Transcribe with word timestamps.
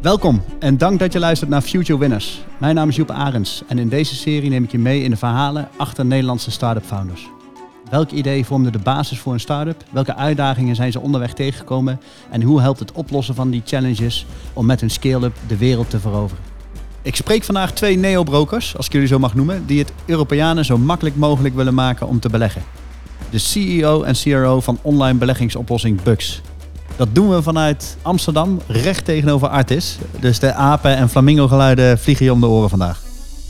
Welkom 0.00 0.42
en 0.58 0.78
dank 0.78 0.98
dat 0.98 1.12
je 1.12 1.18
luistert 1.18 1.50
naar 1.50 1.62
Future 1.62 1.98
Winners. 1.98 2.40
Mijn 2.58 2.74
naam 2.74 2.88
is 2.88 2.96
Joep 2.96 3.10
Arends 3.10 3.62
en 3.66 3.78
in 3.78 3.88
deze 3.88 4.14
serie 4.14 4.50
neem 4.50 4.64
ik 4.64 4.70
je 4.70 4.78
mee 4.78 5.02
in 5.02 5.10
de 5.10 5.16
verhalen 5.16 5.68
achter 5.76 6.06
Nederlandse 6.06 6.50
start-up 6.50 6.84
founders. 6.84 7.28
Welk 7.90 8.10
idee 8.10 8.44
vormde 8.44 8.70
de 8.70 8.78
basis 8.78 9.18
voor 9.18 9.32
een 9.32 9.40
start-up? 9.40 9.84
Welke 9.90 10.14
uitdagingen 10.14 10.76
zijn 10.76 10.92
ze 10.92 11.00
onderweg 11.00 11.32
tegengekomen? 11.32 12.00
En 12.30 12.42
hoe 12.42 12.60
helpt 12.60 12.78
het 12.78 12.92
oplossen 12.92 13.34
van 13.34 13.50
die 13.50 13.62
challenges 13.64 14.26
om 14.52 14.66
met 14.66 14.80
hun 14.80 14.90
scale-up 14.90 15.36
de 15.46 15.56
wereld 15.56 15.90
te 15.90 16.00
veroveren? 16.00 16.44
Ik 17.02 17.16
spreek 17.16 17.44
vandaag 17.44 17.72
twee 17.72 17.96
neobrokers, 17.96 18.76
als 18.76 18.86
ik 18.86 18.92
jullie 18.92 19.08
zo 19.08 19.18
mag 19.18 19.34
noemen, 19.34 19.66
die 19.66 19.78
het 19.78 19.92
Europeanen 20.06 20.64
zo 20.64 20.78
makkelijk 20.78 21.16
mogelijk 21.16 21.54
willen 21.54 21.74
maken 21.74 22.06
om 22.06 22.20
te 22.20 22.28
beleggen. 22.28 22.62
De 23.30 23.38
CEO 23.38 24.02
en 24.02 24.14
CRO 24.14 24.60
van 24.60 24.78
online 24.82 25.18
beleggingsoplossing 25.18 26.02
Bux. 26.02 26.42
Dat 26.96 27.08
doen 27.12 27.28
we 27.30 27.42
vanuit 27.42 27.96
Amsterdam, 28.02 28.60
recht 28.66 29.04
tegenover 29.04 29.48
Artis. 29.48 29.98
Dus 30.20 30.38
de 30.38 30.52
apen 30.52 30.96
en 30.96 31.08
flamingo 31.08 31.48
geluiden 31.48 31.98
vliegen 31.98 32.24
je 32.24 32.32
om 32.32 32.40
de 32.40 32.46
oren 32.46 32.68
vandaag. 32.68 33.02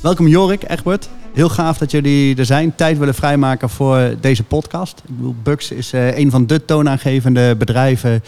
Welkom 0.03 0.27
Jorik, 0.27 0.63
Egbert. 0.71 1.09
Heel 1.35 1.49
gaaf 1.49 1.79
dat 1.79 1.91
jullie 1.91 2.37
er 2.37 2.45
zijn. 2.45 2.75
Tijd 2.75 2.99
willen 2.99 3.15
vrijmaken 3.15 3.71
voor 3.71 4.15
deze 4.21 4.43
podcast. 4.43 5.03
Ik 5.09 5.17
bedoel, 5.17 5.35
Bux 5.43 5.71
is 5.71 5.93
uh, 5.93 6.19
een 6.19 6.31
van 6.31 6.47
de 6.47 6.65
toonaangevende 6.65 7.57
bedrijven 7.57 8.23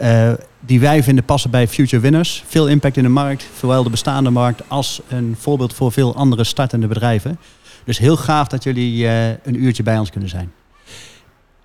uh, 0.00 0.32
die 0.60 0.80
wij 0.80 1.02
vinden 1.02 1.24
passen 1.24 1.50
bij 1.50 1.68
Future 1.68 2.02
Winners. 2.02 2.44
Veel 2.46 2.68
impact 2.68 2.96
in 2.96 3.02
de 3.02 3.08
markt, 3.08 3.46
zowel 3.58 3.82
de 3.82 3.90
bestaande 3.90 4.30
markt 4.30 4.62
als 4.68 5.00
een 5.08 5.36
voorbeeld 5.38 5.74
voor 5.74 5.92
veel 5.92 6.14
andere 6.14 6.44
startende 6.44 6.86
bedrijven. 6.86 7.38
Dus 7.84 7.98
heel 7.98 8.16
gaaf 8.16 8.48
dat 8.48 8.62
jullie 8.62 9.04
uh, 9.04 9.28
een 9.28 9.62
uurtje 9.62 9.82
bij 9.82 9.98
ons 9.98 10.10
kunnen 10.10 10.28
zijn. 10.28 10.52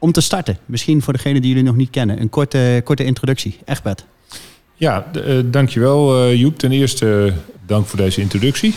Om 0.03 0.11
te 0.11 0.21
starten, 0.21 0.57
misschien 0.65 1.01
voor 1.01 1.13
degenen 1.13 1.41
die 1.41 1.49
jullie 1.49 1.65
nog 1.65 1.75
niet 1.75 1.89
kennen, 1.89 2.21
een 2.21 2.29
korte, 2.29 2.81
korte 2.83 3.03
introductie. 3.03 3.59
Egbert. 3.65 4.05
Ja, 4.73 5.05
uh, 5.15 5.39
dankjewel 5.45 6.27
uh, 6.27 6.35
Joep. 6.35 6.57
Ten 6.57 6.71
eerste 6.71 7.05
uh, 7.05 7.33
dank 7.65 7.85
voor 7.87 7.97
deze 7.97 8.21
introductie. 8.21 8.75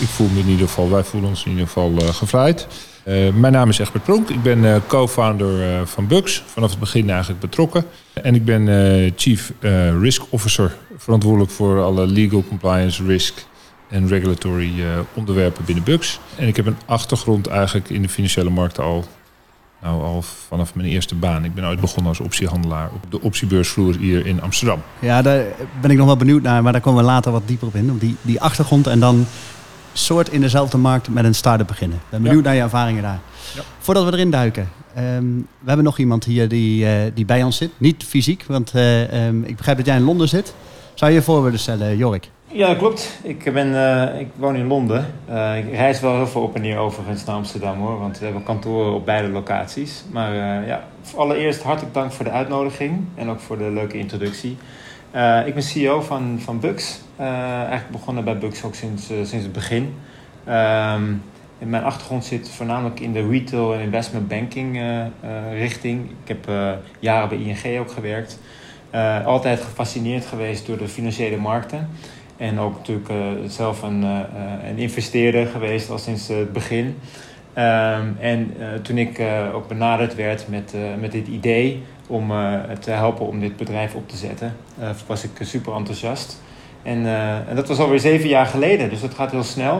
ik 0.00 0.06
voel 0.06 0.28
me 0.28 0.40
in 0.40 0.48
ieder 0.48 0.66
geval, 0.66 0.90
wij 0.90 1.04
voelen 1.04 1.30
ons 1.30 1.44
in 1.44 1.50
ieder 1.50 1.66
geval 1.66 1.92
gevleid. 1.98 2.66
mijn 3.34 3.52
naam 3.52 3.68
is 3.68 3.78
Egbert 3.78 4.04
Pronk. 4.04 4.28
Ik 4.28 4.42
ben 4.42 4.82
co-founder 4.86 5.86
van 5.86 6.06
Bux. 6.06 6.42
Vanaf 6.46 6.70
het 6.70 6.78
begin 6.78 7.10
eigenlijk 7.10 7.40
betrokken. 7.40 7.84
En 8.12 8.34
ik 8.34 8.44
ben 8.44 9.12
Chief 9.16 9.52
Risk 10.00 10.22
Officer. 10.28 10.76
Verantwoordelijk 10.96 11.50
voor 11.50 11.82
alle 11.82 12.06
legal 12.06 12.44
compliance, 12.48 13.04
risk 13.04 13.46
en 13.90 14.08
regulatory 14.08 14.72
onderwerpen 15.14 15.64
binnen 15.64 15.84
Bux. 15.84 16.20
En 16.36 16.48
ik 16.48 16.56
heb 16.56 16.66
een 16.66 16.78
achtergrond 16.86 17.46
eigenlijk 17.46 17.90
in 17.90 18.02
de 18.02 18.08
financiële 18.08 18.50
markten 18.50 18.84
al 18.84 19.04
nou, 19.82 20.02
al 20.02 20.22
vanaf 20.22 20.74
mijn 20.74 20.88
eerste 20.88 21.14
baan. 21.14 21.44
Ik 21.44 21.54
ben 21.54 21.66
ooit 21.66 21.80
begonnen 21.80 22.08
als 22.08 22.20
optiehandelaar 22.20 22.90
op 22.94 23.10
de 23.10 23.20
optiebeursvloer 23.20 23.96
hier 23.96 24.26
in 24.26 24.42
Amsterdam. 24.42 24.82
Ja, 24.98 25.22
daar 25.22 25.44
ben 25.80 25.90
ik 25.90 25.96
nog 25.96 26.06
wel 26.06 26.16
benieuwd 26.16 26.42
naar, 26.42 26.62
maar 26.62 26.72
daar 26.72 26.80
komen 26.80 27.00
we 27.00 27.10
later 27.10 27.32
wat 27.32 27.42
dieper 27.46 27.66
op 27.66 27.74
in. 27.74 27.90
Op 27.90 28.00
die, 28.00 28.16
die 28.22 28.40
achtergrond 28.40 28.86
en 28.86 29.00
dan 29.00 29.26
soort 29.92 30.28
in 30.28 30.40
dezelfde 30.40 30.78
markt 30.78 31.08
met 31.08 31.24
een 31.24 31.34
start-up 31.34 31.66
beginnen. 31.66 32.00
Ben 32.08 32.22
benieuwd 32.22 32.42
ja. 32.42 32.46
naar 32.46 32.54
je 32.56 32.62
ervaringen 32.62 33.02
daar. 33.02 33.20
Ja. 33.54 33.62
Voordat 33.78 34.04
we 34.04 34.12
erin 34.12 34.30
duiken. 34.30 34.68
Um, 34.98 35.46
we 35.58 35.66
hebben 35.66 35.84
nog 35.84 35.98
iemand 35.98 36.24
hier 36.24 36.48
die, 36.48 36.84
uh, 36.84 36.90
die 37.14 37.24
bij 37.24 37.42
ons 37.42 37.56
zit. 37.56 37.70
Niet 37.76 38.04
fysiek, 38.04 38.44
want 38.48 38.72
uh, 38.74 39.26
um, 39.26 39.44
ik 39.44 39.56
begrijp 39.56 39.76
dat 39.76 39.86
jij 39.86 39.96
in 39.96 40.02
Londen 40.02 40.28
zit. 40.28 40.54
Zou 40.94 41.10
je 41.10 41.16
je 41.16 41.22
voor 41.22 41.42
willen 41.42 41.58
stellen, 41.58 41.96
Jorik? 41.96 42.30
Ja, 42.52 42.74
klopt. 42.74 43.18
Ik, 43.22 43.52
ben, 43.52 43.68
uh, 43.68 44.20
ik 44.20 44.28
woon 44.36 44.56
in 44.56 44.66
Londen. 44.66 45.14
Uh, 45.30 45.58
ik 45.58 45.70
reis 45.70 46.00
wel 46.00 46.14
heel 46.14 46.26
veel 46.26 46.42
op 46.42 46.54
en 46.54 46.60
neer 46.60 46.78
overigens 46.78 47.24
naar 47.24 47.36
Amsterdam 47.36 47.78
hoor, 47.78 47.98
want 47.98 48.18
we 48.18 48.24
hebben 48.24 48.42
kantoren 48.42 48.92
op 48.92 49.04
beide 49.04 49.28
locaties. 49.28 50.04
Maar 50.12 50.32
uh, 50.32 50.66
ja, 50.66 50.84
allereerst 51.16 51.62
hartelijk 51.62 51.94
dank 51.94 52.12
voor 52.12 52.24
de 52.24 52.30
uitnodiging 52.30 53.04
en 53.14 53.28
ook 53.28 53.40
voor 53.40 53.58
de 53.58 53.70
leuke 53.70 53.98
introductie. 53.98 54.56
ik 55.46 55.54
ben 55.54 55.62
CEO 55.62 56.00
van, 56.00 56.38
van 56.40 56.60
Bux. 56.60 57.00
eigenlijk 57.18 57.90
begonnen 57.90 58.24
bij 58.24 58.38
Bux 58.38 58.64
ook 58.64 58.74
sinds, 58.74 59.06
sinds 59.06 59.32
het 59.32 59.52
begin. 59.52 59.94
In 61.58 61.70
mijn 61.70 61.84
achtergrond 61.84 62.24
zit 62.24 62.50
voornamelijk 62.50 63.00
in 63.00 63.12
de 63.12 63.28
retail 63.28 63.74
en 63.74 63.80
investment 63.80 64.28
banking 64.28 64.82
richting. 65.52 66.10
Ik 66.24 66.28
heb 66.28 66.48
jaren 66.98 67.28
bij 67.28 67.38
ING 67.38 67.80
ook 67.80 67.90
gewerkt. 67.90 68.38
altijd 69.24 69.60
gefascineerd 69.60 70.26
geweest 70.26 70.66
door 70.66 70.78
de 70.78 70.88
financiële 70.88 71.36
markten. 71.36 71.88
En 72.38 72.58
ook 72.58 72.76
natuurlijk 72.76 73.08
uh, 73.08 73.16
zelf 73.46 73.82
een, 73.82 74.02
uh, 74.02 74.18
een 74.68 74.78
investeerder 74.78 75.46
geweest 75.46 75.90
al 75.90 75.98
sinds 75.98 76.28
het 76.28 76.52
begin. 76.52 76.84
Um, 76.86 78.16
en 78.20 78.54
uh, 78.58 78.66
toen 78.82 78.98
ik 78.98 79.22
ook 79.54 79.68
benaderd 79.68 80.14
werd 80.14 80.48
met, 80.48 80.74
met 81.00 81.12
dit 81.12 81.26
idee 81.26 81.82
om 82.06 82.32
te 82.80 82.90
helpen 82.90 83.26
om 83.26 83.40
dit 83.40 83.56
bedrijf 83.56 83.94
op 83.94 84.08
te 84.08 84.16
zetten, 84.16 84.56
was 85.06 85.24
ik 85.24 85.30
super 85.40 85.74
enthousiast. 85.74 86.42
En, 86.82 87.06
en, 87.48 87.56
dat 87.56 87.68
was 87.68 87.78
alweer 87.78 88.00
zeven 88.00 88.28
jaar 88.28 88.46
geleden, 88.46 88.90
dus 88.90 89.00
dat 89.00 89.14
gaat 89.14 89.30
heel 89.30 89.42
snel. 89.42 89.76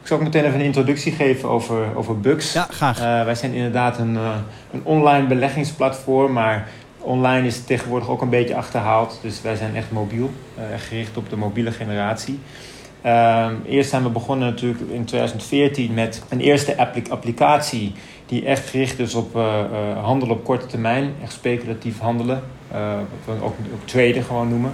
Ik 0.00 0.06
zal 0.06 0.16
ook 0.16 0.22
meteen 0.22 0.44
even 0.44 0.58
een 0.58 0.64
introductie 0.64 1.12
geven 1.12 1.48
over, 1.48 1.96
over 1.96 2.20
Bux. 2.20 2.52
Ja, 2.52 2.66
graag. 2.70 2.98
wij 3.24 3.34
zijn 3.34 3.52
inderdaad 3.52 3.98
een, 3.98 4.14
een 4.72 4.80
online 4.82 5.26
beleggingsplatform, 5.26 6.32
maar 6.32 6.68
Online 7.06 7.46
is 7.46 7.64
tegenwoordig 7.64 8.08
ook 8.08 8.22
een 8.22 8.28
beetje 8.28 8.56
achterhaald. 8.56 9.18
Dus 9.22 9.42
wij 9.42 9.56
zijn 9.56 9.76
echt 9.76 9.90
mobiel, 9.90 10.30
uh, 10.58 10.64
gericht 10.76 11.16
op 11.16 11.30
de 11.30 11.36
mobiele 11.36 11.70
generatie. 11.70 12.38
Uh, 13.04 13.46
eerst 13.66 13.90
zijn 13.90 14.02
we 14.02 14.08
begonnen 14.08 14.48
natuurlijk 14.48 14.80
in 14.80 15.04
2014 15.04 15.94
met 15.94 16.22
een 16.28 16.40
eerste 16.40 16.76
applicatie 17.10 17.92
die 18.26 18.44
echt 18.44 18.68
gericht 18.68 18.98
is 18.98 19.14
op 19.14 19.36
uh, 19.36 19.44
handelen 20.02 20.36
op 20.36 20.44
korte 20.44 20.66
termijn, 20.66 21.14
echt 21.22 21.32
speculatief 21.32 21.98
handelen, 21.98 22.42
wat 22.70 23.36
we 23.36 23.44
ook, 23.44 23.54
ook 23.74 23.86
traden 23.86 24.22
gewoon 24.22 24.48
noemen. 24.48 24.72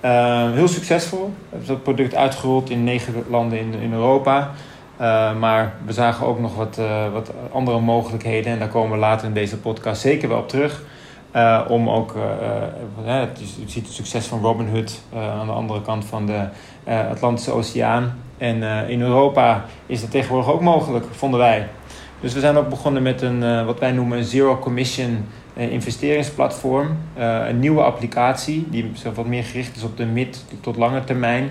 Ehm, 0.00 0.52
heel 0.52 0.68
succesvol. 0.68 1.24
We 1.24 1.48
hebben 1.48 1.68
dat 1.68 1.82
product 1.82 2.14
uitgerold 2.14 2.70
in 2.70 2.84
negen 2.84 3.24
landen 3.28 3.58
in, 3.58 3.74
in 3.74 3.92
Europa. 3.92 4.50
maar 5.38 5.74
we 5.84 5.92
zagen 5.92 6.26
ook 6.26 6.40
nog 6.40 6.56
wat, 6.56 6.80
wat 7.12 7.32
andere 7.52 7.80
mogelijkheden 7.80 8.52
en 8.52 8.58
daar 8.58 8.68
komen 8.68 8.90
we 8.90 8.98
later 8.98 9.26
in 9.26 9.34
deze 9.34 9.56
podcast 9.56 10.00
zeker 10.00 10.28
wel 10.28 10.38
op 10.38 10.48
terug. 10.48 10.82
Uh, 11.36 11.60
om 11.68 11.88
ook, 11.88 12.14
uh, 12.16 12.22
uh, 13.06 13.22
je 13.38 13.64
ziet 13.66 13.86
het 13.86 13.94
succes 13.94 14.26
van 14.26 14.40
Robinhood 14.40 15.02
aan 15.14 15.46
de 15.46 15.52
andere 15.52 15.82
kant 15.82 16.04
van 16.04 16.26
de 16.26 16.44
Atlantische 17.10 17.50
Oceaan. 17.50 18.18
En 18.38 18.62
in 18.88 19.00
Europa 19.00 19.64
is 19.86 20.00
dat 20.00 20.10
tegenwoordig 20.10 20.50
ook 20.50 20.60
mogelijk, 20.60 21.06
vonden 21.10 21.40
wij. 21.40 21.68
Dus 22.20 22.34
we 22.34 22.40
zijn 22.40 22.56
ook 22.56 22.68
begonnen 22.68 23.02
met 23.02 23.22
een, 23.22 23.64
wat 23.64 23.78
wij 23.78 23.92
noemen 23.92 24.18
een 24.18 24.24
zero 24.24 24.58
commission 24.58 25.26
investeringsplatform. 25.54 26.96
een 27.48 27.60
nieuwe 27.60 27.82
applicatie 27.82 28.66
die 28.70 28.92
wat 29.14 29.26
meer 29.26 29.44
gericht 29.44 29.76
is 29.76 29.82
op 29.82 29.96
de 29.96 30.06
mid- 30.06 30.44
tot 30.60 30.76
lange 30.76 31.04
termijn. 31.04 31.50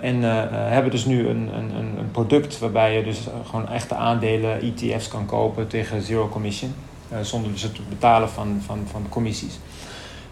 en 0.00 0.22
hebben 0.52 0.90
dus 0.90 1.04
nu 1.04 1.28
een, 1.28 1.50
een, 1.54 1.98
een 1.98 2.10
product 2.12 2.58
waarbij 2.58 2.96
je 2.96 3.04
dus 3.04 3.26
gewoon 3.44 3.68
echte 3.68 3.94
aandelen, 3.94 4.60
ETF's 4.60 5.08
kan 5.08 5.26
kopen 5.26 5.66
tegen 5.66 6.02
zero 6.02 6.28
commission. 6.28 6.74
Uh, 7.12 7.18
zonder 7.20 7.52
dus 7.52 7.62
het 7.62 7.88
betalen 7.88 8.28
van, 8.28 8.60
van, 8.66 8.78
van 8.90 9.06
commissies. 9.08 9.58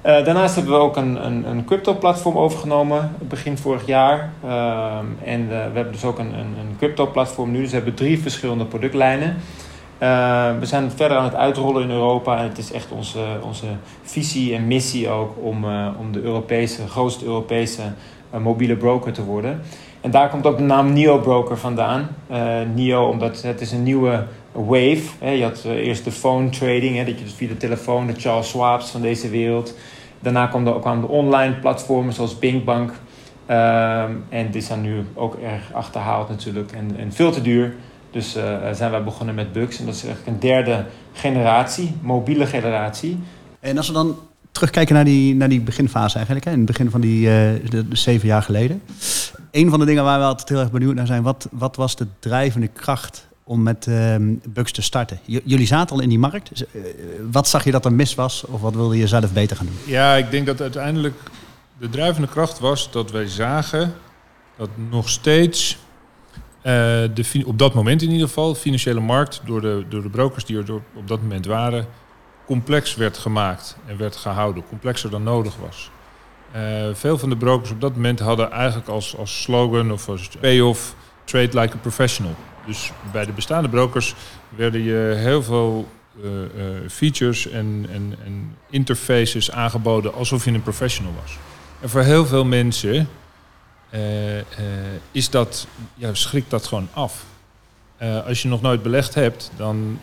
Uh, 0.07 0.25
daarnaast 0.25 0.55
hebben 0.55 0.73
we 0.73 0.79
ook 0.79 0.97
een, 0.97 1.27
een, 1.27 1.65
crypto-platform 1.65 2.37
overgenomen 2.37 3.13
begin 3.29 3.59
vorig 3.59 3.87
jaar. 3.87 4.31
Uh, 4.45 4.99
en 5.25 5.49
we 5.49 5.55
hebben 5.55 5.93
dus 5.93 6.05
ook 6.05 6.19
een, 6.19 6.33
een, 6.35 6.77
crypto-platform 6.79 7.51
nu. 7.51 7.61
Dus 7.61 7.71
we 7.71 7.77
hebben 7.77 7.95
drie 7.95 8.19
verschillende 8.19 8.65
productlijnen. 8.65 9.37
we 10.59 10.67
zijn 10.67 10.91
verder 10.91 11.17
aan 11.17 11.25
het 11.25 11.35
uitrollen 11.35 11.83
in 11.83 11.91
Europa. 11.91 12.39
En 12.39 12.49
het 12.49 12.59
is 12.59 12.73
echt 12.73 12.91
onze, 12.91 13.21
onze 13.43 13.67
visie 14.03 14.55
en 14.55 14.67
missie 14.67 15.09
ook 15.09 15.35
om, 15.41 15.65
om 15.99 16.13
de 16.13 16.23
Europese, 16.23 16.89
grootste 16.89 17.25
Europese 17.25 17.83
mobiele 18.39 18.77
broker 18.77 19.13
te 19.13 19.25
worden. 19.25 19.61
En 20.01 20.11
daar 20.11 20.29
komt 20.29 20.47
ook 20.47 20.57
de 20.57 20.63
naam 20.63 20.93
Neo 20.93 21.19
Broker 21.19 21.59
vandaan. 21.59 22.09
Neo, 22.75 23.09
omdat 23.09 23.43
het 23.43 23.61
is 23.61 23.73
een 23.73 23.83
nieuwe 23.83 24.25
wave. 24.65 25.03
Hè. 25.19 25.31
Je 25.31 25.43
had 25.43 25.63
uh, 25.67 25.73
eerst 25.73 26.05
de 26.05 26.13
phone 26.13 26.49
trading, 26.49 26.97
hè, 26.97 27.05
dat 27.05 27.19
je 27.19 27.25
dus 27.25 27.35
via 27.35 27.49
de 27.49 27.57
telefoon 27.57 28.07
de 28.07 28.15
Charles 28.17 28.49
Schwab's 28.49 28.91
van 28.91 29.01
deze 29.01 29.29
wereld. 29.29 29.75
Daarna 30.21 30.47
kwamen 30.47 30.73
de, 30.73 30.81
kwamen 30.81 31.01
de 31.01 31.09
online 31.09 31.55
platformen 31.55 32.13
zoals 32.13 32.39
Binkbank. 32.39 32.91
Um, 32.91 34.25
en 34.29 34.51
die 34.51 34.63
zijn 34.63 34.81
nu 34.81 35.05
ook 35.15 35.35
erg 35.35 35.73
achterhaald 35.73 36.29
natuurlijk 36.29 36.73
en, 36.73 36.97
en 36.99 37.13
veel 37.13 37.33
te 37.33 37.43
duur. 37.43 37.75
Dus 38.11 38.37
uh, 38.37 38.43
zijn 38.73 38.91
wij 38.91 39.05
begonnen 39.05 39.35
met 39.35 39.53
Bux. 39.53 39.79
En 39.79 39.87
dat 39.87 39.95
is 39.95 40.05
eigenlijk 40.05 40.35
een 40.35 40.49
derde 40.49 40.85
generatie, 41.13 41.95
mobiele 42.01 42.47
generatie. 42.47 43.19
En 43.61 43.77
als 43.77 43.87
we 43.87 43.93
dan 43.93 44.17
terugkijken 44.51 44.95
naar 44.95 45.05
die, 45.05 45.35
naar 45.35 45.49
die 45.49 45.61
beginfase 45.61 46.17
eigenlijk, 46.17 46.47
hè, 46.47 46.53
in 46.53 46.59
het 46.59 46.67
begin 46.67 46.91
van 46.91 47.01
die 47.01 47.29
zeven 47.91 48.29
jaar 48.29 48.43
geleden. 48.43 48.83
Een 49.51 49.71
van 49.71 49.79
de 49.79 49.85
dingen 49.85 50.05
waar 50.05 50.19
we 50.19 50.25
altijd 50.25 50.49
heel 50.49 50.59
erg 50.59 50.71
benieuwd 50.71 50.95
naar 50.95 51.07
zijn, 51.07 51.23
wat, 51.23 51.49
wat 51.53 51.77
was 51.77 51.97
de 51.97 52.07
drijvende 52.19 52.67
kracht 52.67 53.27
om 53.49 53.63
met 53.63 53.87
uh, 53.87 54.15
Bugs 54.49 54.73
te 54.73 54.83
starten? 54.83 55.21
Jullie 55.25 55.67
zaten 55.67 55.97
al 55.97 56.03
in 56.03 56.09
die 56.09 56.19
markt. 56.19 56.65
Uh, 56.73 56.83
wat 57.31 57.49
zag 57.49 57.65
je 57.65 57.71
dat 57.71 57.85
er 57.85 57.93
mis 57.93 58.15
was 58.15 58.45
of 58.47 58.61
wat 58.61 58.75
wilde 58.75 58.97
je 58.97 59.07
zelf 59.07 59.33
beter 59.33 59.57
gaan 59.57 59.67
doen? 59.67 59.79
Ja, 59.85 60.15
ik 60.15 60.31
denk 60.31 60.47
dat 60.47 60.61
uiteindelijk 60.61 61.15
de 61.79 61.89
drijvende 61.89 62.29
kracht 62.29 62.59
was 62.59 62.91
dat 62.91 63.11
wij 63.11 63.27
zagen 63.27 63.95
dat 64.57 64.69
nog 64.91 65.09
steeds 65.09 65.79
uh, 66.59 66.63
de, 66.63 67.43
op 67.47 67.59
dat 67.59 67.75
moment 67.75 68.03
in 68.03 68.11
ieder 68.11 68.27
geval 68.27 68.53
de 68.53 68.59
financiële 68.59 69.01
markt 69.01 69.41
door 69.45 69.61
de, 69.61 69.85
door 69.89 70.03
de 70.03 70.11
brokers 70.11 70.45
die 70.45 70.59
er 70.59 70.75
op 70.95 71.09
dat 71.09 71.23
moment 71.23 71.47
waren 71.47 71.87
complex 72.47 72.95
werd 72.95 73.19
gemaakt 73.19 73.77
en 73.87 73.97
werd 73.97 74.17
gehouden, 74.17 74.63
complexer 74.69 75.11
dan 75.11 75.23
nodig 75.23 75.57
was. 75.57 75.91
veel 76.93 77.19
van 77.19 77.29
de 77.29 77.37
brokers 77.37 77.71
op 77.71 77.81
dat 77.81 77.95
moment 77.95 78.19
hadden 78.19 78.51
eigenlijk 78.51 78.89
als, 78.89 79.17
als 79.17 79.43
slogan 79.43 79.93
of 79.93 80.09
als 80.09 80.29
payoff 80.41 80.95
trade 81.25 81.61
like 81.61 81.75
a 81.75 81.79
professional. 81.79 82.35
Dus 82.67 82.93
bij 83.13 83.25
de 83.25 83.33
bestaande 83.33 83.69
brokers 83.69 84.15
werden 84.49 84.83
je 84.83 85.15
heel 85.17 85.43
veel 85.43 85.89
features 86.89 87.49
en, 87.49 87.87
en, 87.93 88.15
en 88.25 88.57
interfaces 88.71 89.51
aangeboden 89.51 90.15
alsof 90.15 90.45
je 90.45 90.51
een 90.51 90.63
professional 90.63 91.13
was. 91.23 91.39
En 91.81 91.89
voor 91.89 92.01
heel 92.01 92.27
veel 92.27 92.45
mensen 92.45 93.09
uh, 93.91 94.01
is 95.11 95.31
dat, 95.31 95.67
ja, 95.95 96.15
schrikt 96.15 96.51
dat 96.51 96.67
gewoon 96.67 96.89
af. 96.93 97.25
Als 98.27 98.43
je 98.43 98.49
nog 98.49 98.61
nooit 98.61 98.83
belegd 98.83 99.15
hebt, 99.15 99.51
dan 99.57 100.01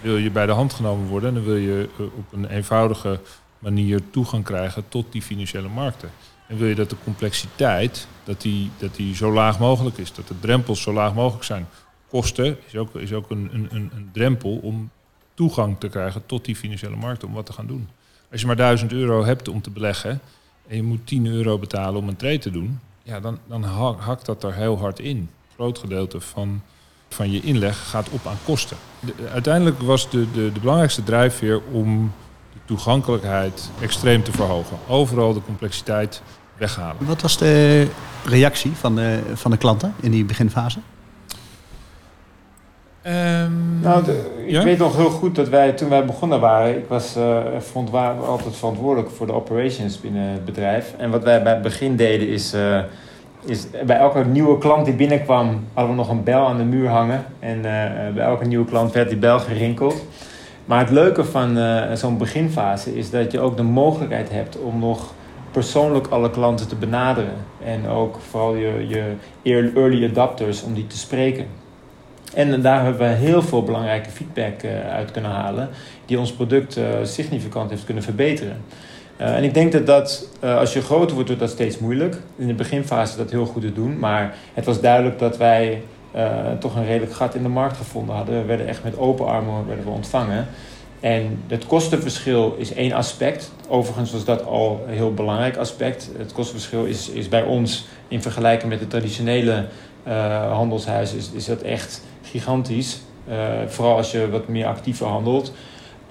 wil 0.00 0.16
je 0.16 0.30
bij 0.30 0.46
de 0.46 0.52
hand 0.52 0.72
genomen 0.72 1.06
worden. 1.06 1.28
En 1.28 1.34
dan 1.34 1.44
wil 1.44 1.56
je 1.56 1.88
op 1.96 2.32
een 2.32 2.46
eenvoudige 2.46 3.20
manier 3.58 4.00
toegang 4.10 4.44
krijgen 4.44 4.84
tot 4.88 5.12
die 5.12 5.22
financiële 5.22 5.68
markten. 5.68 6.10
En 6.46 6.56
wil 6.56 6.68
je 6.68 6.74
dat 6.74 6.90
de 6.90 6.96
complexiteit 7.04 8.06
dat 8.24 8.40
die, 8.40 8.70
dat 8.78 8.94
die 8.94 9.14
zo 9.14 9.32
laag 9.32 9.58
mogelijk 9.58 9.98
is, 9.98 10.12
dat 10.12 10.28
de 10.28 10.38
drempels 10.40 10.82
zo 10.82 10.92
laag 10.92 11.14
mogelijk 11.14 11.44
zijn. 11.44 11.68
Kosten 12.08 12.56
is 12.66 12.76
ook, 12.76 12.94
is 12.94 13.12
ook 13.12 13.30
een, 13.30 13.48
een, 13.52 13.68
een 13.70 14.10
drempel 14.12 14.58
om 14.62 14.90
toegang 15.34 15.76
te 15.78 15.88
krijgen 15.88 16.26
tot 16.26 16.44
die 16.44 16.56
financiële 16.56 16.96
markten 16.96 17.28
om 17.28 17.34
wat 17.34 17.46
te 17.46 17.52
gaan 17.52 17.66
doen. 17.66 17.88
Als 18.30 18.40
je 18.40 18.46
maar 18.46 18.56
1000 18.56 18.92
euro 18.92 19.24
hebt 19.24 19.48
om 19.48 19.62
te 19.62 19.70
beleggen 19.70 20.20
en 20.66 20.76
je 20.76 20.82
moet 20.82 21.06
10 21.06 21.26
euro 21.26 21.58
betalen 21.58 22.00
om 22.00 22.08
een 22.08 22.16
trade 22.16 22.38
te 22.38 22.50
doen, 22.50 22.80
ja, 23.02 23.20
dan, 23.20 23.38
dan 23.46 23.64
hakt 23.98 24.26
dat 24.26 24.44
er 24.44 24.54
heel 24.54 24.78
hard 24.78 24.98
in. 24.98 25.16
Een 25.16 25.28
groot 25.54 25.78
gedeelte 25.78 26.20
van, 26.20 26.62
van 27.08 27.30
je 27.30 27.40
inleg 27.40 27.88
gaat 27.88 28.08
op 28.08 28.26
aan 28.26 28.38
kosten. 28.44 28.76
uiteindelijk 29.32 29.80
was 29.80 30.10
de, 30.10 30.30
de, 30.32 30.52
de 30.52 30.60
belangrijkste 30.60 31.02
drijfveer 31.02 31.62
om 31.72 32.12
de 32.52 32.58
toegankelijkheid 32.64 33.70
extreem 33.80 34.22
te 34.22 34.32
verhogen. 34.32 34.78
Overal 34.88 35.32
de 35.32 35.42
complexiteit 35.42 36.22
weghalen. 36.56 37.06
Wat 37.06 37.22
was 37.22 37.38
de 37.38 37.88
reactie 38.24 38.72
van 38.72 39.00
van 39.34 39.50
de 39.50 39.56
klanten 39.56 39.94
in 40.00 40.10
die 40.10 40.24
beginfase? 40.24 40.78
Um, 43.08 43.80
nou, 43.80 44.02
ik 44.46 44.62
weet 44.62 44.78
nog 44.78 44.96
heel 44.96 45.10
goed 45.10 45.34
dat 45.34 45.48
wij 45.48 45.72
toen 45.72 45.88
wij 45.88 46.04
begonnen 46.04 46.40
waren, 46.40 46.76
ik 46.76 46.84
was 46.88 47.16
uh, 47.16 47.38
vond, 47.58 47.90
waren 47.90 48.26
altijd 48.26 48.56
verantwoordelijk 48.56 49.10
voor 49.10 49.26
de 49.26 49.32
operations 49.32 50.00
binnen 50.00 50.22
het 50.22 50.44
bedrijf. 50.44 50.94
En 50.98 51.10
wat 51.10 51.22
wij 51.22 51.42
bij 51.42 51.52
het 51.52 51.62
begin 51.62 51.96
deden 51.96 52.28
is, 52.28 52.54
uh, 52.54 52.78
is 53.44 53.66
bij 53.86 53.96
elke 53.96 54.24
nieuwe 54.24 54.58
klant 54.58 54.84
die 54.84 54.94
binnenkwam, 54.94 55.64
hadden 55.72 55.96
we 55.96 56.00
nog 56.00 56.10
een 56.10 56.24
bel 56.24 56.46
aan 56.46 56.56
de 56.56 56.64
muur 56.64 56.88
hangen. 56.88 57.24
En 57.38 57.56
uh, 57.56 57.64
bij 58.14 58.24
elke 58.24 58.44
nieuwe 58.44 58.64
klant 58.64 58.92
werd 58.92 59.08
die 59.08 59.18
bel 59.18 59.38
gerinkeld. 59.38 60.04
Maar 60.64 60.78
het 60.78 60.90
leuke 60.90 61.24
van 61.24 61.58
zo'n 61.96 62.18
beginfase 62.18 62.96
is 62.96 63.10
dat 63.10 63.32
je 63.32 63.40
ook 63.40 63.56
de 63.56 63.62
mogelijkheid 63.62 64.30
hebt 64.30 64.58
om 64.58 64.78
nog 64.78 65.12
persoonlijk 65.50 66.06
alle 66.06 66.30
klanten 66.30 66.68
te 66.68 66.76
benaderen. 66.76 67.34
En 67.64 67.88
ook 67.88 68.18
vooral 68.30 68.54
je, 68.54 68.86
je 69.42 69.72
early 69.74 70.08
adapters 70.10 70.62
om 70.62 70.74
die 70.74 70.86
te 70.86 70.98
spreken. 70.98 71.46
En 72.34 72.62
daar 72.62 72.82
hebben 72.84 73.08
we 73.08 73.14
heel 73.14 73.42
veel 73.42 73.62
belangrijke 73.62 74.10
feedback 74.10 74.62
uh, 74.62 74.90
uit 74.90 75.10
kunnen 75.10 75.30
halen, 75.30 75.68
die 76.06 76.18
ons 76.18 76.32
product 76.32 76.76
uh, 76.76 76.84
significant 77.02 77.70
heeft 77.70 77.84
kunnen 77.84 78.02
verbeteren. 78.02 78.56
En 79.16 79.44
ik 79.44 79.54
denk 79.54 79.72
dat 79.72 79.86
dat, 79.86 80.28
als 80.40 80.72
je 80.72 80.80
groter 80.80 81.14
wordt, 81.14 81.28
wordt 81.28 81.40
dat 81.40 81.50
steeds 81.50 81.78
moeilijk. 81.78 82.16
In 82.36 82.46
de 82.46 82.54
beginfase 82.54 83.16
dat 83.16 83.30
heel 83.30 83.46
goed 83.46 83.62
te 83.62 83.72
doen, 83.72 83.98
maar 83.98 84.34
het 84.54 84.64
was 84.64 84.80
duidelijk 84.80 85.18
dat 85.18 85.36
wij 85.36 85.82
toch 86.58 86.76
een 86.76 86.86
redelijk 86.86 87.12
gat 87.12 87.34
in 87.34 87.42
de 87.42 87.48
markt 87.48 87.76
gevonden 87.76 88.14
hadden. 88.14 88.40
We 88.40 88.46
werden 88.46 88.66
echt 88.66 88.84
met 88.84 88.98
open 88.98 89.26
armen 89.26 89.66
werden 89.66 89.84
we 89.84 89.90
ontvangen. 89.90 90.46
En 91.00 91.42
het 91.46 91.66
kostenverschil 91.66 92.54
is 92.58 92.72
één 92.72 92.92
aspect. 92.92 93.52
Overigens 93.68 94.12
was 94.12 94.24
dat 94.24 94.44
al 94.44 94.84
een 94.88 94.94
heel 94.94 95.14
belangrijk 95.14 95.56
aspect. 95.56 96.10
Het 96.18 96.32
kostenverschil 96.32 96.84
is, 96.84 97.08
is 97.08 97.28
bij 97.28 97.42
ons 97.42 97.86
in 98.08 98.22
vergelijking 98.22 98.70
met 98.70 98.78
de 98.78 98.86
traditionele 98.86 99.66
uh, 100.08 100.52
handelshuizen 100.52 101.18
is, 101.18 101.30
is 101.30 101.44
dat 101.44 101.62
echt 101.62 102.02
gigantisch. 102.22 103.00
Uh, 103.28 103.34
vooral 103.66 103.96
als 103.96 104.10
je 104.10 104.30
wat 104.30 104.48
meer 104.48 104.66
actiever 104.66 105.06
handelt. 105.06 105.52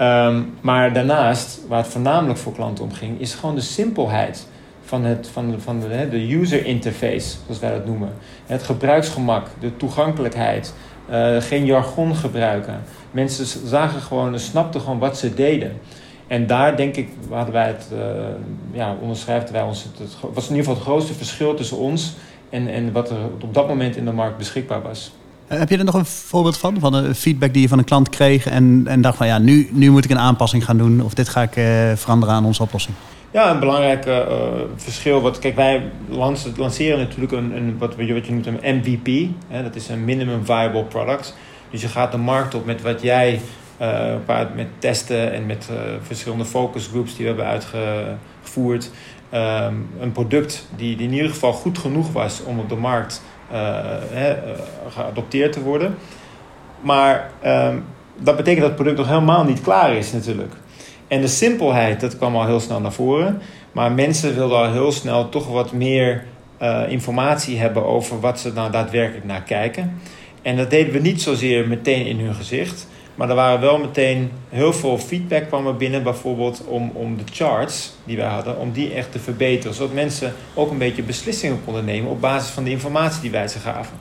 Um, 0.02 0.58
maar 0.62 0.94
daarnaast, 0.94 1.60
waar 1.68 1.78
het 1.84 1.88
voornamelijk 1.88 2.40
voor 2.40 2.54
klanten 2.54 2.84
om 2.84 2.94
ging, 2.94 3.20
is 3.20 3.34
gewoon 3.34 3.56
de 3.56 3.62
simpelheid 3.62 4.48
van, 4.82 5.04
het, 5.04 5.30
van, 5.32 5.52
de, 5.52 5.60
van 5.60 5.80
de, 5.80 6.08
de 6.10 6.34
user 6.36 6.66
interface, 6.66 7.38
zoals 7.46 7.60
wij 7.60 7.72
dat 7.72 7.86
noemen. 7.86 8.14
Het 8.46 8.64
gebruiksgemak, 8.64 9.48
de 9.60 9.78
toegankelijkheid, 9.78 10.74
uh, 11.10 11.42
geen 11.42 11.66
jargon 11.66 12.16
gebruiken. 12.16 12.82
Mensen 13.12 13.68
zagen 13.68 14.02
gewoon, 14.02 14.40
snapten 14.40 14.82
gewoon 14.82 15.00
wat 15.00 15.18
ze 15.18 15.34
deden. 15.34 15.80
En 16.28 16.48
daar 16.48 16.78
denk 16.78 16.96
ik, 16.96 17.10
hadden 17.30 17.54
wij 17.54 17.68
het, 17.68 17.88
uh, 17.94 18.00
ja, 18.72 18.96
wij 19.52 19.62
ons, 19.62 19.84
het 19.84 20.18
was 20.34 20.50
in 20.50 20.56
ieder 20.56 20.66
geval 20.66 20.74
het 20.74 20.84
grootste 20.84 21.14
verschil 21.14 21.54
tussen 21.54 21.78
ons 21.78 22.14
en, 22.50 22.68
en 22.68 22.92
wat 22.92 23.10
er 23.10 23.18
op 23.42 23.54
dat 23.54 23.68
moment 23.68 23.96
in 23.96 24.06
de 24.06 24.12
markt 24.12 24.38
beschikbaar 24.38 24.82
was. 24.82 25.12
Eh, 25.48 25.60
heb 25.60 25.70
je 25.70 25.78
er 25.78 25.84
nog 25.84 25.96
een 25.96 26.06
voorbeeld 26.06 26.58
van? 26.58 26.80
Van 26.80 26.94
een 26.94 27.16
feedback 27.16 27.54
die 27.54 27.62
je 27.62 27.68
van 27.68 27.78
een 27.78 27.84
klant 27.84 28.10
kreeg 28.10 28.46
en, 28.46 28.84
en 28.88 29.02
dacht 29.02 29.18
van 29.18 29.28
ja, 29.28 29.38
nu, 29.38 29.70
nu 29.72 29.92
moet 29.92 30.04
ik 30.04 30.12
een 30.12 30.20
aanpassing 30.20 30.66
gaan 30.66 30.78
doen 30.78 31.02
of 31.04 31.14
dit 31.14 31.30
ga 31.30 31.42
ik 31.42 31.56
uh, 31.56 31.92
veranderen 31.96 32.36
aan 32.36 32.46
onze 32.46 32.62
oplossing? 32.62 32.96
Ja, 33.32 33.52
een 33.52 33.60
belangrijk 33.60 34.06
uh, 34.06 34.20
verschil. 34.76 35.22
Wat, 35.22 35.40
kijk, 35.40 35.56
wij 35.56 35.92
lanceren 36.56 37.00
natuurlijk 37.00 37.32
een, 37.32 37.56
een, 37.56 37.78
wat, 37.78 37.96
wat 37.96 38.08
je 38.08 38.24
noemt 38.28 38.46
een 38.46 38.60
MVP. 38.62 39.30
Hè, 39.48 39.64
dat 39.64 39.76
is 39.76 39.90
een 39.90 40.06
minimum 40.06 40.46
viable 40.46 40.84
product. 40.84 41.36
Dus 41.72 41.82
je 41.82 41.88
gaat 41.88 42.12
de 42.12 42.18
markt 42.18 42.56
op 42.56 42.66
met 42.66 42.82
wat 42.82 43.02
jij 43.02 43.42
uh, 43.82 44.16
met 44.56 44.68
testen 44.80 45.34
en 45.34 45.46
met 45.46 45.70
verschillende 46.02 46.46
focus 46.46 46.88
groups 46.88 47.16
die 47.16 47.26
we 47.26 47.28
hebben 47.28 47.46
uitgevoerd. 47.46 48.92
Um, 49.34 49.90
een 50.00 50.12
product 50.12 50.68
die, 50.76 50.96
die 50.96 51.08
in 51.08 51.14
ieder 51.14 51.30
geval 51.30 51.54
goed 51.54 51.78
genoeg 51.78 52.12
was 52.12 52.44
om 52.44 52.60
op 52.60 52.70
de 52.70 52.76
markt 52.76 53.22
uh, 53.52 53.60
geadopteerd 54.90 55.54
te 55.54 55.62
worden. 55.62 55.96
Maar 56.82 57.32
um, 57.46 57.84
dat 58.20 58.36
betekent 58.36 58.60
dat 58.60 58.68
het 58.68 58.76
product 58.76 58.98
nog 58.98 59.08
helemaal 59.08 59.44
niet 59.44 59.62
klaar 59.62 59.96
is 59.96 60.12
natuurlijk. 60.12 60.54
En 61.08 61.22
de 61.22 61.28
simpelheid, 61.28 62.02
dat 62.02 62.18
kwam 62.18 62.36
al 62.36 62.46
heel 62.46 62.60
snel 62.60 62.82
naar 62.82 62.94
voren. 62.94 63.42
Maar 63.72 63.92
mensen 63.92 64.36
wilden 64.36 64.58
al 64.58 64.72
heel 64.72 64.92
snel 64.92 65.30
toch 65.30 65.48
wat 65.48 65.72
meer 65.72 66.24
uh, 66.62 66.82
informatie 66.88 67.58
hebben 67.58 67.86
over 67.86 68.20
wat 68.20 68.40
ze 68.40 68.54
nou 68.54 68.72
daadwerkelijk 68.72 69.26
naar 69.26 69.44
kijken. 69.44 70.02
En 70.42 70.58
dat 70.58 70.70
deden 70.70 70.94
we 70.94 71.00
niet 71.00 71.22
zozeer 71.22 71.68
meteen 71.68 72.06
in 72.06 72.20
hun 72.20 72.34
gezicht. 72.34 72.88
Maar 73.18 73.30
er 73.30 73.36
waren 73.36 73.60
wel 73.60 73.78
meteen 73.78 74.32
heel 74.50 74.74
veel 74.74 74.98
feedback 74.98 75.48
kwam 75.48 75.68
er 75.68 75.76
binnen, 75.76 76.04
bijvoorbeeld 76.04 76.64
om, 76.68 76.92
om 76.94 77.18
de 77.18 77.24
charts 77.32 77.94
die 78.06 78.18
wij 78.18 78.28
hadden, 78.28 78.58
om 78.60 78.72
die 78.72 78.94
echt 78.94 79.12
te 79.12 79.20
verbeteren. 79.20 79.76
Zodat 79.76 79.94
mensen 79.94 80.34
ook 80.54 80.72
een 80.72 80.78
beetje 80.78 81.04
beslissingen 81.04 81.62
konden 81.66 81.86
nemen 81.86 82.12
op 82.12 82.22
basis 82.22 82.50
van 82.50 82.64
de 82.64 82.70
informatie 82.70 83.22
die 83.22 83.32
wij 83.32 83.48
ze 83.48 83.60
gaven. 83.60 83.98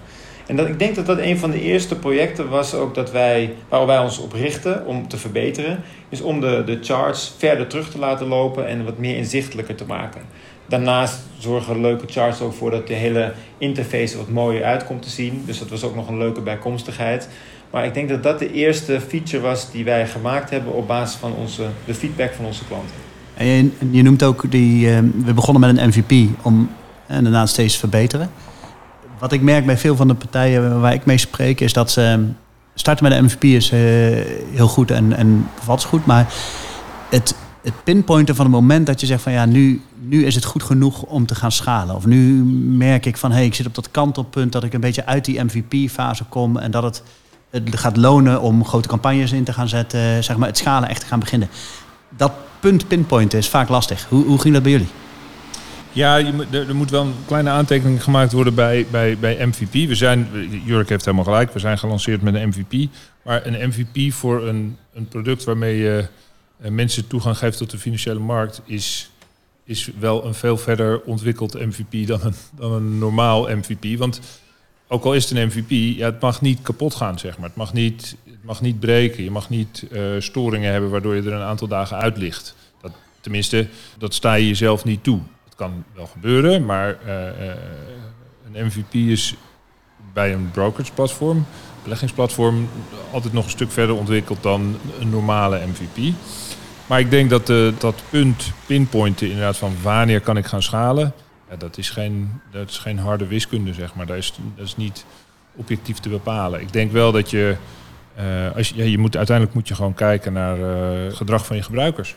En 0.47 0.57
dat, 0.57 0.69
ik 0.69 0.79
denk 0.79 0.95
dat 0.95 1.07
dat 1.07 1.19
een 1.19 1.39
van 1.39 1.51
de 1.51 1.61
eerste 1.61 1.95
projecten 1.95 2.49
was 2.49 2.75
ook 2.75 2.95
dat 2.95 3.11
wij, 3.11 3.55
waar 3.69 3.87
wij 3.87 3.99
ons 3.99 4.19
op 4.19 4.33
richten 4.33 4.87
om 4.87 5.09
te 5.09 5.17
verbeteren. 5.17 5.83
Is 6.09 6.21
om 6.21 6.41
de, 6.41 6.63
de 6.67 6.79
charts 6.83 7.35
verder 7.39 7.67
terug 7.67 7.91
te 7.91 7.99
laten 7.99 8.27
lopen 8.27 8.67
en 8.67 8.85
wat 8.85 8.99
meer 8.99 9.17
inzichtelijker 9.17 9.75
te 9.75 9.87
maken. 9.87 10.23
Daarnaast 10.69 11.19
zorgen 11.39 11.81
leuke 11.81 12.07
charts 12.09 12.41
ook 12.41 12.55
voor 12.55 12.71
dat 12.71 12.87
de 12.87 12.95
hele 12.95 13.33
interface 13.59 14.17
wat 14.17 14.29
mooier 14.29 14.65
uit 14.65 14.85
komt 14.85 15.03
te 15.03 15.11
zien. 15.11 15.43
Dus 15.47 15.59
dat 15.59 15.69
was 15.69 15.83
ook 15.83 15.95
nog 15.95 16.09
een 16.09 16.19
leuke 16.19 16.41
bijkomstigheid. 16.41 17.29
Maar 17.71 17.85
ik 17.85 17.95
denk 17.95 18.09
dat 18.09 18.23
dat 18.23 18.39
de 18.39 18.53
eerste 18.53 19.01
feature 19.09 19.43
was 19.43 19.71
die 19.71 19.85
wij 19.85 20.07
gemaakt 20.07 20.51
hebben 20.51 20.73
op 20.73 20.87
basis 20.87 21.17
van 21.17 21.33
onze, 21.33 21.63
de 21.85 21.95
feedback 21.95 22.33
van 22.33 22.45
onze 22.45 22.65
klanten. 22.65 22.95
En 23.35 23.47
je, 23.47 23.71
je 23.91 24.03
noemt 24.03 24.23
ook 24.23 24.51
die, 24.51 24.87
uh, 24.87 24.99
we 25.25 25.35
begonnen 25.35 25.61
met 25.61 25.79
een 25.79 25.89
MVP 25.89 26.39
om 26.43 26.71
en 27.07 27.23
daarna 27.23 27.47
steeds 27.47 27.73
te 27.73 27.79
verbeteren. 27.79 28.31
Wat 29.19 29.33
ik 29.33 29.41
merk 29.41 29.67
bij 29.67 29.79
veel 29.79 29.97
van 29.97 30.09
de 30.09 30.15
partijen 30.15 30.81
waar 30.81 30.93
ik 30.93 31.05
mee 31.05 31.19
spreek, 31.19 31.61
is 31.61 31.73
dat 31.73 31.91
ze 31.91 32.03
ehm, 32.03 32.25
starten 32.75 33.09
met 33.09 33.19
een 33.19 33.25
MVP 33.25 33.45
is 33.45 33.71
uh, 33.71 33.79
heel 34.53 34.69
goed 34.69 34.91
en, 34.91 35.13
en 35.13 35.49
is 35.77 35.85
goed, 35.85 36.07
maar 36.07 36.33
het, 37.11 37.35
het 37.67 37.85
pinpointen 37.85 38.35
van 38.35 38.45
het 38.45 38.55
moment 38.55 38.87
dat 38.87 39.01
je 39.01 39.07
zegt 39.07 39.23
van 39.23 39.33
ja, 39.33 39.45
nu, 39.45 39.83
nu 40.01 40.25
is 40.25 40.35
het 40.35 40.45
goed 40.45 40.63
genoeg 40.63 41.03
om 41.03 41.27
te 41.27 41.35
gaan 41.35 41.53
schalen. 41.53 41.95
Of 41.95 42.07
nu 42.07 42.45
merk 42.77 43.07
ik 43.07 43.17
van 43.17 43.31
hé, 43.31 43.37
hey, 43.37 43.47
ik 43.47 43.55
zit 43.55 43.67
op 43.67 43.75
dat 43.75 43.91
kantelpunt 43.91 44.53
dat 44.53 44.65
ik 44.65 44.73
een 44.73 44.81
beetje 44.81 45.07
uit 45.07 45.25
die 45.25 45.45
MVP-fase 45.45 46.25
kom 46.25 46.57
en 46.57 46.71
dat 46.71 46.83
het 46.83 47.03
het 47.51 47.77
gaat 47.77 47.97
lonen 47.97 48.41
om 48.41 48.65
grote 48.65 48.89
campagnes 48.89 49.33
in 49.33 49.45
te 49.45 49.53
gaan 49.53 49.69
zetten, 49.69 50.25
zeg 50.25 50.37
maar 50.37 50.49
het 50.49 50.59
schalen 50.59 50.89
echt 50.89 51.01
te 51.01 51.07
gaan 51.07 51.19
beginnen. 51.19 51.49
Dat 52.17 52.33
punt 52.61 52.89
pinpointen 52.89 53.39
is 53.39 53.49
vaak 53.49 53.69
lastig. 53.69 54.07
Hoe, 54.09 54.25
hoe 54.25 54.39
ging 54.39 54.55
dat 54.55 54.63
bij 54.63 54.73
jullie? 54.73 54.89
Ja, 55.93 56.19
er, 56.51 56.75
moet 56.75 56.91
wel 56.91 57.03
een 57.03 57.15
kleine 57.27 57.51
aantekening 57.51 58.03
gemaakt 58.03 58.33
worden 58.33 58.55
bij, 58.55 58.87
bij, 58.91 59.19
bij 59.19 59.47
MVP. 59.47 59.73
We 59.73 59.95
zijn, 59.95 60.29
Jurk 60.65 60.89
heeft 60.89 61.05
helemaal 61.05 61.25
gelijk, 61.25 61.53
we 61.53 61.59
zijn 61.59 61.79
gelanceerd 61.79 62.23
met 62.23 62.35
een 62.35 62.49
MVP. 62.49 62.91
Maar 63.23 63.47
een 63.47 63.69
MVP 63.69 64.13
voor 64.13 64.47
een, 64.47 64.77
een 64.95 65.09
product 65.09 65.45
waarmee 65.45 65.77
je 65.77 66.09
eh, 66.59 66.71
mensen 66.71 67.07
toegang 67.07 67.39
geeft 67.39 67.59
tot 67.59 67.71
de 67.71 67.79
financiële 67.79 68.19
markt 68.19 68.63
is, 68.65 69.11
is 69.65 69.91
wel 69.99 70.25
een 70.25 70.35
veel 70.35 70.57
verder 70.57 71.03
ontwikkeld 71.03 71.55
MVP 71.55 72.07
dan 72.07 72.21
een, 72.23 72.35
dan 72.57 72.73
een 72.73 72.99
normaal 72.99 73.49
MVP. 73.57 73.99
Want 73.99 74.21
ook 74.89 75.05
al 75.05 75.15
is 75.15 75.29
het 75.29 75.39
een 75.39 75.47
MVP, 75.47 75.99
ja, 75.99 76.05
het 76.05 76.21
mag 76.21 76.41
niet 76.41 76.63
kapot 76.63 76.95
gaan, 76.95 77.19
zeg 77.19 77.39
maar. 77.39 77.49
Het 77.49 77.57
mag 77.57 77.73
niet, 77.73 78.17
het 78.25 78.45
mag 78.45 78.61
niet 78.61 78.81
breken. 78.81 79.25
Je 79.25 79.31
mag 79.31 79.49
niet 79.49 79.87
uh, 79.93 80.21
storingen 80.21 80.73
hebben 80.73 80.91
waardoor 80.91 81.15
je 81.15 81.23
er 81.23 81.33
een 81.33 81.43
aantal 81.43 81.69
dagen 81.69 81.97
uit 81.97 82.17
ligt. 82.17 82.55
Dat, 82.81 82.93
tenminste, 83.21 83.69
dat 83.99 84.15
sta 84.15 84.35
je 84.35 84.47
jezelf 84.47 84.85
niet 84.85 85.05
toe. 85.05 85.21
Het 85.45 85.55
kan 85.55 85.85
wel 85.95 86.07
gebeuren, 86.07 86.65
maar 86.65 86.99
eh, 87.05 87.51
eh, 87.51 87.57
een 88.53 88.67
MVP 88.67 88.95
is 88.95 89.35
bij 90.13 90.33
een 90.33 90.51
brokerage 90.51 90.93
platform, 90.93 91.47
beleggingsplatform, 91.83 92.69
altijd 93.13 93.33
nog 93.33 93.45
een 93.45 93.51
stuk 93.51 93.71
verder 93.71 93.97
ontwikkeld 93.97 94.43
dan 94.43 94.77
een 95.01 95.11
normale 95.11 95.61
MVP. 95.67 96.15
Maar 96.87 97.01
ik 97.01 97.11
denk 97.11 97.31
dat 97.31 97.51
uh, 97.51 97.73
dat 97.79 98.03
punt 98.11 98.53
pinpointen 98.67 99.27
inderdaad 99.27 99.57
van 99.57 99.75
wanneer 99.83 100.21
kan 100.21 100.37
ik 100.37 100.47
gaan 100.47 100.63
schalen, 100.63 101.13
ja, 101.51 101.57
dat, 101.57 101.79
is 101.79 101.91
geen, 101.91 102.41
dat 102.51 102.69
is 102.69 102.79
geen 102.79 102.99
harde 102.99 103.27
wiskunde, 103.27 103.75
zeg 103.75 103.95
maar. 103.95 104.07
Dat 104.07 104.17
is, 104.17 104.33
dat 104.57 104.67
is 104.67 104.77
niet 104.77 105.05
objectief 105.55 105.99
te 105.99 106.09
bepalen. 106.09 106.61
Ik 106.61 106.73
denk 106.73 106.93
wel 106.93 107.13
dat 107.13 107.31
je, 107.31 107.57
uh, 108.19 108.57
als 108.57 108.69
je, 108.69 108.91
je 108.91 108.99
moet, 108.99 109.17
uiteindelijk 109.17 109.57
moet 109.57 109.69
je 109.69 109.75
gewoon 109.75 109.95
kijken 109.95 110.33
naar 110.33 110.59
uh, 110.59 111.05
het 111.05 111.15
gedrag 111.15 111.47
van 111.47 111.57
je 111.57 111.63
gebruikers. 111.63 112.15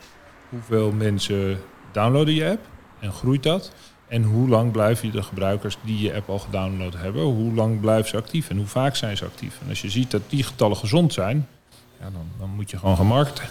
Hoeveel 0.49 0.91
mensen 0.91 1.59
downloaden 1.91 2.33
je 2.33 2.49
app 2.49 2.61
en 2.99 3.11
groeit 3.11 3.43
dat? 3.43 3.71
En 4.07 4.23
hoe 4.23 4.47
lang 4.49 4.71
blijven 4.71 5.11
de 5.11 5.23
gebruikers 5.23 5.77
die 5.83 6.01
je 6.01 6.13
app 6.13 6.29
al 6.29 6.39
gedownload 6.39 6.93
hebben, 6.97 7.21
hoe 7.21 7.53
lang 7.53 7.79
blijven 7.79 8.09
ze 8.09 8.17
actief 8.17 8.49
en 8.49 8.57
hoe 8.57 8.65
vaak 8.65 8.95
zijn 8.95 9.17
ze 9.17 9.25
actief? 9.25 9.57
En 9.61 9.69
als 9.69 9.81
je 9.81 9.89
ziet 9.89 10.11
dat 10.11 10.21
die 10.27 10.43
getallen 10.43 10.77
gezond 10.77 11.13
zijn, 11.13 11.47
ja, 11.99 12.09
dan, 12.09 12.25
dan 12.39 12.49
moet 12.49 12.69
je 12.69 12.77
gewoon 12.77 12.97
gaan 12.97 13.05
markten. 13.05 13.43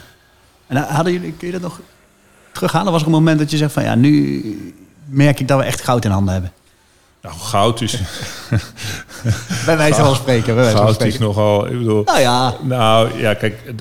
En 0.68 0.76
hadden 0.76 1.12
jullie, 1.12 1.32
kun 1.32 1.46
je 1.46 1.52
dat 1.52 1.62
nog 1.62 1.80
terughalen? 2.52 2.87
Er 2.87 2.92
was 2.92 3.00
er 3.00 3.06
een 3.06 3.12
moment 3.12 3.38
dat 3.38 3.50
je 3.50 3.56
zegt 3.56 3.72
van 3.72 3.82
ja, 3.82 3.94
nu 3.94 4.75
merk 5.04 5.40
ik 5.40 5.48
dat 5.48 5.58
we 5.58 5.64
echt 5.64 5.82
goud 5.82 6.04
in 6.04 6.10
handen 6.10 6.32
hebben. 6.32 6.52
Nou, 7.22 7.34
goud 7.34 7.80
is. 7.80 8.00
bij 9.66 9.76
wijze 9.76 10.00
van 10.00 10.14
spreken. 10.14 10.54
Bij 10.54 10.72
goud 10.72 10.94
spreken. 10.94 11.14
is 11.14 11.20
nogal. 11.20 11.66
Ik 11.66 11.78
bedoel, 11.78 12.04
nou 12.04 12.20
ja. 12.20 12.54
Nou 12.62 13.18
ja, 13.18 13.34
kijk, 13.34 13.75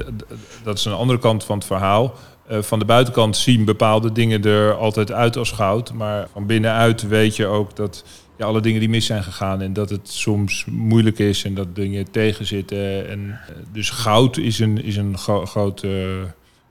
dat 0.63 0.77
is 0.77 0.85
een 0.85 0.93
andere 0.93 1.19
kant 1.19 1.43
van 1.43 1.57
het 1.57 1.67
verhaal. 1.67 2.13
Uh, 2.51 2.61
van 2.61 2.79
de 2.79 2.85
buitenkant 2.85 3.37
zien 3.37 3.65
bepaalde 3.65 4.11
dingen 4.11 4.43
er 4.43 4.73
altijd 4.73 5.11
uit 5.11 5.37
als 5.37 5.51
goud. 5.51 5.93
Maar 5.93 6.27
van 6.33 6.45
binnenuit 6.45 7.07
weet 7.07 7.35
je 7.35 7.45
ook 7.45 7.75
dat 7.75 8.03
ja, 8.37 8.45
alle 8.45 8.61
dingen 8.61 8.79
die 8.79 8.89
mis 8.89 9.05
zijn 9.05 9.23
gegaan. 9.23 9.61
En 9.61 9.73
dat 9.73 9.89
het 9.89 10.09
soms 10.09 10.65
moeilijk 10.65 11.19
is 11.19 11.43
en 11.43 11.53
dat 11.53 11.75
dingen 11.75 12.11
tegenzitten. 12.11 13.09
En, 13.09 13.19
uh, 13.19 13.55
dus 13.71 13.89
goud 13.89 14.37
is 14.37 14.59
een, 14.59 14.83
is 14.83 14.95
een 14.95 15.17
gro 15.17 15.45
groot 15.45 15.83
uh, 15.83 15.91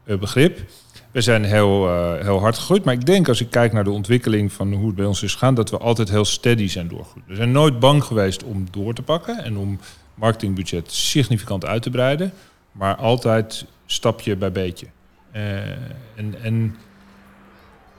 begrip. 0.06 0.60
We 1.10 1.20
zijn 1.20 1.44
heel, 1.44 1.88
uh, 1.88 2.20
heel 2.20 2.40
hard 2.40 2.58
gegroeid. 2.58 2.84
Maar 2.84 2.94
ik 2.94 3.06
denk 3.06 3.28
als 3.28 3.40
ik 3.40 3.50
kijk 3.50 3.72
naar 3.72 3.84
de 3.84 3.90
ontwikkeling 3.90 4.52
van 4.52 4.72
hoe 4.72 4.86
het 4.86 4.96
bij 4.96 5.04
ons 5.04 5.22
is 5.22 5.32
gegaan, 5.32 5.54
dat 5.54 5.70
we 5.70 5.78
altijd 5.78 6.10
heel 6.10 6.24
steady 6.24 6.68
zijn 6.68 6.88
doorgegroeid. 6.88 7.26
We 7.26 7.34
zijn 7.34 7.52
nooit 7.52 7.78
bang 7.78 8.04
geweest 8.04 8.44
om 8.44 8.66
door 8.70 8.94
te 8.94 9.02
pakken 9.02 9.44
en 9.44 9.56
om 9.56 9.78
marketingbudget 10.14 10.92
significant 10.92 11.64
uit 11.64 11.82
te 11.82 11.90
breiden. 11.90 12.32
Maar 12.72 12.96
altijd 12.96 13.66
stapje 13.86 14.36
bij 14.36 14.52
beetje. 14.52 14.86
Uh, 15.36 15.70
en, 16.14 16.34
en, 16.42 16.76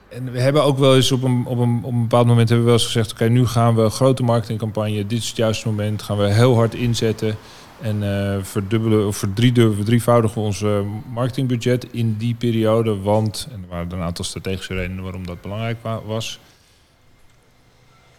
en 0.10 0.32
we 0.32 0.40
hebben 0.40 0.64
ook 0.64 0.78
wel 0.78 0.96
eens 0.96 1.12
op 1.12 1.24
een, 1.24 1.46
op 1.46 1.58
een, 1.58 1.80
op 1.84 1.92
een 1.92 2.02
bepaald 2.02 2.28
moment 2.28 2.50
hebben 2.50 2.68
we 2.68 2.72
wel 2.72 2.82
eens 2.82 2.92
gezegd: 2.92 3.12
oké, 3.12 3.30
nu 3.30 3.46
gaan 3.46 3.76
we 3.76 3.82
een 3.82 3.92
grote 3.92 4.24
marketingcampagne. 4.24 5.08
Dit 5.08 5.20
is 5.20 5.28
het 5.28 5.38
juiste 5.38 5.68
moment. 5.68 6.02
Gaan 6.02 6.18
we 6.18 6.34
heel 6.34 6.56
hard 6.56 6.74
inzetten. 6.74 7.38
En 7.81 8.01
uh, 8.03 8.43
verdubbelen 8.43 9.07
of 9.07 9.17
verdrievoudigen 9.17 10.41
we 10.41 10.48
ons 10.48 10.62
uh, 10.62 10.79
marketingbudget 11.13 11.88
in 11.91 12.17
die 12.17 12.36
periode. 12.36 12.98
Want, 12.98 13.48
en 13.51 13.62
er 13.62 13.67
waren 13.67 13.91
een 13.91 14.01
aantal 14.01 14.25
strategische 14.25 14.74
redenen 14.74 15.03
waarom 15.03 15.25
dat 15.25 15.41
belangrijk 15.41 15.77
wa 15.81 16.01
was. 16.01 16.39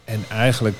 En 0.05 0.25
eigenlijk, 0.29 0.77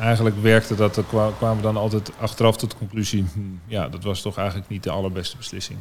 eigenlijk 0.00 0.36
werkte 0.42 0.74
dat, 0.74 0.96
er 0.96 1.04
kwamen 1.04 1.56
we 1.56 1.62
dan 1.62 1.76
altijd 1.76 2.12
achteraf 2.20 2.56
tot 2.56 2.70
de 2.70 2.76
conclusie... 2.76 3.24
Hm, 3.32 3.40
ja, 3.66 3.88
dat 3.88 4.04
was 4.04 4.22
toch 4.22 4.36
eigenlijk 4.36 4.68
niet 4.68 4.82
de 4.82 4.90
allerbeste 4.90 5.36
beslissing. 5.36 5.78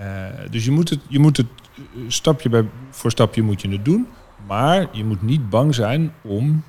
Uh, 0.00 0.26
dus 0.50 0.64
je 0.64 0.70
moet 0.70 0.90
het, 0.90 1.00
je 1.08 1.18
moet 1.18 1.36
het 1.36 1.46
stapje 2.08 2.48
bij, 2.48 2.64
voor 2.90 3.10
stapje 3.10 3.42
moet 3.42 3.60
je 3.60 3.68
het 3.68 3.84
doen. 3.84 4.08
Maar 4.46 4.86
je 4.92 5.04
moet 5.04 5.22
niet 5.22 5.50
bang 5.50 5.74
zijn 5.74 6.12
om 6.22 6.64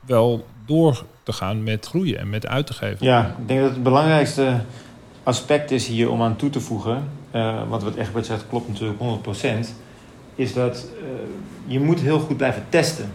wel 0.00 0.46
door 0.66 1.04
gaan 1.32 1.62
met 1.62 1.86
groeien 1.86 2.18
en 2.18 2.30
met 2.30 2.46
uit 2.46 2.66
te 2.66 2.72
geven. 2.72 3.06
Ja, 3.06 3.34
ik 3.38 3.48
denk 3.48 3.60
dat 3.60 3.70
het 3.70 3.82
belangrijkste 3.82 4.60
aspect 5.22 5.70
is 5.70 5.86
hier 5.86 6.10
om 6.10 6.22
aan 6.22 6.36
toe 6.36 6.50
te 6.50 6.60
voegen, 6.60 7.08
uh, 7.34 7.68
want 7.68 7.82
wat 7.82 7.96
Egbert 7.96 8.26
zegt 8.26 8.44
klopt 8.48 8.68
natuurlijk 8.68 8.98
100%, 9.00 9.68
is 10.34 10.52
dat 10.52 10.86
uh, 10.96 11.08
je 11.66 11.80
moet 11.80 12.00
heel 12.00 12.18
goed 12.18 12.36
blijven 12.36 12.64
testen. 12.68 13.12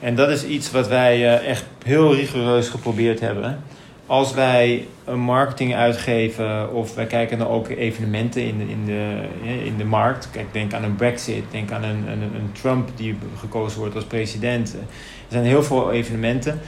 En 0.00 0.14
dat 0.14 0.28
is 0.28 0.44
iets 0.44 0.70
wat 0.70 0.88
wij 0.88 1.18
uh, 1.18 1.48
echt 1.48 1.64
heel 1.84 2.14
rigoureus 2.14 2.68
geprobeerd 2.68 3.20
hebben. 3.20 3.60
Als 4.06 4.34
wij 4.34 4.86
een 5.04 5.20
marketing 5.20 5.74
uitgeven 5.74 6.72
of 6.72 6.94
wij 6.94 7.06
kijken 7.06 7.38
naar 7.38 7.48
ook 7.48 7.68
evenementen 7.68 8.42
in 8.42 8.58
de, 8.58 8.64
in 8.64 8.84
de, 8.84 9.28
in 9.64 9.76
de 9.76 9.84
markt. 9.84 10.28
Kijk, 10.30 10.46
denk 10.52 10.72
aan 10.72 10.84
een 10.84 10.96
Brexit, 10.96 11.44
denk 11.50 11.70
aan 11.70 11.84
een, 11.84 12.08
een, 12.08 12.22
een 12.22 12.52
Trump 12.52 12.88
die 12.96 13.16
gekozen 13.38 13.78
wordt 13.78 13.94
als 13.94 14.04
president. 14.04 14.72
Er 14.72 14.86
zijn 15.28 15.44
heel 15.44 15.62
veel 15.62 15.92
evenementen. 15.92 16.60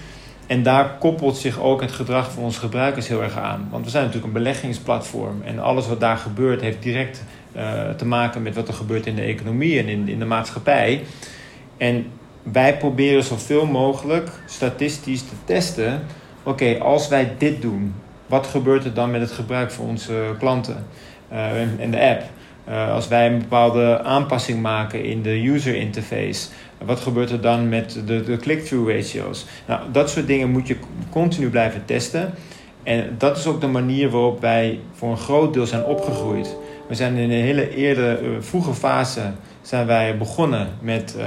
En 0.47 0.62
daar 0.62 0.97
koppelt 0.99 1.37
zich 1.37 1.61
ook 1.61 1.81
het 1.81 1.93
gedrag 1.93 2.33
van 2.33 2.43
onze 2.43 2.61
gebruikers 2.61 3.09
heel 3.09 3.23
erg 3.23 3.37
aan. 3.37 3.69
Want 3.71 3.85
we 3.85 3.91
zijn 3.91 4.05
natuurlijk 4.05 4.35
een 4.35 4.43
beleggingsplatform. 4.43 5.43
En 5.45 5.59
alles 5.59 5.88
wat 5.88 6.00
daar 6.00 6.17
gebeurt 6.17 6.61
heeft 6.61 6.83
direct 6.83 7.25
uh, 7.57 7.91
te 7.91 8.07
maken 8.07 8.43
met 8.43 8.55
wat 8.55 8.69
er 8.69 8.75
gebeurt 8.75 9.07
in 9.07 9.15
de 9.15 9.23
economie 9.23 9.79
en 9.79 9.88
in, 9.88 10.09
in 10.09 10.19
de 10.19 10.25
maatschappij. 10.25 11.03
En 11.76 12.07
wij 12.43 12.76
proberen 12.76 13.23
zoveel 13.23 13.67
mogelijk 13.67 14.31
statistisch 14.47 15.23
te 15.23 15.35
testen. 15.45 16.03
Oké, 16.43 16.79
als 16.79 17.09
wij 17.09 17.35
dit 17.38 17.62
doen, 17.62 17.95
wat 18.26 18.47
gebeurt 18.47 18.85
er 18.85 18.95
dan 18.95 19.11
met 19.11 19.21
het 19.21 19.33
gebruik 19.33 19.71
van 19.71 19.85
onze 19.85 20.35
klanten 20.38 20.87
en, 21.29 21.76
en 21.79 21.91
de 21.91 22.00
app? 22.00 22.23
Uh, 22.68 22.92
als 22.92 23.08
wij 23.08 23.26
een 23.26 23.38
bepaalde 23.38 24.02
aanpassing 24.02 24.62
maken 24.62 25.04
in 25.04 25.23
de 25.23 25.49
user 25.49 25.75
interface, 25.75 26.49
wat 26.85 27.00
gebeurt 27.00 27.30
er 27.30 27.40
dan 27.40 27.68
met 27.68 28.02
de, 28.06 28.23
de 28.23 28.37
click-through 28.37 28.90
ratio's? 28.90 29.46
Nou, 29.66 29.80
dat 29.92 30.11
soort 30.11 30.26
dingen 30.26 30.50
moet 30.50 30.66
je 30.66 30.76
continu 31.11 31.50
blijven 31.50 31.85
testen. 31.85 32.35
En 32.82 33.14
dat 33.18 33.37
is 33.37 33.46
ook 33.46 33.61
de 33.61 33.66
manier 33.66 34.11
waarop 34.11 34.40
wij 34.40 34.80
voor 34.92 35.11
een 35.11 35.16
groot 35.16 35.54
deel 35.54 35.66
zijn 35.66 35.85
opgegroeid. 35.85 36.56
We 36.88 36.94
zijn 36.94 37.16
in 37.16 37.30
een 37.30 37.44
hele 37.44 37.75
eerder, 37.75 38.23
uh, 38.23 38.37
vroege 38.40 38.75
fase 38.75 39.20
zijn 39.62 39.87
wij 39.87 40.16
begonnen 40.16 40.68
met 40.80 41.14
uh, 41.18 41.25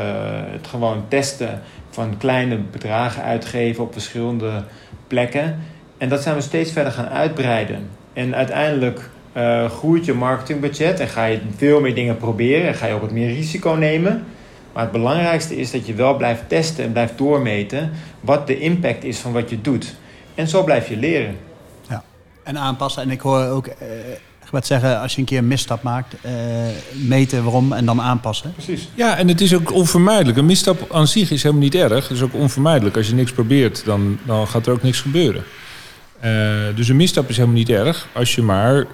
het 0.52 0.68
gewoon 0.68 1.04
testen 1.08 1.62
van 1.90 2.18
kleine 2.18 2.58
bedragen 2.58 3.24
uitgeven 3.24 3.84
op 3.84 3.94
verschillende 3.94 4.64
plekken. 5.08 5.60
En 5.98 6.10
dat 6.10 6.22
zijn 6.22 6.36
we 6.36 6.42
steeds 6.42 6.72
verder 6.72 6.92
gaan 6.92 7.10
uitbreiden. 7.10 7.90
En 8.14 8.36
uiteindelijk 8.36 9.10
uh, 9.40 9.70
groeit 9.70 10.06
je 10.06 10.14
marketingbudget 10.14 11.00
en 11.00 11.08
ga 11.08 11.26
je 11.26 11.40
veel 11.58 11.82
meer 11.82 11.96
dingen 11.96 12.18
proberen 12.18 12.68
en 12.68 12.76
ga 12.76 12.86
je 12.86 12.94
ook 12.94 13.02
wat 13.02 13.12
meer 13.12 13.34
risico 13.34 13.72
nemen. 13.72 14.24
Maar 14.74 14.84
het 14.84 14.92
belangrijkste 14.92 15.58
is 15.58 15.72
dat 15.72 15.88
je 15.88 15.94
wel 15.94 16.16
blijft 16.16 16.50
testen 16.50 16.84
en 16.84 16.92
blijft 16.92 17.18
doormeten 17.18 17.92
wat 18.20 18.48
de 18.48 18.60
impact 18.60 19.04
is 19.04 19.18
van 19.18 19.32
wat 19.32 19.50
je 19.50 19.62
doet. 19.62 19.96
En 20.36 20.48
zo 20.48 20.64
blijf 20.64 20.90
je 20.90 20.98
leren. 20.98 21.38
Ja, 21.90 22.04
en 22.44 22.58
aanpassen. 22.58 23.04
En 23.04 23.12
ik 23.12 23.22
hoor 23.22 23.46
ook 23.46 23.68
uh, 23.68 23.74
wat 24.52 24.66
zeggen, 24.66 25.00
als 25.00 25.14
je 25.14 25.20
een 25.20 25.26
keer 25.26 25.38
een 25.38 25.48
misstap 25.48 25.84
maakt, 25.84 26.16
uh, 26.26 26.32
meten 27.08 27.44
waarom 27.44 27.74
en 27.74 27.86
dan 27.86 28.02
aanpassen. 28.02 28.54
Precies. 28.54 28.90
Ja, 28.96 29.18
en 29.18 29.28
het 29.28 29.42
is 29.42 29.56
ook 29.56 29.74
onvermijdelijk. 29.74 30.38
Een 30.38 30.46
misstap 30.46 30.92
aan 30.92 31.08
zich 31.08 31.32
is 31.32 31.44
helemaal 31.44 31.64
niet 31.64 31.76
erg. 31.76 32.08
Het 32.08 32.18
is 32.18 32.24
ook 32.24 32.34
onvermijdelijk. 32.34 32.98
Als 32.98 33.08
je 33.08 33.14
niks 33.14 33.32
probeert, 33.32 33.86
dan, 33.86 34.20
dan 34.26 34.48
gaat 34.48 34.68
er 34.68 34.74
ook 34.74 34.84
niks 34.84 35.02
gebeuren. 35.02 35.44
Uh, 36.24 36.76
dus 36.76 36.88
een 36.88 36.96
misstap 36.96 37.30
is 37.30 37.36
helemaal 37.36 37.58
niet 37.58 37.70
erg 37.70 38.08
als 38.14 38.36
je 38.36 38.42
maar 38.42 38.86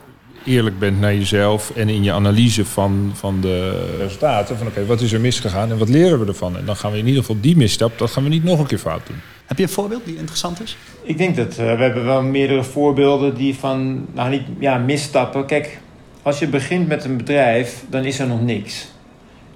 eerlijk 0.45 0.79
bent 0.79 0.99
naar 0.99 1.13
jezelf 1.13 1.71
en 1.75 1.89
in 1.89 2.03
je 2.03 2.11
analyse 2.11 2.65
van, 2.65 3.11
van 3.13 3.41
de 3.41 3.85
resultaten. 3.97 4.57
Van 4.57 4.67
oké, 4.67 4.75
okay, 4.75 4.87
wat 4.87 5.01
is 5.01 5.13
er 5.13 5.21
misgegaan 5.21 5.71
en 5.71 5.77
wat 5.77 5.89
leren 5.89 6.19
we 6.19 6.25
ervan? 6.25 6.57
En 6.57 6.65
dan 6.65 6.75
gaan 6.75 6.91
we 6.91 6.97
in 6.97 7.07
ieder 7.07 7.21
geval 7.21 7.41
die 7.41 7.57
misstap, 7.57 7.97
dat 7.97 8.11
gaan 8.11 8.23
we 8.23 8.29
niet 8.29 8.43
nog 8.43 8.59
een 8.59 8.65
keer 8.65 8.77
fout 8.77 9.07
doen. 9.07 9.17
Heb 9.45 9.57
je 9.57 9.63
een 9.63 9.69
voorbeeld 9.69 10.05
die 10.05 10.17
interessant 10.17 10.61
is? 10.61 10.77
Ik 11.01 11.17
denk 11.17 11.35
dat 11.35 11.51
uh, 11.51 11.55
we 11.55 11.83
hebben 11.83 12.05
wel 12.05 12.21
meerdere 12.21 12.63
voorbeelden 12.63 13.35
die 13.35 13.55
van, 13.55 14.05
nou 14.13 14.29
niet, 14.29 14.43
ja, 14.59 14.77
misstappen. 14.77 15.45
Kijk, 15.45 15.79
als 16.21 16.39
je 16.39 16.47
begint 16.47 16.87
met 16.87 17.03
een 17.03 17.17
bedrijf, 17.17 17.83
dan 17.89 18.03
is 18.03 18.19
er 18.19 18.27
nog 18.27 18.41
niks. 18.41 18.87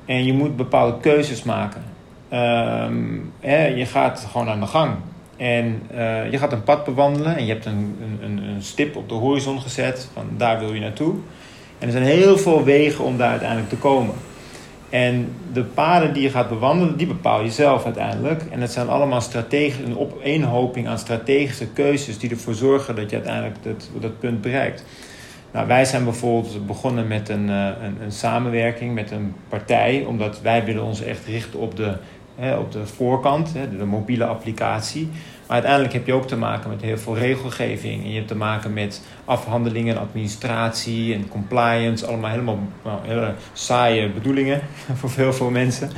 En 0.05 0.25
je 0.25 0.33
moet 0.33 0.55
bepaalde 0.55 0.99
keuzes 0.99 1.43
maken. 1.43 1.83
Um, 2.33 3.31
hè, 3.39 3.65
je 3.65 3.85
gaat 3.85 4.27
gewoon 4.31 4.49
aan 4.49 4.59
de 4.59 4.65
gang. 4.65 4.95
En 5.39 5.81
uh, 5.91 6.31
je 6.31 6.37
gaat 6.37 6.51
een 6.51 6.63
pad 6.63 6.85
bewandelen 6.85 7.37
en 7.37 7.45
je 7.45 7.51
hebt 7.51 7.65
een, 7.65 7.97
een, 8.21 8.37
een, 8.37 8.61
stip 8.61 8.95
op 8.95 9.09
de 9.09 9.15
horizon 9.15 9.61
gezet 9.61 10.09
van 10.13 10.23
daar 10.37 10.59
wil 10.59 10.73
je 10.73 10.79
naartoe. 10.79 11.15
En 11.77 11.87
er 11.87 11.91
zijn 11.91 12.03
heel 12.03 12.37
veel 12.37 12.63
wegen 12.63 13.03
om 13.03 13.17
daar 13.17 13.29
uiteindelijk 13.29 13.69
te 13.69 13.75
komen. 13.75 14.15
En 14.89 15.35
de 15.53 15.63
paden 15.63 16.13
die 16.13 16.23
je 16.23 16.29
gaat 16.29 16.49
bewandelen, 16.49 16.97
die 16.97 17.07
bepaal 17.07 17.43
je 17.43 17.51
zelf 17.51 17.85
uiteindelijk. 17.85 18.43
En 18.51 18.61
het 18.61 18.71
zijn 18.71 18.89
allemaal 18.89 19.21
strategische, 19.21 19.83
een 19.83 19.97
opeenhoping 19.97 20.87
aan 20.87 20.99
strategische 20.99 21.67
keuzes 21.67 22.17
die 22.17 22.29
ervoor 22.29 22.53
zorgen 22.53 22.95
dat 22.95 23.09
je 23.09 23.15
uiteindelijk 23.15 23.55
dat, 23.63 23.89
dat 23.99 24.19
punt 24.19 24.41
bereikt. 24.41 24.83
Nou, 25.51 25.67
wij 25.67 25.85
zijn 25.85 26.03
bijvoorbeeld 26.03 26.67
begonnen 26.67 27.07
met 27.07 27.29
een, 27.29 27.47
een, 27.47 28.01
een 28.03 28.11
samenwerking 28.11 28.93
met 28.93 29.11
een 29.11 29.35
partij, 29.49 30.03
omdat 30.07 30.41
wij 30.41 30.65
willen 30.65 30.83
ons 30.83 31.03
echt 31.03 31.25
richten 31.25 31.59
op 31.59 31.75
de 31.75 31.93
hè, 32.39 32.57
op 32.57 32.71
de 32.71 32.85
voorkant, 32.85 33.53
hè, 33.53 33.77
de 33.77 33.85
mobiele 33.85 34.25
applicatie. 34.25 35.09
Maar 35.47 35.55
uiteindelijk 35.55 35.93
heb 35.93 36.05
je 36.05 36.13
ook 36.13 36.27
te 36.27 36.37
maken 36.37 36.69
met 36.69 36.81
heel 36.81 36.97
veel 36.97 37.17
regelgeving. 37.17 38.03
En 38.03 38.09
je 38.09 38.15
hebt 38.15 38.27
te 38.27 38.35
maken 38.35 38.73
met 38.73 39.01
afhandelingen, 39.25 39.97
administratie 39.97 41.13
en 41.13 41.27
compliance. 41.27 42.05
Allemaal 42.05 42.29
helemaal 42.29 42.59
nou, 42.83 42.99
hele 43.03 43.33
saaie 43.53 44.09
bedoelingen 44.09 44.61
voor 44.99 45.09
veel, 45.09 45.33
veel 45.33 45.49
mensen. 45.49 45.89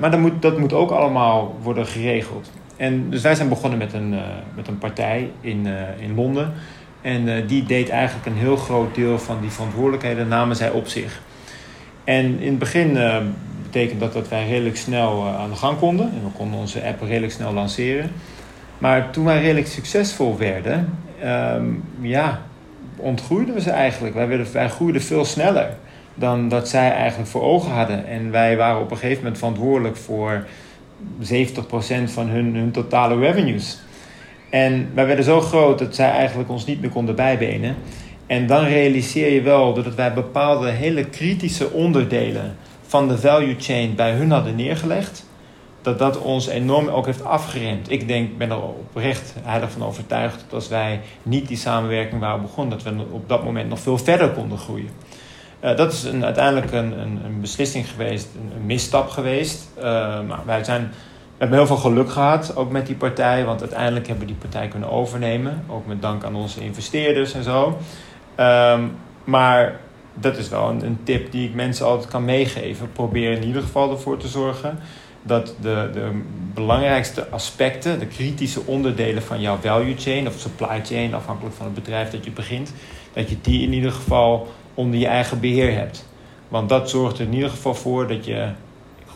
maar 0.00 0.10
dat 0.10 0.20
moet, 0.20 0.42
dat 0.42 0.58
moet 0.58 0.72
ook 0.72 0.90
allemaal 0.90 1.58
worden 1.62 1.86
geregeld. 1.86 2.50
En 2.76 3.10
dus 3.10 3.22
wij 3.22 3.34
zijn 3.34 3.48
begonnen 3.48 3.78
met 3.78 3.92
een, 3.92 4.14
met 4.54 4.68
een 4.68 4.78
partij 4.78 5.30
in, 5.40 5.66
in 5.98 6.14
Londen. 6.14 6.52
En 7.00 7.46
die 7.46 7.62
deed 7.62 7.88
eigenlijk 7.88 8.26
een 8.26 8.36
heel 8.36 8.56
groot 8.56 8.94
deel 8.94 9.18
van 9.18 9.40
die 9.40 9.50
verantwoordelijkheden 9.50 10.28
namen 10.28 10.56
zij 10.56 10.70
op 10.70 10.86
zich. 10.88 11.20
En 12.04 12.40
in 12.40 12.48
het 12.48 12.58
begin 12.58 12.96
betekent 13.74 14.00
dat 14.00 14.12
dat 14.12 14.28
wij 14.28 14.48
redelijk 14.48 14.76
snel 14.76 15.26
aan 15.26 15.50
de 15.50 15.56
gang 15.56 15.78
konden. 15.78 16.06
En 16.06 16.24
we 16.24 16.30
konden 16.36 16.58
onze 16.58 16.84
app 16.84 17.02
redelijk 17.02 17.32
snel 17.32 17.52
lanceren. 17.52 18.10
Maar 18.78 19.10
toen 19.10 19.24
wij 19.24 19.40
redelijk 19.40 19.66
succesvol 19.66 20.38
werden, 20.38 20.98
um, 21.24 21.84
ja, 22.00 22.40
ontgroeiden 22.96 23.54
we 23.54 23.60
ze 23.60 23.70
eigenlijk. 23.70 24.14
Wij, 24.14 24.28
werden, 24.28 24.70
groeiden 24.70 25.02
veel 25.02 25.24
sneller 25.24 25.76
dan 26.14 26.48
dat 26.48 26.68
zij 26.68 26.92
eigenlijk 26.92 27.30
voor 27.30 27.42
ogen 27.42 27.70
hadden. 27.70 28.06
En 28.06 28.30
wij 28.30 28.56
waren 28.56 28.80
op 28.80 28.90
een 28.90 28.96
gegeven 28.96 29.22
moment 29.22 29.38
verantwoordelijk 29.38 29.96
voor 29.96 30.46
70% 31.20 31.24
van 32.04 32.28
hun, 32.28 32.54
hun 32.54 32.70
totale 32.70 33.18
revenues. 33.18 33.78
En 34.50 34.88
wij 34.94 35.06
werden 35.06 35.24
zo 35.24 35.40
groot 35.40 35.78
dat 35.78 35.94
zij 35.94 36.10
eigenlijk 36.10 36.50
ons 36.50 36.66
niet 36.66 36.80
meer 36.80 36.90
konden 36.90 37.14
bijbenen. 37.14 37.74
En 38.26 38.46
dan 38.46 38.64
realiseer 38.64 39.32
je 39.32 39.42
wel 39.42 39.74
dat 39.74 39.94
wij 39.94 40.12
bepaalde 40.12 40.70
hele 40.70 41.04
kritische 41.04 41.70
onderdelen 41.70 42.56
van 42.94 43.08
de 43.08 43.18
value 43.18 43.54
chain 43.58 43.94
bij 43.94 44.12
hun 44.12 44.30
hadden 44.30 44.56
neergelegd 44.56 45.26
dat 45.82 45.98
dat 45.98 46.18
ons 46.18 46.46
enorm 46.46 46.88
ook 46.88 47.06
heeft 47.06 47.24
afgeremd. 47.24 47.90
Ik 47.90 48.08
denk, 48.08 48.38
ben 48.38 48.50
er 48.50 48.62
oprecht 48.62 49.34
heilig 49.42 49.70
van 49.70 49.84
overtuigd 49.84 50.40
dat 50.40 50.52
als 50.52 50.68
wij 50.68 51.00
niet 51.22 51.48
die 51.48 51.56
samenwerking 51.56 52.20
waren 52.20 52.42
begonnen, 52.42 52.78
dat 52.78 52.94
we 52.94 53.04
op 53.10 53.28
dat 53.28 53.44
moment 53.44 53.68
nog 53.68 53.78
veel 53.78 53.98
verder 53.98 54.30
konden 54.30 54.58
groeien. 54.58 54.88
Uh, 55.64 55.76
dat 55.76 55.92
is 55.92 56.04
een, 56.04 56.24
uiteindelijk 56.24 56.72
een, 56.72 56.98
een, 56.98 57.20
een, 57.24 57.40
beslissing 57.40 57.88
geweest, 57.88 58.28
een, 58.56 58.66
misstap 58.66 59.08
geweest. 59.08 59.68
Uh, 59.76 59.82
maar 60.20 60.42
wij 60.44 60.64
zijn, 60.64 60.92
hebben 61.38 61.58
heel 61.58 61.66
veel 61.66 61.76
geluk 61.76 62.10
gehad, 62.10 62.56
ook 62.56 62.70
met 62.70 62.86
die 62.86 62.96
partij, 62.96 63.44
want 63.44 63.60
uiteindelijk 63.60 64.06
hebben 64.06 64.26
we 64.26 64.32
die 64.32 64.40
partij 64.40 64.68
kunnen 64.68 64.90
overnemen. 64.90 65.64
Ook 65.68 65.86
met 65.86 66.02
dank 66.02 66.24
aan 66.24 66.34
onze 66.34 66.60
investeerders 66.60 67.34
en 67.34 67.42
zo. 67.42 67.78
Um, 68.40 68.96
maar 69.24 69.80
dat 70.14 70.36
is 70.36 70.48
wel 70.48 70.68
een, 70.68 70.84
een 70.84 70.98
tip 71.02 71.32
die 71.32 71.48
ik 71.48 71.54
mensen 71.54 71.86
altijd 71.86 72.10
kan 72.10 72.24
meegeven. 72.24 72.92
Probeer 72.92 73.32
in 73.32 73.44
ieder 73.44 73.62
geval 73.62 73.90
ervoor 73.90 74.16
te 74.16 74.28
zorgen 74.28 74.78
dat 75.22 75.54
de, 75.60 75.90
de 75.92 76.22
belangrijkste 76.54 77.28
aspecten, 77.28 77.98
de 77.98 78.06
kritische 78.06 78.60
onderdelen 78.64 79.22
van 79.22 79.40
jouw 79.40 79.56
value 79.56 79.96
chain 79.96 80.26
of 80.26 80.38
supply 80.38 80.80
chain, 80.84 81.14
afhankelijk 81.14 81.54
van 81.54 81.66
het 81.66 81.74
bedrijf 81.74 82.10
dat 82.10 82.24
je 82.24 82.30
begint, 82.30 82.72
dat 83.12 83.28
je 83.28 83.36
die 83.40 83.62
in 83.62 83.72
ieder 83.72 83.92
geval 83.92 84.48
onder 84.74 85.00
je 85.00 85.06
eigen 85.06 85.40
beheer 85.40 85.74
hebt. 85.78 86.08
Want 86.48 86.68
dat 86.68 86.90
zorgt 86.90 87.18
er 87.18 87.26
in 87.26 87.34
ieder 87.34 87.50
geval 87.50 87.74
voor 87.74 88.08
dat 88.08 88.24
je 88.24 88.48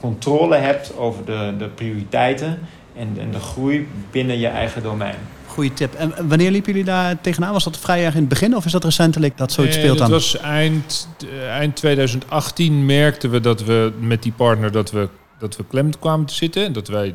controle 0.00 0.56
hebt 0.56 0.96
over 0.96 1.24
de, 1.24 1.54
de 1.58 1.68
prioriteiten 1.68 2.58
en, 2.96 3.16
en 3.18 3.30
de 3.30 3.40
groei 3.40 3.88
binnen 4.10 4.38
je 4.38 4.46
eigen 4.46 4.82
domein. 4.82 5.18
Tip. 5.74 5.94
En 5.94 6.28
wanneer 6.28 6.50
liepen 6.50 6.72
jullie 6.72 6.86
daar 6.86 7.20
tegenaan? 7.20 7.52
Was 7.52 7.64
dat 7.64 7.78
vrij 7.78 8.04
erg 8.04 8.14
in 8.14 8.20
het 8.20 8.28
begin 8.28 8.56
of 8.56 8.64
is 8.64 8.72
dat 8.72 8.84
recentelijk 8.84 9.36
dat 9.36 9.52
zoiets 9.52 9.74
nee, 9.74 9.84
speelt 9.84 9.98
dat 9.98 10.08
dan? 10.08 10.18
was 10.18 10.36
eind, 10.36 11.08
eind 11.48 11.76
2018 11.76 12.86
merkten 12.86 13.30
we 13.30 13.40
dat 13.40 13.64
we 13.64 13.92
met 14.00 14.22
die 14.22 14.32
partner 14.32 14.72
dat 14.72 14.90
we 14.90 15.08
dat 15.38 15.56
we 15.56 15.64
klem 15.64 15.98
kwamen 15.98 16.26
te 16.26 16.34
zitten. 16.34 16.64
En 16.64 16.72
dat 16.72 16.88
wij, 16.88 17.14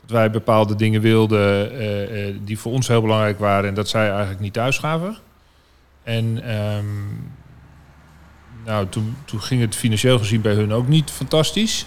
dat 0.00 0.10
wij 0.10 0.30
bepaalde 0.30 0.74
dingen 0.74 1.00
wilden 1.00 1.72
uh, 1.72 2.28
uh, 2.28 2.36
die 2.40 2.58
voor 2.58 2.72
ons 2.72 2.88
heel 2.88 3.00
belangrijk 3.00 3.38
waren. 3.38 3.68
En 3.68 3.74
dat 3.74 3.88
zij 3.88 4.08
eigenlijk 4.10 4.40
niet 4.40 4.52
thuis 4.52 4.78
gaven. 4.78 5.16
En 6.02 6.56
um, 6.56 7.32
nou, 8.64 8.88
toen, 8.88 9.16
toen 9.24 9.40
ging 9.40 9.60
het 9.60 9.74
financieel 9.74 10.18
gezien 10.18 10.40
bij 10.40 10.54
hun 10.54 10.72
ook 10.72 10.88
niet 10.88 11.10
fantastisch. 11.10 11.86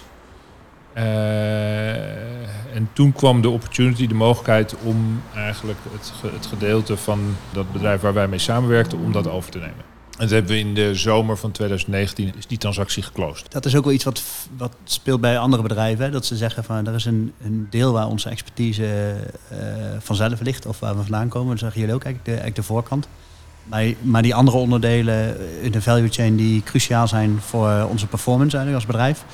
Uh, 0.98 1.04
en 2.74 2.88
toen 2.92 3.12
kwam 3.12 3.40
de 3.40 3.50
opportunity, 3.50 4.06
de 4.06 4.14
mogelijkheid 4.14 4.74
om 4.82 5.22
eigenlijk 5.34 5.78
het, 5.92 6.12
het 6.32 6.46
gedeelte 6.46 6.96
van 6.96 7.36
dat 7.52 7.72
bedrijf 7.72 8.00
waar 8.00 8.14
wij 8.14 8.28
mee 8.28 8.38
samenwerkten, 8.38 8.98
om 8.98 9.12
dat 9.12 9.28
over 9.28 9.50
te 9.50 9.58
nemen. 9.58 9.96
En 10.18 10.24
dat 10.24 10.30
hebben 10.30 10.52
we 10.52 10.58
in 10.58 10.74
de 10.74 10.94
zomer 10.94 11.36
van 11.36 11.50
2019 11.50 12.32
is 12.36 12.46
die 12.46 12.58
transactie 12.58 13.02
geclosed. 13.02 13.52
Dat 13.52 13.64
is 13.64 13.76
ook 13.76 13.84
wel 13.84 13.92
iets 13.92 14.04
wat, 14.04 14.22
wat 14.56 14.76
speelt 14.84 15.20
bij 15.20 15.38
andere 15.38 15.62
bedrijven. 15.62 16.04
Hè? 16.04 16.10
Dat 16.10 16.26
ze 16.26 16.36
zeggen 16.36 16.64
van 16.64 16.86
er 16.86 16.94
is 16.94 17.04
een, 17.04 17.32
een 17.42 17.66
deel 17.70 17.92
waar 17.92 18.06
onze 18.06 18.28
expertise 18.28 19.14
uh, 19.52 19.58
vanzelf 19.98 20.40
ligt 20.40 20.66
of 20.66 20.80
waar 20.80 20.96
we 20.96 21.02
vandaan 21.02 21.28
komen. 21.28 21.48
Dan 21.48 21.58
zeggen 21.58 21.80
jullie 21.80 21.94
ook 21.94 22.04
eigenlijk 22.04 22.24
de, 22.24 22.42
eigenlijk 22.42 22.68
de 22.68 22.74
voorkant. 22.74 23.08
Maar, 23.64 23.84
maar 24.00 24.22
die 24.22 24.34
andere 24.34 24.56
onderdelen 24.56 25.36
in 25.62 25.70
de 25.70 25.82
value 25.82 26.08
chain 26.08 26.36
die 26.36 26.62
cruciaal 26.62 27.08
zijn 27.08 27.40
voor 27.40 27.86
onze 27.90 28.06
performance 28.06 28.56
eigenlijk 28.56 28.86
als 28.86 28.96
bedrijf. 28.96 29.24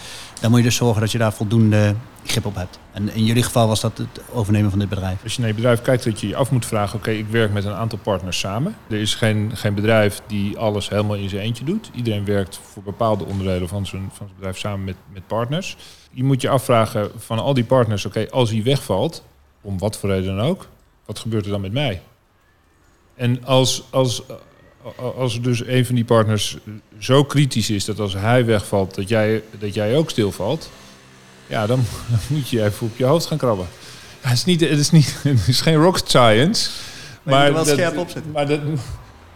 Dan 0.44 0.52
moet 0.52 0.62
je 0.62 0.68
dus 0.68 0.78
zorgen 0.78 1.00
dat 1.00 1.12
je 1.12 1.18
daar 1.18 1.32
voldoende 1.32 1.94
grip 2.24 2.46
op 2.46 2.54
hebt. 2.54 2.78
En 2.92 3.14
in 3.14 3.24
jullie 3.24 3.42
geval 3.42 3.68
was 3.68 3.80
dat 3.80 3.98
het 3.98 4.20
overnemen 4.32 4.70
van 4.70 4.78
dit 4.78 4.88
bedrijf. 4.88 5.22
Als 5.22 5.34
je 5.34 5.40
naar 5.40 5.48
je 5.48 5.54
bedrijf 5.54 5.82
kijkt, 5.82 6.04
dat 6.04 6.20
je 6.20 6.28
je 6.28 6.36
af 6.36 6.50
moet 6.50 6.66
vragen: 6.66 6.98
oké, 6.98 7.10
ik 7.10 7.26
werk 7.28 7.52
met 7.52 7.64
een 7.64 7.72
aantal 7.72 7.98
partners 7.98 8.38
samen. 8.38 8.76
Er 8.88 9.00
is 9.00 9.14
geen, 9.14 9.50
geen 9.54 9.74
bedrijf 9.74 10.20
die 10.26 10.58
alles 10.58 10.88
helemaal 10.88 11.16
in 11.16 11.28
zijn 11.28 11.42
eentje 11.42 11.64
doet. 11.64 11.90
Iedereen 11.94 12.24
werkt 12.24 12.60
voor 12.62 12.82
bepaalde 12.82 13.24
onderdelen 13.24 13.68
van 13.68 13.86
zijn, 13.86 14.02
van 14.02 14.26
zijn 14.26 14.34
bedrijf 14.34 14.58
samen 14.58 14.84
met, 14.84 14.96
met 15.12 15.26
partners. 15.26 15.76
Je 16.10 16.24
moet 16.24 16.40
je 16.40 16.48
afvragen 16.48 17.10
van 17.16 17.38
al 17.38 17.54
die 17.54 17.64
partners: 17.64 18.04
oké, 18.04 18.30
als 18.30 18.50
hij 18.50 18.62
wegvalt, 18.62 19.24
om 19.60 19.78
wat 19.78 19.98
voor 19.98 20.10
reden 20.10 20.36
dan 20.36 20.46
ook, 20.46 20.68
wat 21.04 21.18
gebeurt 21.18 21.44
er 21.44 21.50
dan 21.50 21.60
met 21.60 21.72
mij? 21.72 22.02
En 23.14 23.44
als, 23.44 23.84
als, 23.90 24.22
als 25.16 25.40
dus 25.40 25.66
een 25.66 25.86
van 25.86 25.94
die 25.94 26.04
partners 26.04 26.56
zo 26.98 27.24
kritisch 27.24 27.70
is 27.70 27.84
dat 27.84 28.00
als 28.00 28.14
hij 28.14 28.44
wegvalt, 28.44 28.94
dat 28.94 29.08
jij, 29.08 29.42
dat 29.58 29.74
jij 29.74 29.96
ook 29.96 30.10
stilvalt 30.10 30.70
ja, 31.46 31.66
dan 31.66 31.84
moet 32.28 32.48
je 32.48 32.64
even 32.64 32.86
op 32.86 32.96
je 32.96 33.04
hoofd 33.04 33.26
gaan 33.26 33.38
krabben. 33.38 33.66
Ja, 34.22 34.28
het, 34.28 34.38
is 34.38 34.44
niet, 34.44 34.60
het, 34.60 34.78
is 34.78 34.90
niet, 34.90 35.16
het 35.22 35.48
is 35.48 35.60
geen 35.60 35.76
rocket 35.76 36.08
science. 36.08 36.70
Maar, 37.22 37.34
maar 37.34 37.46
je 37.46 37.52
wel 37.52 37.64
dat, 37.64 37.74
scherp 37.74 37.96
opzetten. 37.96 38.30
Maar 38.30 38.46
dat, 38.46 38.60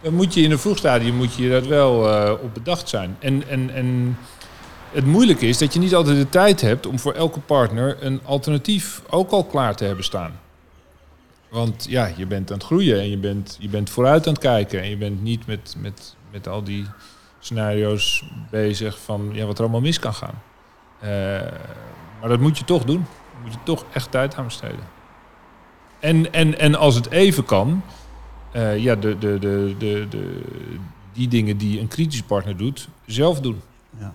dan 0.02 0.14
moet 0.14 0.34
je 0.34 0.40
in 0.42 0.50
een 0.50 0.58
vroeg 0.58 0.78
stadium 0.78 1.14
moet 1.14 1.34
je 1.34 1.50
dat 1.50 1.66
wel 1.66 2.08
uh, 2.08 2.32
op 2.42 2.54
bedacht 2.54 2.88
zijn. 2.88 3.16
En, 3.18 3.48
en, 3.48 3.70
en 3.74 4.18
het 4.92 5.06
moeilijke 5.06 5.46
is 5.46 5.58
dat 5.58 5.72
je 5.72 5.78
niet 5.78 5.94
altijd 5.94 6.16
de 6.16 6.28
tijd 6.28 6.60
hebt 6.60 6.86
om 6.86 6.98
voor 6.98 7.12
elke 7.12 7.40
partner 7.40 7.96
een 8.00 8.20
alternatief 8.24 9.02
ook 9.10 9.30
al 9.30 9.44
klaar 9.44 9.76
te 9.76 9.84
hebben 9.84 10.04
staan. 10.04 10.40
Want 11.48 11.86
ja, 11.88 12.10
je 12.16 12.26
bent 12.26 12.50
aan 12.50 12.56
het 12.56 12.66
groeien 12.66 13.00
en 13.00 13.10
je 13.10 13.18
bent, 13.18 13.56
je 13.60 13.68
bent 13.68 13.90
vooruit 13.90 14.26
aan 14.26 14.32
het 14.32 14.42
kijken. 14.42 14.82
En 14.82 14.88
je 14.88 14.96
bent 14.96 15.22
niet 15.22 15.46
met, 15.46 15.74
met, 15.78 16.16
met 16.30 16.48
al 16.48 16.64
die 16.64 16.86
scenario's 17.38 18.24
bezig 18.50 18.98
van 18.98 19.30
ja, 19.32 19.46
wat 19.46 19.56
er 19.56 19.62
allemaal 19.62 19.80
mis 19.80 19.98
kan 19.98 20.14
gaan. 20.14 20.42
Uh, 21.02 21.08
maar 22.20 22.28
dat 22.28 22.40
moet 22.40 22.58
je 22.58 22.64
toch 22.64 22.84
doen. 22.84 23.06
Daar 23.32 23.42
moet 23.42 23.52
je 23.52 23.58
toch 23.64 23.84
echt 23.92 24.10
tijd 24.10 24.34
aan 24.34 24.44
besteden. 24.44 24.96
En, 26.00 26.32
en, 26.32 26.58
en 26.58 26.74
als 26.74 26.94
het 26.94 27.10
even 27.10 27.44
kan, 27.44 27.82
uh, 28.56 28.78
ja, 28.78 28.94
de, 28.94 29.18
de, 29.18 29.38
de, 29.38 29.74
de, 29.78 30.06
de, 30.08 30.42
die 31.12 31.28
dingen 31.28 31.56
die 31.56 31.80
een 31.80 31.88
kritische 31.88 32.24
partner 32.24 32.56
doet, 32.56 32.88
zelf 33.06 33.40
doen. 33.40 33.60
Ja. 33.98 34.12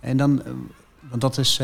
En 0.00 0.16
dan, 0.16 0.42
eh, 0.42 0.52
want 1.00 1.20
dat 1.20 1.38
is, 1.38 1.60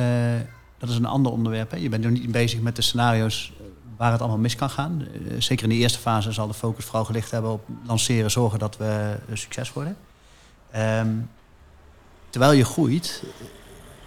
dat 0.78 0.88
is 0.88 0.96
een 0.96 1.06
ander 1.06 1.32
onderwerp. 1.32 1.70
Hè? 1.70 1.76
Je 1.76 1.88
bent 1.88 2.04
nu 2.04 2.10
niet 2.10 2.32
bezig 2.32 2.60
met 2.60 2.76
de 2.76 2.82
scenario's 2.82 3.52
waar 3.96 4.12
het 4.12 4.20
allemaal 4.20 4.38
mis 4.38 4.56
kan 4.56 4.70
gaan. 4.70 5.00
Uh, 5.00 5.32
zeker 5.38 5.64
in 5.64 5.70
de 5.70 5.76
eerste 5.76 5.98
fase 5.98 6.32
zal 6.32 6.46
de 6.46 6.54
focus 6.54 6.84
vooral 6.84 7.04
gelicht 7.04 7.30
hebben 7.30 7.50
op 7.50 7.64
lanceren, 7.86 8.30
zorgen 8.30 8.58
dat 8.58 8.76
we 8.76 9.16
succes 9.32 9.72
worden. 9.72 9.96
Um, 10.76 11.30
terwijl 12.30 12.52
je 12.52 12.64
groeit, 12.64 13.22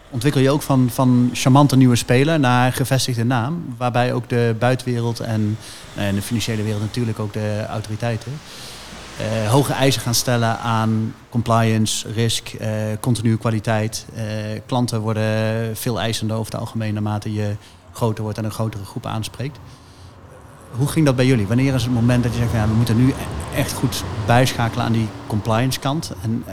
ontwikkel 0.09 0.41
je 0.41 0.49
ook 0.49 0.61
van, 0.61 0.89
van 0.89 1.29
charmante 1.33 1.77
nieuwe 1.77 1.95
speler 1.95 2.39
naar 2.39 2.73
gevestigde 2.73 3.23
naam. 3.23 3.75
Waarbij 3.77 4.13
ook 4.13 4.29
de 4.29 4.55
buitenwereld 4.59 5.19
en, 5.19 5.57
en 5.95 6.15
de 6.15 6.21
financiële 6.21 6.63
wereld 6.63 6.81
natuurlijk 6.81 7.19
ook 7.19 7.33
de 7.33 7.65
autoriteiten 7.69 8.31
uh, 9.19 9.51
hoge 9.51 9.73
eisen 9.73 10.01
gaan 10.01 10.13
stellen 10.13 10.59
aan 10.59 11.15
compliance, 11.29 12.11
risk, 12.11 12.51
continue 12.99 13.37
kwaliteit. 13.37 14.05
Klanten 14.65 15.01
worden 15.01 15.77
veel 15.77 15.99
eisender 15.99 16.37
over 16.37 16.51
het 16.51 16.61
algemeen 16.61 16.93
naarmate 16.93 17.33
je 17.33 17.55
groter 17.93 18.23
wordt 18.23 18.37
en 18.37 18.45
een 18.45 18.51
grotere 18.51 18.85
groep 18.85 19.05
aanspreekt. 19.05 19.59
Hoe 20.71 20.87
ging 20.87 21.05
dat 21.05 21.15
bij 21.15 21.25
jullie? 21.25 21.47
Wanneer 21.47 21.73
is 21.73 21.83
het 21.83 21.93
moment 21.93 22.23
dat 22.23 22.33
je 22.33 22.39
zegt, 22.39 22.51
ja, 22.51 22.67
we 22.67 22.73
moeten 22.73 22.97
nu 22.97 23.13
echt 23.55 23.73
goed 23.73 24.03
bijschakelen 24.25 24.85
aan 24.85 24.91
die 24.91 25.07
compliance 25.27 25.79
kant? 25.79 26.13
En 26.21 26.43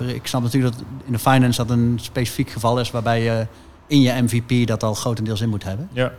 uh, 0.00 0.14
ik 0.14 0.26
snap 0.26 0.42
natuurlijk 0.42 0.74
dat 0.74 0.84
in 1.04 1.12
de 1.12 1.18
finance 1.18 1.64
dat 1.64 1.70
een 1.76 1.98
specifiek 2.00 2.50
geval 2.50 2.80
is 2.80 2.90
waarbij 2.90 3.22
je 3.22 3.46
in 3.86 4.00
je 4.00 4.22
MVP 4.22 4.66
dat 4.66 4.82
al 4.82 4.94
grotendeels 4.94 5.40
in 5.40 5.48
moet 5.48 5.64
hebben. 5.64 5.88
Ja. 5.92 6.12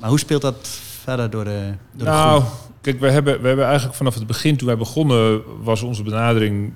Maar 0.00 0.08
hoe 0.08 0.18
speelt 0.18 0.42
dat 0.42 0.68
verder 1.02 1.30
door 1.30 1.44
de, 1.44 1.72
door 1.92 2.06
nou, 2.06 2.40
de 2.40 2.46
kijk, 2.80 3.00
we 3.00 3.10
hebben, 3.10 3.40
we 3.40 3.46
hebben 3.46 3.66
eigenlijk 3.66 3.96
vanaf 3.96 4.14
het 4.14 4.26
begin, 4.26 4.56
toen 4.56 4.66
wij 4.66 4.76
begonnen, 4.76 5.42
was 5.62 5.82
onze 5.82 6.02
benadering 6.02 6.74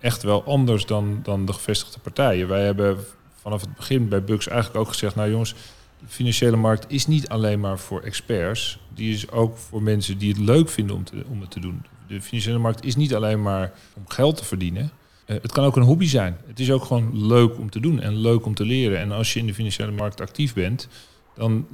echt 0.00 0.22
wel 0.22 0.44
anders 0.44 0.86
dan, 0.86 1.20
dan 1.22 1.44
de 1.44 1.52
gevestigde 1.52 1.98
partijen. 2.00 2.48
Wij 2.48 2.64
hebben 2.64 2.98
vanaf 3.40 3.60
het 3.60 3.74
begin 3.74 4.08
bij 4.08 4.24
Bugs 4.24 4.48
eigenlijk 4.48 4.80
ook 4.80 4.88
gezegd, 4.88 5.14
nou 5.14 5.30
jongens, 5.30 5.54
de 6.00 6.06
financiële 6.08 6.56
markt 6.56 6.84
is 6.88 7.06
niet 7.06 7.28
alleen 7.28 7.60
maar 7.60 7.78
voor 7.78 8.00
experts. 8.00 8.78
Die 8.94 9.14
is 9.14 9.30
ook 9.30 9.56
voor 9.56 9.82
mensen 9.82 10.18
die 10.18 10.28
het 10.28 10.38
leuk 10.38 10.68
vinden 10.68 10.96
om, 10.96 11.04
te, 11.04 11.24
om 11.28 11.40
het 11.40 11.50
te 11.50 11.60
doen. 11.60 11.82
De 12.08 12.22
financiële 12.22 12.58
markt 12.58 12.84
is 12.84 12.96
niet 12.96 13.14
alleen 13.14 13.42
maar 13.42 13.72
om 13.94 14.08
geld 14.08 14.36
te 14.36 14.44
verdienen. 14.44 14.90
eh, 15.26 15.36
het 15.42 15.52
kan 15.52 15.64
ook 15.64 15.76
een 15.76 15.82
hobby 15.82 16.06
zijn. 16.06 16.36
Het 16.46 16.60
is 16.60 16.70
ook 16.70 16.84
gewoon 16.84 17.26
leuk 17.26 17.58
om 17.58 17.70
te 17.70 17.80
doen 17.80 18.00
en 18.00 18.16
leuk 18.16 18.46
om 18.46 18.54
te 18.54 18.64
leren. 18.64 18.98
En 18.98 19.12
als 19.12 19.32
je 19.32 19.40
in 19.40 19.46
de 19.46 19.54
financiële 19.54 19.90
markt 19.90 20.20
actief 20.20 20.54
bent, 20.54 20.88
dan 21.34 21.66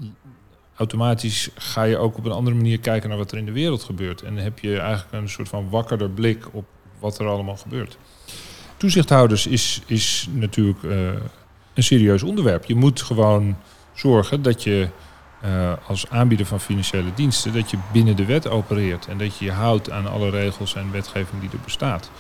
automatisch 0.77 1.51
ga 1.55 1.83
je 1.83 1.99
ook 1.99 2.19
op 2.19 2.25
een 2.25 2.33
andere 2.33 2.57
manier 2.57 2.79
kijken 2.81 3.09
naar 3.09 3.19
wat 3.19 3.33
er 3.33 3.39
in 3.39 3.45
de 3.45 3.53
wereld 3.53 3.83
gebeurt. 3.83 4.23
En 4.23 4.35
dan 4.35 4.45
heb 4.45 4.59
je 4.59 4.79
eigenlijk 4.79 5.13
een 5.13 5.29
soort 5.29 5.49
van 5.49 5.71
wakkerder 5.71 6.11
blik 6.11 6.55
op 6.55 6.65
wat 6.99 7.19
er 7.19 7.27
allemaal 7.27 7.57
gebeurt. 7.57 7.99
Toezichthouders 8.77 9.47
is, 9.47 9.83
is 9.87 10.29
natuurlijk 10.33 10.83
uh, 10.83 11.09
een 11.75 11.83
serieus 11.83 12.23
onderwerp. 12.23 12.65
Je 12.65 12.75
moet 12.75 13.03
gewoon 13.03 13.57
zorgen 13.93 14.43
dat 14.43 14.63
je 14.63 14.89
uh, 15.45 15.73
als 15.87 16.11
aanbieder 16.11 16.47
van 16.47 16.61
financiële 16.61 17.15
diensten, 17.15 17.53
dat 17.53 17.71
je 17.71 17.79
binnen 17.93 18.17
de 18.17 18.25
wet 18.25 18.49
opereert 18.49 19.07
en 19.07 19.19
dat 19.19 19.37
je 19.37 19.45
je 19.45 19.53
houdt 19.53 19.91
aan 19.91 20.07
alle 20.07 20.31
regels 20.31 20.75
en 20.75 20.93
wetgeving 20.93 21.41
die 21.41 21.51
er 21.51 21.65
bestaat. 21.65 22.11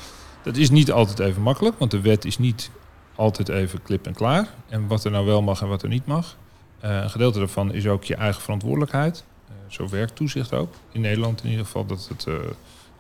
Dat 0.43 0.57
is 0.57 0.71
niet 0.71 0.93
altijd 0.93 1.19
even 1.19 1.43
makkelijk, 1.43 1.79
want 1.79 1.91
de 1.91 2.01
wet 2.01 2.25
is 2.25 2.39
niet 2.39 2.71
altijd 3.15 3.49
even 3.49 3.83
klip 3.83 4.07
en 4.07 4.15
klaar. 4.15 4.49
En 4.69 4.87
wat 4.87 5.05
er 5.05 5.11
nou 5.11 5.27
wel 5.27 5.43
mag 5.43 5.63
en 5.63 5.69
wat 5.69 5.83
er 5.83 5.89
niet 5.89 6.07
mag. 6.07 6.37
Uh, 6.85 6.91
een 7.03 7.11
gedeelte 7.11 7.39
daarvan 7.39 7.73
is 7.73 7.87
ook 7.87 8.05
je 8.05 8.15
eigen 8.15 8.43
verantwoordelijkheid. 8.43 9.25
Uh, 9.49 9.55
zo 9.67 9.89
werkt 9.89 10.17
toezicht 10.17 10.53
ook. 10.53 10.75
In 10.93 11.01
Nederland 11.01 11.43
in 11.43 11.51
ieder 11.51 11.65
geval 11.65 11.87
dat, 11.87 12.09
het, 12.09 12.27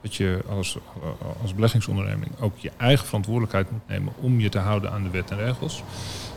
dat 0.02 0.14
je 0.14 0.40
als, 0.48 0.78
als 1.42 1.54
beleggingsonderneming 1.54 2.30
ook 2.40 2.58
je 2.58 2.70
eigen 2.76 3.06
verantwoordelijkheid 3.06 3.70
moet 3.70 3.88
nemen 3.88 4.12
om 4.20 4.40
je 4.40 4.48
te 4.48 4.58
houden 4.58 4.92
aan 4.92 5.02
de 5.02 5.10
wet 5.10 5.30
en 5.30 5.36
regels. 5.36 5.82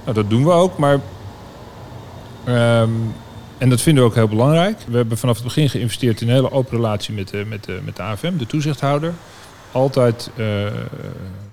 Nou, 0.03 0.15
dat 0.15 0.29
doen 0.29 0.43
we 0.43 0.51
ook, 0.51 0.77
maar. 0.77 0.99
Um, 2.47 3.13
en 3.57 3.69
dat 3.69 3.81
vinden 3.81 4.03
we 4.03 4.09
ook 4.09 4.15
heel 4.15 4.27
belangrijk. 4.27 4.77
We 4.87 4.97
hebben 4.97 5.17
vanaf 5.17 5.35
het 5.35 5.43
begin 5.43 5.69
geïnvesteerd 5.69 6.21
in 6.21 6.27
een 6.27 6.33
hele 6.33 6.51
open 6.51 6.75
relatie 6.75 7.13
met 7.13 7.29
de, 7.29 7.45
met 7.47 7.63
de, 7.63 7.79
met 7.85 7.95
de 7.95 8.01
AFM, 8.01 8.37
de 8.37 8.45
toezichthouder. 8.45 9.13
Altijd 9.71 10.29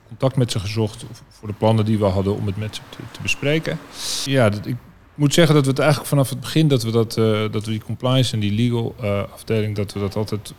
contact 0.08 0.36
met 0.36 0.52
ze 0.52 0.60
gezocht 0.60 1.04
voor 1.28 1.48
de 1.48 1.54
plannen 1.54 1.84
die 1.84 1.98
we 1.98 2.04
hadden 2.04 2.34
om 2.34 2.46
het 2.46 2.56
met 2.56 2.74
ze 2.74 2.80
te, 3.12 3.22
bespreken. 3.22 3.78
Ja, 4.24 4.48
dat, 4.50 4.66
ik 4.66 4.76
moet 5.14 5.34
zeggen 5.34 5.54
dat 5.54 5.64
we 5.64 5.70
het 5.70 5.78
eigenlijk 5.78 6.08
vanaf 6.08 6.28
het 6.28 6.40
begin 6.40 6.68
dat 6.68 6.82
we 6.82 6.90
dat, 6.90 7.14
dat 7.52 7.64
we 7.64 7.70
die 7.70 7.82
compliance 7.84 8.32
en 8.32 8.40
die 8.40 8.52
legal 8.52 8.94
afdeling, 9.32 9.76
dat 9.76 9.92
we 9.92 10.00
dat 10.00 10.16
altijd 10.16 10.52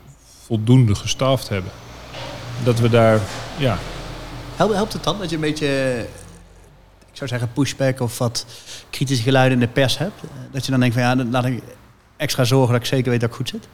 voldoende 0.45 0.95
gestaafd 0.95 1.49
hebben. 1.49 1.71
Dat 2.63 2.79
we 2.79 2.89
daar, 2.89 3.19
ja. 3.57 3.77
Helpt 4.55 4.93
het 4.93 5.03
dan 5.03 5.19
dat 5.19 5.29
je 5.29 5.35
een 5.35 5.41
beetje, 5.41 6.05
ik 7.13 7.19
zou 7.19 7.29
zeggen, 7.29 7.49
pushback 7.53 7.99
of 7.99 8.17
wat 8.17 8.45
kritische 8.89 9.23
geluiden 9.23 9.59
in 9.59 9.65
de 9.65 9.71
pers 9.71 9.97
hebt? 9.97 10.21
Dat 10.51 10.65
je 10.65 10.71
dan 10.71 10.79
denkt 10.79 10.95
van 10.95 11.03
ja, 11.03 11.15
dan 11.15 11.31
laat 11.31 11.45
ik 11.45 11.61
extra 12.17 12.43
zorgen 12.43 12.71
dat 12.71 12.81
ik 12.81 12.87
zeker 12.87 13.11
weet 13.11 13.19
dat 13.19 13.29
ik 13.29 13.35
goed 13.35 13.49
zit? 13.49 13.67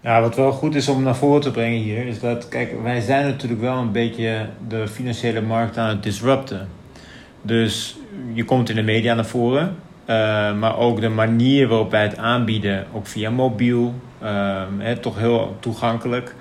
Ja, 0.00 0.20
wat 0.20 0.36
wel 0.36 0.52
goed 0.52 0.74
is 0.74 0.88
om 0.88 1.02
naar 1.02 1.16
voren 1.16 1.40
te 1.40 1.50
brengen 1.50 1.80
hier, 1.80 2.06
is 2.06 2.20
dat, 2.20 2.48
kijk, 2.48 2.82
wij 2.82 3.00
zijn 3.00 3.24
natuurlijk 3.24 3.60
wel 3.60 3.76
een 3.76 3.92
beetje 3.92 4.48
de 4.68 4.88
financiële 4.88 5.40
markt 5.40 5.76
aan 5.76 5.88
het 5.88 6.02
disrupten. 6.02 6.68
Dus 7.42 7.96
je 8.32 8.44
komt 8.44 8.68
in 8.68 8.76
de 8.76 8.82
media 8.82 9.14
naar 9.14 9.26
voren, 9.26 9.76
uh, 10.06 10.16
maar 10.58 10.76
ook 10.76 11.00
de 11.00 11.08
manier 11.08 11.68
waarop 11.68 11.90
wij 11.90 12.02
het 12.02 12.16
aanbieden, 12.16 12.86
ook 12.92 13.06
via 13.06 13.30
mobiel, 13.30 13.94
um, 14.22 15.00
toch 15.00 15.18
heel 15.18 15.56
toegankelijk. 15.60 16.34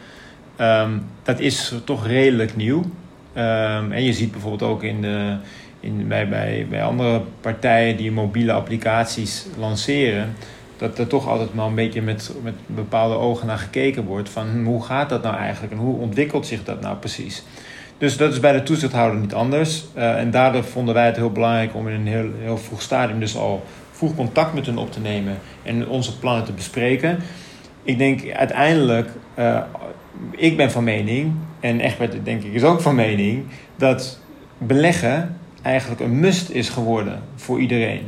Um, 0.58 1.06
dat 1.24 1.40
is 1.40 1.74
toch 1.84 2.08
redelijk 2.08 2.56
nieuw. 2.56 2.80
Um, 2.80 3.92
en 3.92 4.04
je 4.04 4.14
ziet 4.14 4.32
bijvoorbeeld 4.32 4.72
ook 4.72 4.84
in 4.84 5.02
de, 5.02 5.36
in, 5.80 6.08
bij, 6.08 6.30
bij, 6.30 6.68
bij 6.70 6.84
andere 6.84 7.22
partijen 7.42 7.98
die 7.98 8.12
mobiele 8.12 8.52
applicaties 8.52 9.46
lanceren, 9.58 10.36
dat 10.78 10.98
er 10.98 11.08
toch 11.08 11.28
altijd 11.28 11.54
maar 11.54 11.66
een 11.66 11.76
beetje 11.76 12.02
met, 12.02 12.32
met 12.44 12.54
bepaalde 12.66 13.16
ogen 13.16 13.48
naar 13.48 13.58
gekeken 13.58 14.06
wordt 14.06 14.30
van 14.30 14.50
hm, 14.50 14.64
hoe 14.64 14.84
gaat 14.84 15.10
dat 15.10 15.24
nou 15.24 15.36
eigenlijk 15.36 15.74
en 15.74 15.80
hoe 15.80 16.00
ontwikkelt 16.00 16.48
zich 16.48 16.64
dat 16.64 16.82
nou 16.82 16.98
precies. 16.98 17.44
Dus 17.98 18.18
dat 18.18 18.32
is 18.32 18.40
bij 18.40 18.52
de 18.52 18.64
toezichthouder 18.64 19.20
niet 19.20 19.34
anders. 19.34 19.86
Uh, 19.98 20.20
en 20.20 20.32
daardoor 20.32 20.64
vonden 20.64 20.94
wij 20.94 21.06
het 21.06 21.16
heel 21.16 21.32
belangrijk 21.32 21.76
om 21.76 21.88
in 21.88 21.94
een 21.94 22.08
heel, 22.08 22.30
heel 22.40 22.58
vroeg 22.58 22.82
stadium 22.82 23.20
dus 23.20 23.38
al 23.38 23.64
vroeg 23.92 24.16
contact 24.16 24.54
met 24.54 24.66
hen 24.66 24.78
op 24.78 24.92
te 24.92 25.00
nemen 25.00 25.38
en 25.64 25.88
onze 25.88 26.20
plannen 26.20 26.46
te 26.46 26.54
bespreken. 26.54 27.20
Ik 27.84 27.98
denk 27.98 28.32
uiteindelijk, 28.32 29.10
uh, 29.40 29.62
ik 30.32 30.58
ben 30.58 30.72
van 30.72 30.84
mening, 30.84 31.34
en 31.60 31.80
Egbert 31.80 32.26
denk 32.26 32.44
ik 32.44 32.54
is 32.54 32.64
ook 32.64 32.82
van 32.82 32.96
mening, 32.96 33.46
dat 33.76 34.20
beleggen 34.58 35.39
eigenlijk 35.62 36.02
een 36.02 36.20
must 36.20 36.50
is 36.50 36.70
geworden 36.70 37.22
voor 37.36 37.60
iedereen. 37.60 38.02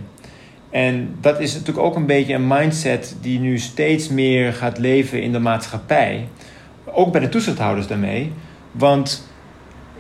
En 0.70 1.16
dat 1.22 1.40
is 1.40 1.54
natuurlijk 1.54 1.86
ook 1.86 1.96
een 1.96 2.06
beetje 2.06 2.34
een 2.34 2.48
mindset 2.48 3.16
die 3.22 3.40
nu 3.40 3.58
steeds 3.58 4.10
meer 4.10 4.54
gaat 4.54 4.78
leven 4.78 5.22
in 5.22 5.32
de 5.32 5.40
maatschappij. 5.40 6.28
Ook 6.86 7.12
bij 7.12 7.22
de 7.22 7.30
toezichthouders 7.30 7.88
daarmee. 7.88 8.32
Want 8.72 9.30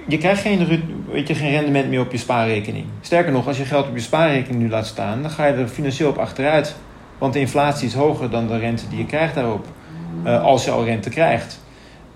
je 0.07 0.17
krijgt 0.17 0.41
geen, 0.41 0.83
weet 1.11 1.27
je, 1.27 1.35
geen 1.35 1.51
rendement 1.51 1.89
meer 1.89 1.99
op 1.99 2.11
je 2.11 2.17
spaarrekening. 2.17 2.85
Sterker 3.01 3.31
nog, 3.31 3.47
als 3.47 3.57
je 3.57 3.65
geld 3.65 3.87
op 3.87 3.95
je 3.95 4.01
spaarrekening 4.01 4.61
nu 4.61 4.69
laat 4.69 4.87
staan, 4.87 5.21
dan 5.21 5.31
ga 5.31 5.45
je 5.45 5.53
er 5.53 5.67
financieel 5.67 6.09
op 6.09 6.17
achteruit. 6.17 6.75
Want 7.17 7.33
de 7.33 7.39
inflatie 7.39 7.87
is 7.87 7.93
hoger 7.93 8.29
dan 8.29 8.47
de 8.47 8.57
rente 8.57 8.87
die 8.89 8.97
je 8.97 9.05
krijgt 9.05 9.35
daarop. 9.35 9.65
Uh, 10.25 10.43
als 10.43 10.65
je 10.65 10.71
al 10.71 10.85
rente 10.85 11.09
krijgt. 11.09 11.59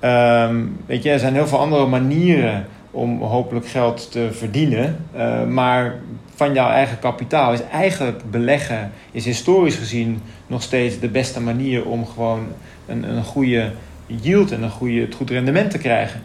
Um, 0.01 0.77
weet 0.85 1.03
je, 1.03 1.09
er 1.09 1.19
zijn 1.19 1.33
heel 1.33 1.47
veel 1.47 1.59
andere 1.59 1.85
manieren 1.85 2.65
om 2.95 3.21
hopelijk 3.21 3.67
geld 3.67 4.11
te 4.11 4.29
verdienen. 4.31 5.05
Uh, 5.15 5.43
maar 5.43 5.95
van 6.35 6.53
jouw 6.53 6.69
eigen 6.69 6.99
kapitaal 6.99 7.53
is 7.53 7.63
eigenlijk 7.71 8.31
beleggen, 8.31 8.91
is 9.11 9.25
historisch 9.25 9.75
gezien 9.75 10.21
nog 10.47 10.61
steeds 10.61 10.99
de 10.99 11.09
beste 11.09 11.41
manier 11.41 11.85
om 11.85 12.05
gewoon 12.05 12.47
een, 12.85 13.03
een 13.03 13.23
goede 13.23 13.71
yield 14.05 14.51
en 14.51 14.63
een 14.63 14.69
goede, 14.69 15.01
het 15.01 15.15
goed 15.15 15.29
rendement 15.29 15.71
te 15.71 15.77
krijgen. 15.77 16.21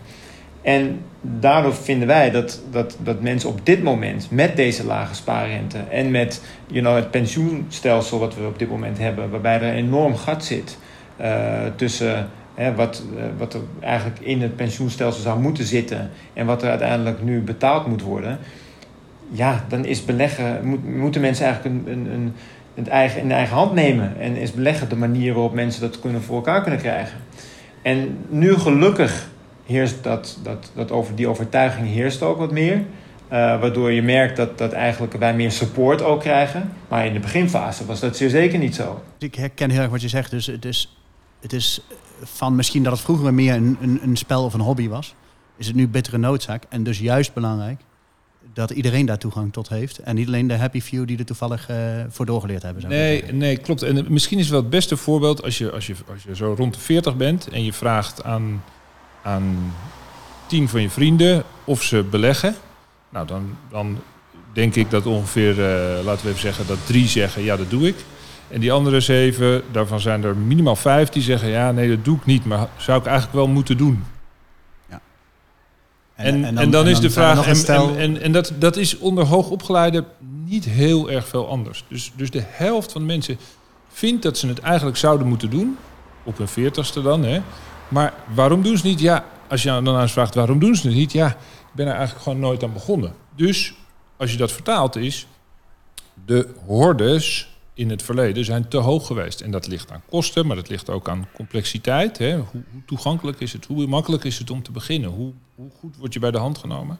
En 0.63 1.01
daardoor 1.21 1.75
vinden 1.75 2.09
wij 2.09 2.31
dat, 2.31 2.63
dat, 2.71 2.97
dat 3.03 3.21
mensen 3.21 3.49
op 3.49 3.67
dit 3.67 3.83
moment 3.83 4.27
met 4.31 4.57
deze 4.57 4.85
lage 4.85 5.15
spaarrente 5.15 5.79
en 5.91 6.11
met 6.11 6.43
you 6.67 6.81
know, 6.81 6.97
het 6.97 7.11
pensioenstelsel 7.11 8.19
wat 8.19 8.35
we 8.35 8.47
op 8.47 8.59
dit 8.59 8.71
moment 8.71 8.99
hebben, 8.99 9.31
waarbij 9.31 9.55
er 9.55 9.63
een 9.63 9.75
enorm 9.75 10.17
gat 10.17 10.45
zit 10.45 10.79
uh, 11.21 11.27
tussen 11.77 12.31
wat, 12.77 13.03
uh, 13.15 13.23
wat 13.39 13.55
er 13.55 13.61
eigenlijk 13.81 14.21
in 14.21 14.43
het 14.43 14.57
pensioenstelsel 14.57 15.23
zou 15.23 15.41
moeten 15.41 15.65
zitten 15.65 16.11
en 16.33 16.47
wat 16.47 16.63
er 16.63 16.69
uiteindelijk 16.69 17.23
nu 17.23 17.41
betaald 17.41 17.87
moet 17.87 18.03
worden, 18.03 18.39
ja, 19.31 19.65
dan 19.69 19.85
is 19.85 20.05
beleggen, 20.05 20.67
moet, 20.67 20.97
moeten 20.97 21.21
mensen 21.21 21.45
eigenlijk 21.45 21.75
een, 21.75 21.93
een, 21.93 22.13
een, 22.13 22.35
het 22.75 22.89
eigen, 22.89 23.21
in 23.21 23.33
eigen 23.33 23.57
hand 23.57 23.73
nemen 23.73 24.21
en 24.21 24.37
is 24.37 24.53
beleggen 24.53 24.89
de 24.89 24.97
manier 24.97 25.33
waarop 25.33 25.55
mensen 25.55 25.81
dat 25.81 26.01
kunnen 26.01 26.23
voor 26.23 26.37
elkaar 26.37 26.63
kunnen 26.63 26.81
krijgen. 26.81 27.19
En 27.83 28.19
nu 28.29 28.55
gelukkig 28.55 29.29
heerst 29.67 30.03
dat, 30.03 30.39
dat, 30.43 30.71
dat 30.75 30.91
over 30.91 31.15
die 31.15 31.29
overtuiging 31.29 31.89
heerst 31.89 32.23
ook 32.23 32.39
wat 32.39 32.53
meer. 32.53 32.77
Uh, 32.77 33.37
waardoor 33.61 33.93
je 33.93 34.03
merkt 34.03 34.37
dat, 34.37 34.59
dat 34.59 34.73
eigenlijk 34.73 35.13
wij 35.13 35.35
meer 35.35 35.51
support 35.51 36.03
ook 36.03 36.21
krijgen. 36.21 36.73
Maar 36.89 37.07
in 37.07 37.13
de 37.13 37.21
beginfase 37.21 37.87
was 37.87 38.01
dat 38.01 38.17
zeer 38.17 38.29
zeker 38.29 38.59
niet 38.59 38.75
zo. 38.75 39.03
Ik 39.19 39.35
herken 39.35 39.71
heel 39.71 39.81
erg 39.81 39.91
wat 39.91 40.03
je 40.03 40.09
zegt. 40.09 40.31
Dus 40.31 40.49
is, 40.49 40.97
het 41.41 41.53
is 41.53 41.81
van 42.23 42.55
misschien 42.55 42.83
dat 42.83 42.93
het 42.93 43.03
vroeger 43.03 43.35
meer 43.35 43.55
een, 43.55 43.77
een, 43.81 44.01
een 44.03 44.17
spel 44.17 44.45
of 44.45 44.55
een 44.55 44.61
hobby 44.61 44.89
was. 44.89 45.15
Is 45.57 45.67
het 45.67 45.77
nu 45.77 45.89
bittere 45.89 46.19
noodzaak. 46.19 46.65
En 46.69 46.83
dus 46.83 46.99
juist 46.99 47.35
belangrijk 47.35 47.81
dat 48.55 48.71
iedereen 48.71 49.07
daar 49.07 49.19
toegang 49.19 49.53
tot 49.53 49.69
heeft. 49.69 49.99
En 49.99 50.15
niet 50.15 50.27
alleen 50.27 50.47
de 50.47 50.57
happy 50.57 50.81
few 50.81 51.07
die 51.07 51.19
er 51.19 51.25
toevallig 51.25 51.71
uh, 51.71 51.77
voor 52.09 52.27
doorgeleerd 52.27 52.63
hebben. 52.63 52.89
Nee, 52.89 53.23
nee, 53.33 53.57
klopt. 53.57 53.83
En 53.83 54.13
misschien 54.13 54.39
is 54.39 54.49
wel 54.49 54.61
het 54.61 54.71
beste 54.71 54.97
voorbeeld 54.97 55.43
als 55.43 55.59
je, 55.59 55.71
als, 55.71 55.87
je, 55.87 55.95
als 56.13 56.23
je 56.23 56.37
zo 56.37 56.55
rond 56.57 56.75
de 56.75 56.81
40 56.81 57.17
bent 57.17 57.49
en 57.49 57.65
je 57.65 57.73
vraagt 57.73 58.25
aan 58.25 58.63
aan 59.23 59.73
tien 60.47 60.69
van 60.69 60.83
je 60.83 60.91
vrienden 60.91 61.43
of 61.65 61.83
ze 61.83 62.05
beleggen. 62.11 62.55
Nou, 63.09 63.27
dan, 63.27 63.57
dan 63.71 63.99
denk 64.53 64.75
ik 64.75 64.91
dat 64.91 65.07
ongeveer, 65.07 65.51
uh, 65.51 66.05
laten 66.05 66.25
we 66.25 66.29
even 66.29 66.41
zeggen, 66.41 66.67
dat 66.67 66.87
drie 66.87 67.09
zeggen 67.09 67.43
ja, 67.43 67.57
dat 67.57 67.71
doe 67.71 67.89
ik. 67.89 67.97
En 68.51 68.61
die 68.61 68.73
andere 68.73 69.01
zeven, 69.01 69.63
daarvan 69.73 70.01
zijn 70.01 70.25
er 70.25 70.37
minimaal 70.37 70.77
vijf 70.77 71.09
die 71.09 71.23
zeggen 71.23 71.49
ja, 71.49 71.73
nee, 71.73 71.89
dat 71.89 72.05
doe 72.05 72.17
ik 72.17 72.27
niet, 72.27 72.45
maar 72.45 72.69
zou 72.77 73.01
ik 73.01 73.07
eigenlijk 73.07 73.37
wel 73.37 73.49
moeten 73.49 73.77
doen. 73.77 74.05
Ja. 74.89 75.01
En, 76.15 76.27
en, 76.27 76.45
en, 76.45 76.55
dan, 76.55 76.65
en 76.65 76.71
dan, 76.71 76.89
is 76.89 77.01
de 77.01 77.11
vraag, 77.11 77.57
stel... 77.57 77.97
en, 77.97 78.21
en, 78.21 78.33
dat, 78.33 78.53
dat 78.59 78.77
is 78.77 78.99
onder 78.99 79.25
hoogopgeleide 79.25 80.05
niet 80.45 80.65
heel 80.65 81.11
erg 81.11 81.29
veel 81.29 81.49
anders. 81.49 81.85
Dus, 81.89 82.13
dus 82.17 82.31
de 82.31 82.43
helft 82.47 82.93
van 82.93 83.01
de 83.01 83.07
mensen 83.07 83.39
vindt 83.89 84.23
dat 84.23 84.39
ze 84.39 84.47
het 84.47 84.59
eigenlijk 84.59 84.97
zouden 84.97 85.27
moeten 85.27 85.51
doen, 85.51 85.77
op 86.23 86.39
hun 86.39 86.49
veertigste 86.49 87.03
dan, 87.03 87.25
hè. 87.25 87.41
Maar 87.89 88.15
waarom 88.35 88.63
doen 88.63 88.79
ze 88.79 88.87
niet? 88.87 89.01
Ja, 89.01 89.25
als 89.49 89.63
je 89.63 89.69
dan 89.69 89.97
aan 89.97 90.07
ze 90.07 90.13
vraagt 90.13 90.35
waarom 90.35 90.59
doen 90.59 90.77
ze 90.77 90.87
het 90.87 90.97
niet? 90.97 91.13
Ja, 91.13 91.27
ik 91.29 91.37
ben 91.73 91.87
er 91.87 91.93
eigenlijk 91.93 92.23
gewoon 92.23 92.39
nooit 92.39 92.63
aan 92.63 92.73
begonnen. 92.73 93.15
Dus 93.37 93.75
als 94.17 94.33
je 94.33 94.37
dat 94.37 94.53
vertaalt 94.53 94.97
is, 94.97 95.27
de 96.25 96.49
hordes 96.67 97.50
in 97.81 97.91
het 97.91 98.03
verleden 98.03 98.45
zijn 98.45 98.69
te 98.69 98.77
hoog 98.77 99.07
geweest. 99.07 99.41
En 99.41 99.51
dat 99.51 99.67
ligt 99.67 99.91
aan 99.91 100.03
kosten, 100.09 100.47
maar 100.47 100.57
dat 100.57 100.69
ligt 100.69 100.91
ook 100.91 101.09
aan 101.09 101.29
complexiteit. 101.35 102.19
Hè? 102.19 102.37
Hoe, 102.37 102.63
hoe, 102.73 102.83
toegankelijk 102.87 103.41
is 103.41 103.53
het? 103.53 103.67
Hoe 103.67 103.87
makkelijk 103.87 104.25
is 104.25 104.39
het 104.39 104.51
om 104.51 104.63
te 104.63 104.73
beginnen? 104.73 105.11
Hoe, 105.11 105.33
hoe 105.55 105.71
goed 105.81 105.97
word 105.97 106.13
je 106.13 106.19
bij 106.19 106.31
de 106.31 106.39
hand 106.39 106.59
genomen? 106.59 106.99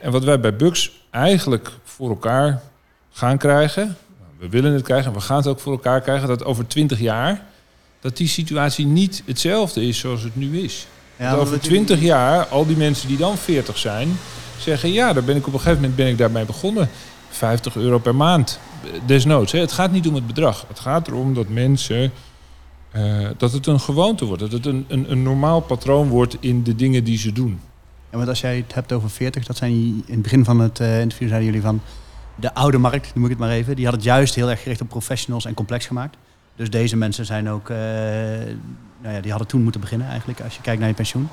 En 0.00 0.12
wat 0.12 0.24
wij 0.24 0.40
bij 0.40 0.56
Bux 0.56 0.92
eigenlijk 1.10 1.70
voor 1.84 2.08
elkaar 2.08 2.62
gaan 3.10 3.38
krijgen, 3.38 3.96
we 4.38 4.48
willen 4.48 4.72
het 4.72 4.82
krijgen, 4.82 5.12
we 5.12 5.20
gaan 5.20 5.36
het 5.36 5.46
ook 5.46 5.60
voor 5.60 5.72
elkaar 5.72 6.00
krijgen, 6.00 6.28
dat 6.28 6.44
over 6.44 6.66
twintig 6.66 7.00
jaar 7.00 7.46
dat 8.00 8.16
die 8.16 8.28
situatie 8.28 8.86
niet 8.86 9.22
hetzelfde 9.26 9.86
is 9.86 9.98
zoals 9.98 10.22
het 10.22 10.36
nu 10.36 10.60
is. 10.60 10.86
Ja, 11.16 11.34
over 11.34 11.60
twintig 11.60 12.00
jaar, 12.00 12.46
al 12.46 12.66
die 12.66 12.76
mensen 12.76 13.08
die 13.08 13.16
dan 13.16 13.38
40 13.38 13.78
zijn, 13.78 14.18
zeggen... 14.58 14.92
ja, 14.92 15.12
daar 15.12 15.24
ben 15.24 15.36
ik 15.36 15.46
op 15.46 15.52
een 15.52 15.58
gegeven 15.58 15.80
moment 15.80 15.96
ben 15.96 16.08
ik 16.08 16.18
daarmee 16.18 16.44
begonnen. 16.44 16.88
50 17.34 17.76
euro 17.76 17.98
per 17.98 18.14
maand, 18.14 18.60
desnoods. 19.06 19.52
Hè. 19.52 19.58
Het 19.58 19.72
gaat 19.72 19.92
niet 19.92 20.08
om 20.08 20.14
het 20.14 20.26
bedrag. 20.26 20.64
Het 20.68 20.78
gaat 20.78 21.08
erom 21.08 21.34
dat 21.34 21.48
mensen... 21.48 22.12
eh, 22.90 23.28
dat 23.36 23.52
het 23.52 23.66
een 23.66 23.80
gewoonte 23.80 24.24
wordt. 24.24 24.40
Dat 24.42 24.52
het 24.52 24.66
een, 24.66 24.84
een, 24.88 25.10
een 25.10 25.22
normaal 25.22 25.60
patroon 25.60 26.08
wordt 26.08 26.36
in 26.40 26.62
de 26.62 26.74
dingen 26.74 27.04
die 27.04 27.18
ze 27.18 27.32
doen. 27.32 27.60
Ja, 28.10 28.16
want 28.16 28.28
als 28.28 28.40
jij 28.40 28.56
het 28.56 28.74
hebt 28.74 28.92
over 28.92 29.10
40, 29.10 29.44
dat 29.46 29.56
zijn 29.56 29.72
in 29.72 30.04
het 30.06 30.22
begin 30.22 30.44
van 30.44 30.60
het 30.60 30.80
eh, 30.80 31.00
interview 31.00 31.28
zeiden 31.28 31.46
jullie 31.48 31.62
van 31.66 31.80
de 32.36 32.54
oude 32.54 32.78
markt, 32.78 33.14
noem 33.14 33.24
ik 33.24 33.30
het 33.30 33.38
maar 33.38 33.50
even, 33.50 33.76
die 33.76 33.84
had 33.84 33.94
het 33.94 34.02
juist 34.04 34.34
heel 34.34 34.50
erg 34.50 34.62
gericht 34.62 34.80
op 34.80 34.88
professionals 34.88 35.44
en 35.44 35.54
complex 35.54 35.86
gemaakt. 35.86 36.16
Dus 36.56 36.70
deze 36.70 36.96
mensen 36.96 37.24
zijn 37.26 37.50
ook, 37.50 37.70
eh, 37.70 37.76
nou 39.02 39.14
ja, 39.14 39.20
die 39.20 39.30
hadden 39.30 39.48
toen 39.48 39.62
moeten 39.62 39.80
beginnen 39.80 40.08
eigenlijk, 40.08 40.40
als 40.40 40.54
je 40.54 40.60
kijkt 40.60 40.78
naar 40.80 40.88
je 40.88 40.94
pensioen. 40.94 41.28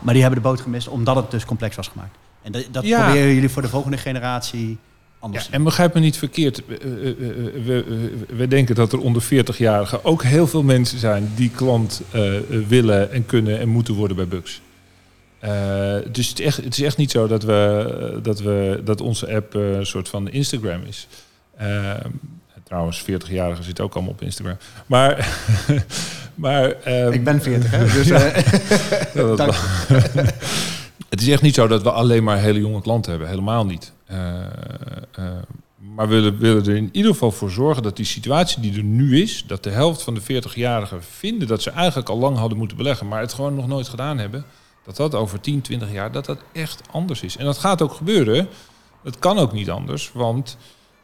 Maar 0.00 0.14
die 0.14 0.22
hebben 0.22 0.42
de 0.42 0.48
boot 0.48 0.60
gemist 0.60 0.88
omdat 0.88 1.16
het 1.16 1.30
dus 1.30 1.44
complex 1.44 1.76
was 1.76 1.88
gemaakt. 1.88 2.16
En 2.42 2.52
dat, 2.52 2.64
dat 2.70 2.84
Ja. 2.86 3.02
proberen 3.04 3.34
jullie 3.34 3.48
voor 3.48 3.62
de 3.62 3.68
volgende 3.68 3.96
generatie 3.96 4.78
anders 5.24 5.44
Ja, 5.44 5.50
en 5.50 5.62
begrijp 5.62 5.94
me 5.94 6.00
niet 6.00 6.16
verkeerd. 6.16 6.62
We, 6.66 6.78
eh, 6.78 6.90
eh, 6.90 7.08
eh, 7.08 7.64
we, 7.64 8.10
we 8.36 8.48
denken 8.48 8.74
dat 8.74 8.92
er 8.92 9.00
onder 9.00 9.22
40-jarigen 9.22 10.02
ook 10.02 10.22
heel 10.22 10.46
veel 10.46 10.62
mensen 10.62 10.98
zijn 10.98 11.32
die 11.34 11.50
klant 11.50 12.02
willen 12.68 13.12
en 13.12 13.26
kunnen 13.26 13.58
en 13.58 13.68
moeten 13.68 13.94
worden 13.94 14.16
bij 14.16 14.28
Bucks. 14.28 14.60
Eh, 15.38 15.96
dus 16.12 16.28
het 16.28 16.38
is, 16.38 16.44
echt, 16.46 16.56
het 16.56 16.78
is 16.78 16.82
echt 16.82 16.96
niet 16.96 17.10
zo 17.10 17.26
dat, 17.26 17.42
we, 17.42 18.18
dat, 18.22 18.40
we, 18.40 18.80
dat 18.84 19.00
onze 19.00 19.34
app 19.34 19.54
een 19.54 19.86
soort 19.86 20.08
van 20.08 20.30
Instagram 20.30 20.82
is. 20.82 21.08
Trouwens, 22.64 23.02
40-jarigen 23.02 23.64
zitten 23.64 23.84
ook 23.84 23.94
allemaal 23.94 24.12
op 24.12 24.22
Instagram. 24.22 24.56
Maar, 24.86 25.28
maar 26.34 26.70
ehm, 26.70 27.12
ik 27.12 27.24
ben 27.24 27.42
40, 27.42 27.70
hè? 27.70 27.84
Dus, 27.84 28.10
eh, 28.10 28.44
ja, 29.14 29.34
dat 29.36 29.56
het 31.08 31.20
is 31.20 31.28
echt 31.28 31.42
niet 31.42 31.54
zo 31.54 31.66
dat 31.66 31.82
we 31.82 31.90
alleen 31.90 32.24
maar 32.24 32.38
hele 32.38 32.58
jonge 32.58 32.80
klanten 32.80 33.10
hebben. 33.10 33.28
Helemaal 33.28 33.66
niet. 33.66 33.92
Eh, 34.04 34.42
eh, 35.12 35.42
maar 35.94 36.08
we 36.08 36.14
willen, 36.14 36.38
willen 36.38 36.66
er 36.66 36.76
in 36.76 36.88
ieder 36.92 37.12
geval 37.12 37.30
voor 37.30 37.50
zorgen 37.50 37.82
dat 37.82 37.96
die 37.96 38.04
situatie 38.04 38.60
die 38.60 38.76
er 38.76 38.84
nu 38.84 39.22
is... 39.22 39.44
dat 39.46 39.62
de 39.62 39.70
helft 39.70 40.02
van 40.02 40.14
de 40.14 40.20
40-jarigen 40.20 40.98
vinden 41.00 41.48
dat 41.48 41.62
ze 41.62 41.70
eigenlijk 41.70 42.08
al 42.08 42.18
lang 42.18 42.36
hadden 42.36 42.58
moeten 42.58 42.76
beleggen... 42.76 43.08
maar 43.08 43.20
het 43.20 43.32
gewoon 43.32 43.54
nog 43.54 43.66
nooit 43.66 43.88
gedaan 43.88 44.18
hebben... 44.18 44.44
dat 44.84 44.96
dat 44.96 45.14
over 45.14 45.40
10, 45.40 45.60
20 45.60 45.92
jaar 45.92 46.12
dat 46.12 46.24
dat 46.24 46.38
echt 46.52 46.82
anders 46.90 47.22
is. 47.22 47.36
En 47.36 47.44
dat 47.44 47.58
gaat 47.58 47.82
ook 47.82 47.92
gebeuren. 47.92 48.48
Het 49.02 49.18
kan 49.18 49.38
ook 49.38 49.52
niet 49.52 49.70
anders, 49.70 50.12
want... 50.12 50.56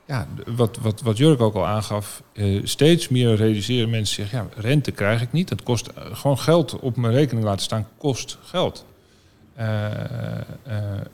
Ja, 0.07 0.27
wat, 0.57 0.79
wat, 0.81 1.01
wat 1.01 1.17
Jurk 1.17 1.41
ook 1.41 1.55
al 1.55 1.67
aangaf, 1.67 2.23
eh, 2.33 2.61
steeds 2.65 3.09
meer 3.09 3.35
realiseren 3.35 3.91
mensen 3.91 4.15
zich, 4.23 4.33
ja, 4.33 4.49
rente 4.57 4.91
krijg 4.91 5.23
ik 5.23 5.33
niet. 5.33 5.49
Dat 5.49 5.63
kost 5.63 5.91
gewoon 5.95 6.39
geld 6.39 6.79
op 6.79 6.97
mijn 6.97 7.15
rekening 7.15 7.45
laten 7.45 7.63
staan, 7.63 7.89
kost 7.97 8.39
geld. 8.43 8.85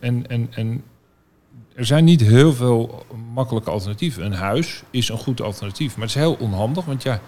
En, 0.00 0.26
en, 0.28 0.48
en 0.50 0.82
er 1.76 1.86
zijn 1.86 2.04
niet 2.04 2.20
heel 2.20 2.52
veel 2.52 3.06
makkelijke 3.32 3.70
alternatieven. 3.70 4.24
Een 4.24 4.32
huis 4.32 4.82
is 4.90 5.08
een 5.08 5.18
goed 5.18 5.40
alternatief, 5.40 5.96
maar 5.96 6.06
het 6.06 6.16
is 6.16 6.22
heel 6.22 6.36
onhandig, 6.40 6.84
want 6.84 7.02
ja, 7.02 7.20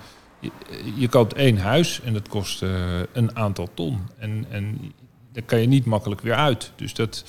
je, 0.94 1.08
koopt 1.08 1.32
één 1.32 1.58
huis 1.58 2.00
en 2.04 2.12
dat 2.12 2.28
kost 2.28 2.62
eh, 2.62 2.70
een 3.12 3.36
aantal 3.36 3.68
ton. 3.74 3.98
En, 4.18 4.46
en 4.50 4.92
daar 5.32 5.42
kan 5.42 5.60
je 5.60 5.66
niet 5.66 5.84
makkelijk 5.84 6.20
weer 6.20 6.34
uit. 6.34 6.72
Dus 6.76 6.94
dat, 6.94 7.24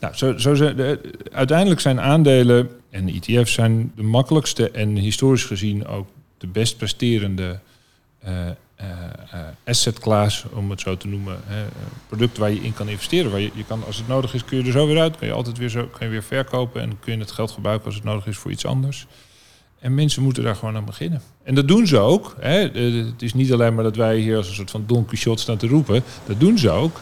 nou, 0.00 0.14
zo, 0.14 0.38
zo 0.38 0.54
zijn, 0.54 0.76
de, 0.76 1.00
uiteindelijk 1.32 1.80
zijn 1.80 2.00
aandelen 2.00 2.70
en 2.90 3.08
ETF's 3.08 3.52
zijn 3.52 3.92
de 3.96 4.02
makkelijkste 4.02 4.70
en 4.70 4.96
historisch 4.96 5.44
gezien 5.44 5.86
ook 5.86 6.08
de 6.38 6.46
best 6.46 6.76
presterende 6.76 7.60
eh, 8.18 8.48
eh, 8.48 8.48
eh, 8.48 8.54
asset 9.64 9.98
class, 9.98 10.44
om 10.54 10.70
het 10.70 10.80
zo 10.80 10.96
te 10.96 11.08
noemen. 11.08 11.40
Hè, 11.44 11.64
product 12.06 12.38
waar 12.38 12.50
je 12.50 12.60
in 12.60 12.74
kan 12.74 12.88
investeren. 12.88 13.30
Waar 13.30 13.40
je, 13.40 13.50
je 13.54 13.64
kan, 13.64 13.82
als 13.86 13.96
het 13.96 14.08
nodig 14.08 14.34
is, 14.34 14.44
kun 14.44 14.58
je 14.58 14.64
er 14.64 14.72
zo 14.72 14.86
weer 14.86 15.00
uit. 15.00 15.16
Kun 15.16 15.26
je 15.26 15.32
altijd 15.32 15.58
weer, 15.58 15.68
zo, 15.68 15.86
kun 15.86 16.06
je 16.06 16.12
weer 16.12 16.22
verkopen 16.22 16.82
en 16.82 16.98
kun 16.98 17.12
je 17.12 17.18
het 17.18 17.30
geld 17.30 17.50
gebruiken 17.50 17.86
als 17.86 17.94
het 17.94 18.04
nodig 18.04 18.26
is 18.26 18.36
voor 18.36 18.50
iets 18.50 18.66
anders. 18.66 19.06
En 19.78 19.94
mensen 19.94 20.22
moeten 20.22 20.42
daar 20.42 20.56
gewoon 20.56 20.76
aan 20.76 20.84
beginnen. 20.84 21.22
En 21.42 21.54
dat 21.54 21.68
doen 21.68 21.86
ze 21.86 21.98
ook. 21.98 22.36
Hè. 22.40 22.68
Eh, 22.68 23.06
Het 23.06 23.22
is 23.22 23.34
niet 23.34 23.52
alleen 23.52 23.74
maar 23.74 23.84
dat 23.84 23.96
wij 23.96 24.18
hier 24.18 24.36
als 24.36 24.48
een 24.48 24.54
soort 24.54 24.70
van 24.70 24.84
Don 24.86 25.04
Quixote 25.04 25.42
staan 25.42 25.56
te 25.56 25.66
roepen. 25.66 26.02
Dat 26.26 26.40
doen 26.40 26.58
ze 26.58 26.70
ook. 26.70 27.00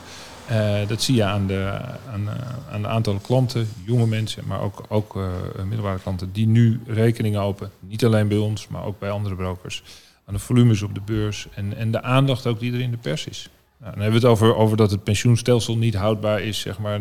Eh, 0.48 0.88
dat 0.88 1.02
zie 1.02 1.14
je 1.14 1.24
aan 1.24 1.46
de, 1.46 1.80
aan, 2.12 2.28
eh, 2.28 2.74
aan 2.74 2.82
de 2.82 2.88
aantallen 2.88 3.20
klanten, 3.20 3.68
jonge 3.84 4.06
mensen, 4.06 4.42
maar 4.46 4.60
ook, 4.60 4.84
ook 4.88 5.16
eh, 5.16 5.28
middelbare 5.64 5.98
klanten 5.98 6.32
die 6.32 6.46
nu 6.46 6.80
rekeningen 6.86 7.40
openen. 7.40 7.72
Niet 7.80 8.04
alleen 8.04 8.28
bij 8.28 8.36
ons, 8.36 8.68
maar 8.68 8.84
ook 8.84 8.98
bij 8.98 9.10
andere 9.10 9.34
brokers. 9.34 9.82
Aan 10.28 10.34
de 10.34 10.40
volumes 10.40 10.82
op 10.82 10.94
de 10.94 11.00
beurs 11.04 11.46
en, 11.54 11.76
en 11.76 11.90
de 11.90 12.02
aandacht 12.02 12.46
ook 12.46 12.60
die 12.60 12.72
er 12.72 12.80
in 12.80 12.90
de 12.90 12.96
pers 12.96 13.26
is. 13.26 13.48
Nou, 13.78 13.92
dan 13.92 14.02
hebben 14.02 14.20
we 14.20 14.26
het 14.26 14.36
over, 14.36 14.56
over 14.56 14.76
dat 14.76 14.90
het 14.90 15.04
pensioenstelsel 15.04 15.76
niet 15.76 15.94
houdbaar 15.94 16.40
is, 16.40 16.60
zeg 16.60 16.78
maar, 16.78 17.00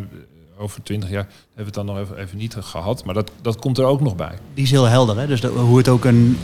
over 0.58 0.84
20 0.84 1.10
jaar. 1.10 1.24
hebben 1.24 1.38
we 1.56 1.64
het 1.64 1.74
dan 1.74 1.86
nog 1.86 2.00
even, 2.00 2.18
even 2.18 2.38
niet 2.38 2.56
gehad, 2.60 3.06
maar 3.06 3.14
dat, 3.14 3.32
dat 3.42 3.60
komt 3.60 3.78
er 3.78 3.86
ook 3.86 4.02
nog 4.02 4.16
bij. 4.16 4.38
Die 4.54 4.64
is 4.64 4.72
heel 4.72 4.86
helder, 4.86 5.18
hè? 5.18 5.28
Dus 5.28 5.44
hoe 5.44 5.78
het 5.78 5.88
ook 5.88 6.06
een... 6.06 6.38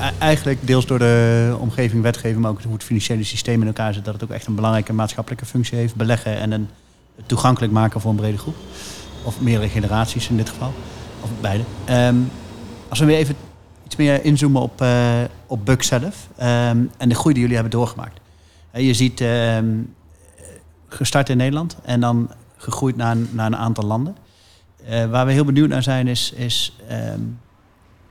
e- 0.00 0.10
Eigenlijk 0.18 0.66
deels 0.66 0.86
door 0.86 0.98
de 0.98 1.56
omgeving, 1.60 2.02
wetgeving, 2.02 2.40
maar 2.40 2.50
ook 2.50 2.62
hoe 2.62 2.72
het 2.72 2.84
financiële 2.84 3.24
systeem 3.24 3.60
in 3.60 3.66
elkaar 3.66 3.94
zit, 3.94 4.04
dat 4.04 4.14
het 4.14 4.24
ook 4.24 4.30
echt 4.30 4.46
een 4.46 4.54
belangrijke 4.54 4.92
maatschappelijke 4.92 5.46
functie 5.46 5.78
heeft. 5.78 5.94
Beleggen 5.94 6.36
en 6.36 6.52
een 6.52 6.68
toegankelijk 7.26 7.72
maken 7.72 8.00
voor 8.00 8.10
een 8.10 8.16
brede 8.16 8.38
groep. 8.38 8.56
Of 9.22 9.40
meerdere 9.40 9.68
generaties 9.68 10.28
in 10.28 10.36
dit 10.36 10.48
geval. 10.48 10.72
Of 11.20 11.30
beide. 11.40 11.64
Ehm, 11.84 12.16
als 12.88 12.98
we 12.98 13.04
weer 13.04 13.16
even 13.16 13.34
iets 13.84 13.96
meer 13.96 14.24
inzoomen 14.24 14.62
op, 14.62 14.80
eh 14.80 15.20
op 15.52 15.64
Buck 15.66 15.82
zelf 15.82 16.28
ehm, 16.36 16.84
en 16.96 17.08
de 17.08 17.14
groei 17.14 17.32
die 17.32 17.40
jullie 17.42 17.54
hebben 17.58 17.78
doorgemaakt. 17.78 18.20
Je 18.72 18.94
ziet 18.94 19.20
ehm, 19.20 19.66
gestart 20.88 21.28
in 21.28 21.36
Nederland 21.36 21.76
en 21.84 22.00
dan 22.00 22.30
gegroeid 22.56 22.96
naar, 22.96 23.12
een- 23.16 23.28
naar 23.32 23.46
een 23.46 23.56
aantal 23.56 23.84
landen. 23.84 24.16
Eh, 24.86 25.04
waar 25.06 25.26
we 25.26 25.32
heel 25.32 25.44
benieuwd 25.44 25.68
naar 25.68 25.82
zijn 25.82 26.08
is, 26.08 26.32
is 26.32 26.76
ehm, 26.88 27.20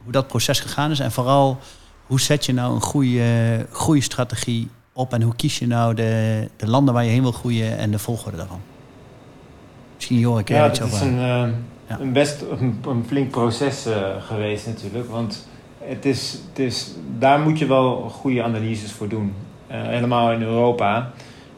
hoe 0.03 0.11
dat 0.11 0.27
proces 0.27 0.59
gegaan 0.59 0.91
is. 0.91 0.99
En 0.99 1.11
vooral, 1.11 1.57
hoe 2.05 2.19
zet 2.21 2.45
je 2.45 2.53
nou 2.53 2.73
een 2.75 2.81
goede 2.81 3.65
groeistrategie 3.71 4.69
op 4.93 5.13
en 5.13 5.21
hoe 5.21 5.35
kies 5.35 5.59
je 5.59 5.67
nou 5.67 5.93
de, 5.93 6.47
de 6.57 6.67
landen 6.67 6.93
waar 6.93 7.03
je 7.03 7.09
heen 7.09 7.21
wil 7.21 7.31
groeien 7.31 7.77
en 7.77 7.91
de 7.91 7.99
volgorde 7.99 8.37
daarvan? 8.37 8.61
Misschien 9.95 10.19
Jorik, 10.19 10.49
Ja, 10.49 10.55
ja, 10.55 10.61
dat 10.61 10.71
iets 10.71 10.79
is 10.79 10.85
over. 10.93 11.07
een, 11.07 11.19
Ja. 11.87 11.99
een 11.99 12.13
best 12.13 12.41
een, 12.41 12.79
een 12.87 13.03
flink 13.07 13.31
proces 13.31 13.85
eh, 13.85 14.01
geweest 14.19 14.65
natuurlijk. 14.65 15.09
Want 15.09 15.47
het 15.81 16.05
is, 16.05 16.39
het 16.49 16.59
is, 16.59 16.91
daar 17.19 17.39
moet 17.39 17.59
je 17.59 17.65
wel 17.65 18.09
goede 18.09 18.43
analyses 18.43 18.91
voor 18.91 19.07
doen. 19.07 19.33
Eh, 19.67 19.81
helemaal 19.81 20.31
in 20.31 20.41
Europa. 20.41 21.11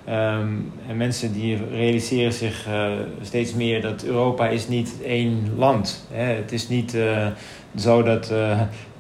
Ehm, 0.06 0.48
en 0.88 0.98
mensen 0.98 1.34
die 1.34 1.58
realiseren 1.72 2.34
zich 2.34 2.68
eh, 2.68 2.92
steeds 3.22 3.54
meer 3.54 3.82
dat 3.82 4.04
Europa 4.04 4.48
is 4.48 4.68
niet 4.68 4.94
één 5.06 5.54
land. 5.58 6.08
Hè. 6.12 6.24
Het 6.24 6.52
is 6.52 6.68
niet 6.68 6.96
eh, 6.96 7.28
zo 7.76 8.04
dat, 8.04 8.34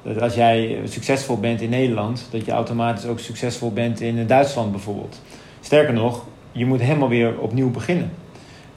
dat 0.03 0.21
als 0.21 0.35
jij 0.35 0.79
succesvol 0.83 1.39
bent 1.39 1.61
in 1.61 1.69
Nederland, 1.69 2.27
dat 2.31 2.45
je 2.45 2.51
automatisch 2.51 3.05
ook 3.05 3.19
succesvol 3.19 3.73
bent 3.73 4.01
in 4.01 4.27
Duitsland 4.27 4.71
bijvoorbeeld. 4.71 5.21
Sterker 5.61 5.93
nog, 5.93 6.25
je 6.51 6.65
moet 6.65 6.81
helemaal 6.81 7.09
weer 7.09 7.39
opnieuw 7.39 7.71
beginnen. 7.71 8.11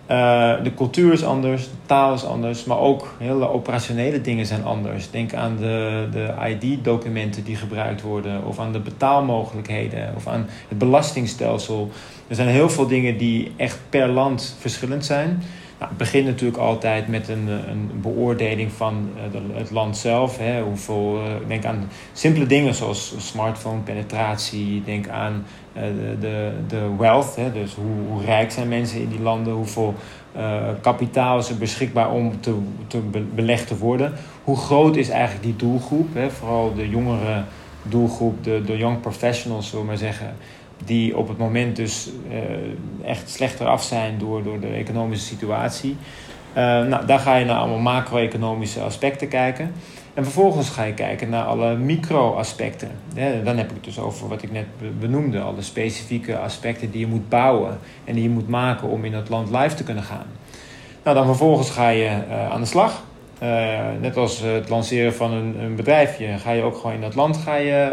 Eh, 0.07 0.53
de 0.63 0.75
cultuur 0.75 1.13
is 1.13 1.25
anders, 1.25 1.63
de 1.65 1.77
taal 1.87 2.15
is 2.15 2.25
anders, 2.25 2.65
maar 2.65 2.79
ook 2.79 3.15
hele 3.19 3.49
operationele 3.49 4.21
dingen 4.21 4.47
zijn 4.47 4.65
anders. 4.65 5.11
Denk 5.11 5.35
aan 5.35 5.57
de, 5.57 6.09
de 6.13 6.35
ID-documenten 6.49 7.45
die 7.45 7.57
gebruikt 7.57 8.03
worden, 8.03 8.45
of 8.45 8.59
aan 8.59 8.73
de 8.73 8.79
betaalmogelijkheden, 8.79 10.13
of 10.17 10.27
aan 10.27 10.47
het 10.69 10.79
belastingstelsel. 10.79 11.91
Er 12.29 12.35
zijn 12.35 12.49
heel 12.49 12.71
veel 12.71 12.87
dingen 12.87 13.19
die 13.19 13.53
echt 13.57 13.79
per 13.91 14.09
land 14.09 14.57
verschillend 14.61 15.05
zijn. 15.05 15.43
Nou, 15.79 15.89
het 15.89 15.99
begint 15.99 16.27
natuurlijk 16.27 16.59
altijd 16.59 17.09
met 17.09 17.29
een, 17.29 17.49
eh, 17.49 17.71
een 17.71 17.91
beoordeling 18.01 18.73
van 18.73 19.11
eh, 19.17 19.41
het 19.59 19.71
land 19.71 19.97
zelf. 19.97 20.39
Hè. 20.39 20.63
Hoeveel, 20.63 21.21
eh, 21.25 21.49
denk 21.49 21.65
aan 21.65 21.89
simpele 22.13 22.47
dingen 22.47 22.75
zoals 22.75 23.15
smartphone 23.19 23.81
penetratie. 23.81 24.83
Denk 24.85 25.09
aan 25.09 25.45
de, 25.73 26.17
de, 26.21 26.53
de 26.69 26.91
wealth, 26.99 27.37
hè. 27.37 27.53
dus 27.53 27.75
hoe, 27.75 28.09
hoe 28.09 28.25
rijk 28.25 28.51
zijn 28.51 28.69
mensen 28.69 29.01
in 29.01 29.09
die 29.09 29.21
landen. 29.21 29.53
Hoeveel 29.53 29.95
kapitaal 30.81 31.39
is 31.39 31.49
er 31.49 31.57
beschikbaar 31.57 32.11
om 32.11 32.41
te, 32.41 32.55
te 32.87 32.99
be- 32.99 33.25
belegd 33.35 33.67
te 33.67 33.77
worden. 33.79 34.13
Hoe 34.45 34.57
groot 34.57 34.97
is 34.97 35.09
eigenlijk 35.09 35.43
die 35.43 35.57
doelgroep? 35.57 36.15
Hè. 36.15 36.31
Vooral 36.31 36.75
de 36.75 36.89
jongere 36.89 37.43
doelgroep, 37.83 38.45
de, 38.45 38.63
de 38.67 38.77
young 38.77 39.01
professionals, 39.01 39.69
zullen 39.69 39.85
we 39.85 39.91
maar 39.91 39.99
zeggen 39.99 40.37
die 40.85 41.17
op 41.17 41.29
het 41.29 41.39
moment 41.39 41.77
dus 41.77 42.09
eh, 42.31 43.11
echt 43.11 43.31
slechter 43.31 43.67
af 43.67 43.83
zijn 43.83 44.19
door, 44.19 44.43
door 44.43 44.61
de 44.61 44.67
economische 44.67 45.27
situatie. 45.27 45.97
Eh, 46.53 46.63
nou, 46.63 47.07
daar 47.07 47.19
ga 47.19 47.37
je 47.37 47.45
naar 47.45 47.57
allemaal 47.57 47.79
macro-economische 47.79 48.81
aspecten 48.81 49.29
kijken. 49.29 49.73
En 50.15 50.23
vervolgens 50.23 50.69
ga 50.69 50.83
je 50.83 50.95
kijken 50.95 51.29
naar 51.29 51.45
alle 51.45 51.77
micro-aspecten. 51.77 52.91
Dan 53.45 53.57
heb 53.57 53.69
ik 53.69 53.75
het 53.75 53.85
dus 53.85 53.99
over 53.99 54.29
wat 54.29 54.43
ik 54.43 54.53
net 54.53 54.65
be- 54.79 54.91
benoemde. 55.01 55.41
Alle 55.41 55.63
specifieke 55.63 56.39
aspecten 56.39 56.91
die 56.91 57.01
je 57.01 57.07
moet 57.07 57.29
bouwen 57.29 57.79
en 58.05 58.15
die 58.15 58.23
je 58.23 58.29
moet 58.29 58.49
maken 58.49 58.89
om 58.89 59.05
in 59.05 59.15
het 59.15 59.29
land 59.29 59.51
live 59.51 59.75
te 59.75 59.85
kunnen 59.85 60.03
gaan. 60.05 60.27
Nou, 61.05 61.17
dan 61.17 61.27
vervolgens 61.27 61.71
ga 61.71 61.89
je 61.89 62.05
eh, 62.07 62.51
aan 62.51 62.61
de 62.61 62.67
slag. 62.67 63.05
Net 64.01 64.17
als 64.17 64.41
het 64.41 64.69
lanceren 64.69 65.15
van 65.15 65.33
een, 65.33 65.57
een 65.61 65.77
bedrijfje, 65.77 66.39
ga 66.39 66.51
je 66.51 66.63
ook 66.63 66.77
gewoon 66.77 66.93
in 66.93 67.01
dat 67.01 67.15
land 67.15 67.37
ga 67.37 67.55
je, 67.57 67.93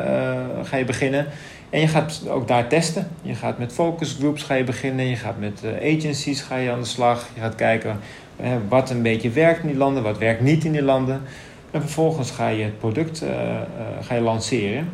ga 0.63 0.77
je 0.77 0.85
beginnen. 0.85 1.27
En 1.73 1.79
je 1.79 1.87
gaat 1.87 2.21
ook 2.29 2.47
daar 2.47 2.67
testen. 2.67 3.07
Je 3.21 3.35
gaat 3.35 3.57
met 3.57 3.73
focus 3.73 4.15
groups 4.19 4.43
ga 4.43 4.53
je 4.53 4.63
beginnen. 4.63 5.05
Je 5.05 5.15
gaat 5.15 5.39
met 5.39 5.63
eh, 5.63 5.97
agencies 5.97 6.41
ga 6.41 6.55
je 6.55 6.71
aan 6.71 6.79
de 6.79 6.85
slag. 6.85 7.27
Je 7.33 7.41
gaat 7.41 7.55
kijken 7.55 7.99
wat 8.67 8.89
een 8.89 9.01
beetje 9.01 9.29
werkt 9.29 9.61
in 9.61 9.67
die 9.67 9.77
landen, 9.77 10.03
wat 10.03 10.17
werkt 10.17 10.41
niet 10.41 10.65
in 10.65 10.71
die 10.71 10.81
landen. 10.81 11.21
En 11.71 11.81
vervolgens 11.81 12.31
ga 12.31 12.47
je 12.47 12.63
het 12.63 12.79
product 12.79 13.25
ga 14.01 14.15
je 14.15 14.21
lanceren. 14.21 14.89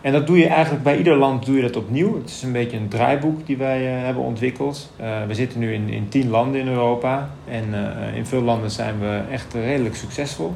En 0.00 0.12
dat 0.12 0.26
doe 0.26 0.38
je 0.38 0.46
eigenlijk 0.46 0.82
bij 0.82 0.96
ieder 0.96 1.16
land 1.16 1.46
doe 1.46 1.56
je 1.56 1.62
dat 1.62 1.76
opnieuw. 1.76 2.16
Het 2.16 2.30
is 2.30 2.42
een 2.42 2.52
beetje 2.52 2.76
een 2.76 2.88
draaiboek 2.88 3.46
die 3.46 3.56
wij 3.56 3.82
hebben 3.82 4.22
ontwikkeld. 4.22 4.92
we 5.26 5.34
zitten 5.34 5.60
nu 5.60 5.74
in, 5.74 5.88
in 5.88 6.08
tien 6.08 6.30
landen 6.30 6.60
in 6.60 6.68
Europa. 6.68 7.30
En 7.48 7.64
in 8.14 8.26
veel 8.26 8.42
landen 8.42 8.70
zijn 8.70 9.00
we 9.00 9.20
echt 9.30 9.54
redelijk 9.54 9.94
succesvol. 9.94 10.54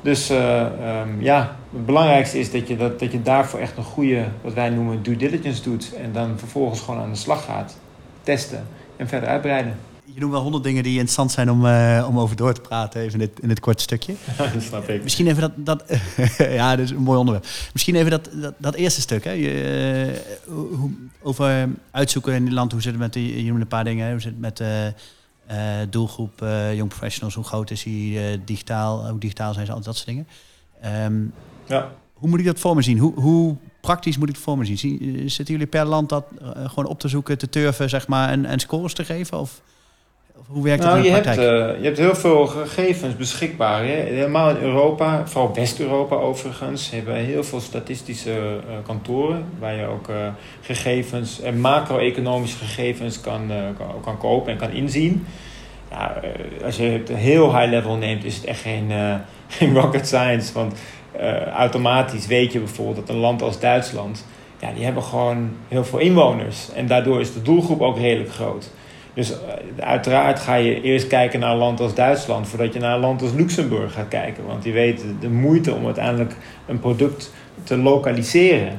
Dus 0.00 0.30
uh, 0.30 0.60
um, 1.00 1.22
ja, 1.22 1.56
het 1.72 1.86
belangrijkste 1.86 2.38
is 2.38 2.50
dat 2.50 2.68
je, 2.68 2.76
dat, 2.76 3.00
dat 3.00 3.12
je 3.12 3.22
daarvoor 3.22 3.60
echt 3.60 3.76
een 3.76 3.84
goede, 3.84 4.24
wat 4.42 4.54
wij 4.54 4.70
noemen, 4.70 5.02
due 5.02 5.16
diligence 5.16 5.62
doet. 5.62 5.92
En 5.94 6.12
dan 6.12 6.38
vervolgens 6.38 6.80
gewoon 6.80 7.00
aan 7.00 7.10
de 7.10 7.16
slag 7.16 7.44
gaat. 7.44 7.76
Testen 8.22 8.66
en 8.96 9.08
verder 9.08 9.28
uitbreiden. 9.28 9.76
Je 10.04 10.20
noemt 10.20 10.32
wel 10.32 10.42
honderd 10.42 10.64
dingen 10.64 10.82
die 10.82 10.92
interessant 10.92 11.32
zijn 11.32 11.50
om, 11.50 11.64
uh, 11.64 12.06
om 12.08 12.18
over 12.18 12.36
door 12.36 12.54
te 12.54 12.60
praten, 12.60 13.00
even 13.00 13.12
in 13.12 13.18
dit, 13.18 13.40
in 13.40 13.48
dit 13.48 13.60
korte 13.60 13.82
stukje. 13.82 14.14
dat 14.54 14.62
snap 14.62 14.88
ik. 14.88 15.02
Misschien 15.02 15.26
even 15.26 15.40
dat, 15.40 15.52
dat 15.56 15.84
ja, 16.38 16.76
dat 16.76 16.84
is 16.84 16.90
een 16.90 17.02
mooi 17.02 17.18
onderwerp. 17.18 17.46
Misschien 17.72 17.94
even 17.94 18.10
dat, 18.10 18.28
dat, 18.32 18.54
dat 18.58 18.74
eerste 18.74 19.00
stuk, 19.00 19.24
hè. 19.24 19.30
Je, 19.30 20.18
uh, 20.48 20.54
hoe, 20.54 20.90
over 21.22 21.68
uitzoeken 21.90 22.34
in 22.34 22.44
het 22.44 22.52
land, 22.52 22.72
hoe 22.72 22.82
zit 22.82 22.92
het 22.92 23.00
met, 23.00 23.12
die, 23.12 23.36
je 23.36 23.44
noemde 23.44 23.60
een 23.60 23.68
paar 23.68 23.84
dingen, 23.84 24.10
hoe 24.10 24.20
zit 24.20 24.30
het 24.30 24.40
met 24.40 24.60
uh, 24.60 24.68
doelgroep 25.90 26.42
uh, 26.42 26.74
young 26.74 26.88
professionals, 26.88 27.34
hoe 27.34 27.44
groot 27.44 27.70
is 27.70 27.82
hij 27.82 27.92
uh, 27.92 28.38
digitaal, 28.44 29.08
hoe 29.08 29.18
digitaal 29.18 29.52
zijn 29.52 29.66
ze, 29.66 29.72
al 29.72 29.80
dat 29.80 29.96
soort 29.96 30.06
dingen. 30.06 30.26
Um, 31.04 31.32
ja. 31.66 31.90
Hoe 32.12 32.28
moet 32.28 32.38
ik 32.38 32.44
dat 32.44 32.58
voor 32.58 32.74
me 32.74 32.82
zien? 32.82 32.98
Hoe, 32.98 33.20
hoe 33.20 33.56
praktisch 33.80 34.18
moet 34.18 34.28
ik 34.28 34.34
het 34.34 34.44
voor 34.44 34.58
me 34.58 34.64
zien? 34.64 35.30
zitten 35.30 35.54
jullie 35.54 35.66
per 35.70 35.84
land 35.84 36.08
dat 36.08 36.24
gewoon 36.54 36.86
op 36.86 37.00
te 37.00 37.08
zoeken, 37.08 37.38
te 37.38 37.48
turven, 37.48 37.88
zeg 37.88 38.08
maar, 38.08 38.28
en, 38.28 38.44
en 38.44 38.58
scores 38.58 38.92
te 38.94 39.04
geven? 39.04 39.38
Of 39.38 39.62
hoe 40.46 40.64
werkt 40.64 40.82
nou, 40.82 40.96
het 40.96 41.06
in 41.06 41.12
de 41.12 41.20
praktijk? 41.20 41.50
Hebt, 41.50 41.78
je 41.78 41.84
hebt 41.84 41.98
heel 41.98 42.14
veel 42.14 42.46
gegevens 42.46 43.16
beschikbaar. 43.16 43.84
Hè? 43.84 43.92
Helemaal 43.92 44.50
in 44.50 44.56
Europa, 44.56 45.26
vooral 45.26 45.54
West-Europa 45.54 46.16
overigens, 46.16 46.90
hebben 46.90 47.14
we 47.14 47.20
heel 47.20 47.44
veel 47.44 47.60
statistische 47.60 48.60
kantoren 48.86 49.44
waar 49.58 49.74
je 49.74 49.86
ook 49.86 50.10
gegevens 50.60 51.40
en 51.40 51.60
macro-economische 51.60 52.58
gegevens 52.58 53.20
kan, 53.20 53.50
kan, 53.78 54.00
kan 54.02 54.18
kopen 54.18 54.52
en 54.52 54.58
kan 54.58 54.70
inzien 54.70 55.26
ja, 55.90 56.20
eh, 56.22 56.64
als 56.64 56.76
je 56.76 56.82
het 56.82 57.08
heel 57.08 57.58
high 57.58 57.70
level 57.70 57.96
neemt, 57.96 58.24
is 58.24 58.36
het 58.36 58.44
echt 58.44 58.60
geen, 58.60 58.92
geen 59.58 59.74
rocket 59.74 60.06
science. 60.06 60.52
Want 60.52 60.74
uh, 61.20 61.46
automatisch 61.46 62.26
weet 62.26 62.52
je 62.52 62.58
bijvoorbeeld 62.58 63.06
dat 63.06 63.08
een 63.08 63.20
land 63.20 63.42
als 63.42 63.60
Duitsland, 63.60 64.26
ja, 64.60 64.72
die 64.72 64.84
hebben 64.84 65.02
gewoon 65.02 65.50
heel 65.68 65.84
veel 65.84 65.98
inwoners. 65.98 66.72
En 66.72 66.86
daardoor 66.86 67.20
is 67.20 67.32
de 67.32 67.42
doelgroep 67.42 67.80
ook 67.80 67.98
redelijk 67.98 68.30
groot. 68.30 68.70
Dus 69.18 69.32
uiteraard 69.78 70.40
ga 70.40 70.54
je 70.54 70.80
eerst 70.80 71.06
kijken 71.06 71.40
naar 71.40 71.50
een 71.50 71.58
land 71.58 71.80
als 71.80 71.94
Duitsland 71.94 72.48
voordat 72.48 72.72
je 72.72 72.80
naar 72.80 72.94
een 72.94 73.00
land 73.00 73.22
als 73.22 73.32
Luxemburg 73.32 73.92
gaat 73.92 74.08
kijken. 74.08 74.46
Want 74.46 74.62
die 74.62 74.72
weet 74.72 75.04
de 75.20 75.28
moeite 75.28 75.74
om 75.74 75.84
uiteindelijk 75.84 76.36
een 76.66 76.78
product 76.78 77.32
te 77.64 77.76
lokaliseren. 77.76 78.72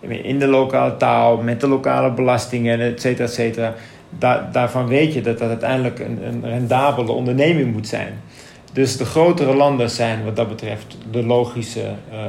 In 0.00 0.38
de 0.38 0.46
lokale 0.46 0.96
taal, 0.96 1.36
met 1.36 1.60
de 1.60 1.68
lokale 1.68 2.12
belastingen, 2.12 2.80
et 2.80 3.00
cetera, 3.00 3.24
et 3.24 3.32
cetera 3.32 3.74
daarvan 4.52 4.86
weet 4.86 5.14
je 5.14 5.20
dat 5.20 5.38
dat 5.38 5.48
uiteindelijk 5.48 5.98
een, 5.98 6.18
een 6.22 6.44
rendabele 6.44 7.12
onderneming 7.12 7.72
moet 7.72 7.88
zijn. 7.88 8.20
Dus 8.72 8.96
de 8.96 9.04
grotere 9.04 9.54
landen 9.54 9.90
zijn 9.90 10.24
wat 10.24 10.36
dat 10.36 10.48
betreft 10.48 10.96
de 11.10 11.24
logische, 11.24 11.80
uh, 12.12 12.18
uh, 12.18 12.24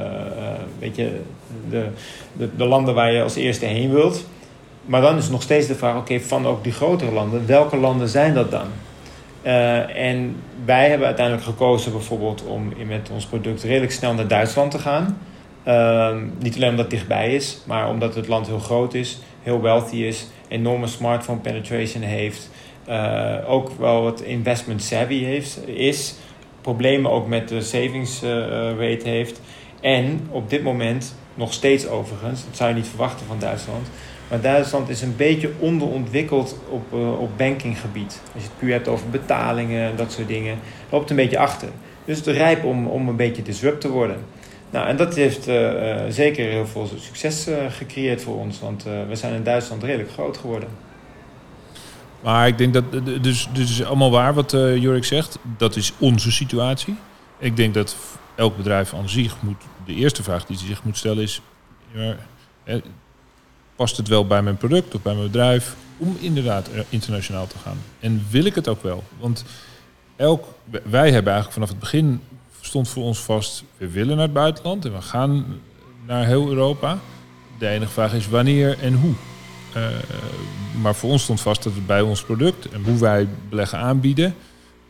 weet 0.80 0.96
je, 0.96 1.20
de, 1.70 1.86
de, 2.58 2.66
landen 2.66 2.94
waar 2.94 3.12
je 3.12 3.24
als 3.24 3.36
eerste 3.36 3.66
heen 3.66 3.92
wilt. 3.92 4.26
Maar 4.86 5.02
dan 5.02 5.18
is 5.18 5.30
nog 5.30 5.42
steeds 5.42 5.68
de 5.68 5.76
vraag, 5.76 5.98
oké, 5.98 6.20
van 6.20 6.48
ook 6.48 6.64
die 6.64 6.72
grotere 6.72 7.12
landen, 7.12 7.46
welke 7.46 7.78
landen 7.78 8.10
zijn 8.10 8.34
dat 8.34 8.52
dan? 8.52 8.68
Uh, 9.44 9.96
en 9.98 10.36
wij 10.66 10.90
hebben 10.90 11.08
uiteindelijk 11.08 11.46
gekozen 11.46 11.92
bijvoorbeeld 11.92 12.44
om 12.44 12.74
met 12.88 13.10
ons 13.14 13.26
product 13.26 13.64
redelijk 13.64 13.92
snel 13.92 14.14
naar 14.14 14.28
Duitsland 14.28 14.72
te 14.72 14.80
gaan. 14.80 15.18
niet 16.40 16.56
alleen 16.56 16.70
omdat 16.70 16.86
het 16.86 16.90
dichtbij 16.90 17.36
is, 17.36 17.60
maar 17.66 17.90
omdat 17.90 18.16
het 18.16 18.28
land 18.28 18.48
heel 18.48 18.60
groot 18.60 18.94
is, 18.94 19.20
heel 19.42 19.62
wealthy 19.62 19.96
is 19.96 20.28
enorme 20.54 20.88
smartphone 20.88 21.40
penetration 21.40 22.04
heeft. 22.04 22.50
Uh, 22.90 23.36
ook 23.48 23.72
wel 23.80 24.02
wat 24.02 24.22
investment 24.22 24.84
savvy 24.84 25.24
heeft, 25.24 25.68
is. 25.68 26.16
Problemen 26.62 27.12
ook 27.12 27.28
met 27.28 27.50
de 27.50 27.62
savings 27.62 28.24
uh, 28.24 28.30
rate 28.70 29.10
heeft. 29.10 29.42
En 29.82 30.28
op 30.30 30.50
dit 30.50 30.64
moment, 30.64 31.16
nog 31.34 31.54
steeds 31.54 31.88
overigens, 31.88 32.46
dat 32.46 32.58
zou 32.58 32.70
je 32.70 32.76
niet 32.76 32.88
verwachten 32.88 33.26
van 33.26 33.40
Duitsland. 33.40 33.88
Maar 34.34 34.42
Duitsland 34.42 34.90
is 34.90 35.02
een 35.02 35.16
beetje 35.16 35.52
onderontwikkeld 35.60 36.60
op, 36.70 36.94
uh, 36.94 37.20
op 37.20 37.38
bankinggebied. 37.38 38.22
Als 38.34 38.44
je 38.44 38.50
het 38.50 38.58
puur 38.60 38.72
hebt 38.72 38.88
over 38.88 39.10
betalingen 39.10 39.90
en 39.90 39.96
dat 39.96 40.12
soort 40.12 40.28
dingen, 40.28 40.60
loopt 40.90 41.10
een 41.10 41.16
beetje 41.16 41.38
achter. 41.38 41.68
Dus 42.06 42.18
het 42.18 42.28
is 42.28 42.38
rijp 42.38 42.64
om, 42.64 42.88
om 42.88 43.08
een 43.08 43.16
beetje 43.16 43.42
disrupt 43.42 43.82
te 43.82 43.90
worden. 43.90 44.18
Nou, 44.70 44.88
en 44.88 44.98
dat 44.98 45.16
heeft 45.16 45.48
uh, 45.48 45.74
uh, 45.74 46.02
zeker 46.10 46.50
heel 46.50 46.68
veel 46.68 46.90
succes 46.98 47.48
uh, 47.48 47.56
gecreëerd 47.70 48.22
voor 48.22 48.36
ons, 48.36 48.60
want 48.60 48.84
we 48.84 49.16
zijn 49.16 49.34
in 49.34 49.44
Duitsland 49.44 49.84
redelijk 49.84 50.12
groot 50.12 50.38
geworden. 50.38 50.70
Maar 52.22 52.48
ik 52.48 52.58
denk 52.58 52.74
dat, 52.74 52.84
dus, 53.22 53.50
dus 53.54 53.80
is 53.80 53.84
allemaal 53.84 54.12
waar 54.12 54.34
wat 54.34 54.52
Jorik 54.52 55.04
zegt, 55.04 55.38
dat 55.58 55.76
is 55.76 55.94
onze 56.00 56.32
situatie. 56.32 56.96
Ik 57.38 57.58
denk 57.58 57.74
dat 57.74 57.96
elk 58.36 58.58
bedrijf 58.58 58.94
aan 58.94 59.10
zich 59.10 59.42
moet, 59.42 59.62
de 59.86 59.96
eerste 59.96 60.24
vraag 60.24 60.46
die 60.46 60.58
zich 60.58 60.84
moet 60.84 60.98
stellen 60.98 61.24
is, 61.24 61.42
past 63.76 63.98
het 63.98 64.08
wel 64.08 64.28
bij 64.28 64.42
mijn 64.42 64.58
product 64.58 64.96
of 64.96 65.02
bij 65.02 65.14
mijn 65.14 65.26
bedrijf 65.26 65.76
om 65.98 66.18
inderdaad 66.20 66.70
internationaal 66.90 67.48
te 67.48 67.58
gaan? 67.58 67.78
En 68.00 68.26
wil 68.30 68.46
ik 68.46 68.56
het 68.56 68.68
ook 68.68 68.84
wel? 68.84 69.04
Want 69.20 69.46
elk, 70.16 70.48
wij 70.84 71.12
hebben 71.12 71.34
eigenlijk 71.34 71.52
vanaf 71.54 71.70
het 71.70 71.80
begin 71.80 72.22
stond 72.62 72.90
voor 72.90 73.04
ons 73.04 73.20
vast, 73.20 73.64
we 73.78 73.90
willen 73.90 74.16
naar 74.16 74.26
het 74.26 74.34
buitenland 74.34 74.86
en 74.86 74.94
we 74.94 75.02
gaan 75.02 75.46
naar 76.06 76.26
heel 76.26 76.50
Europa. 76.50 77.00
De 77.60 77.68
enige 77.68 77.92
vraag 77.92 78.14
is 78.14 78.28
wanneer 78.28 78.80
en 78.80 78.94
hoe. 78.94 79.14
Uh, 79.76 79.88
maar 80.82 80.96
voor 80.96 81.10
ons 81.10 81.24
stond 81.24 81.42
vast 81.42 81.64
dat 81.64 81.74
we 81.74 81.82
bij 81.82 82.02
ons 82.02 82.24
product 82.24 82.70
en 82.70 82.84
hoe 82.84 82.98
wij 82.98 83.28
beleggen 83.50 83.78
aanbieden, 83.78 84.36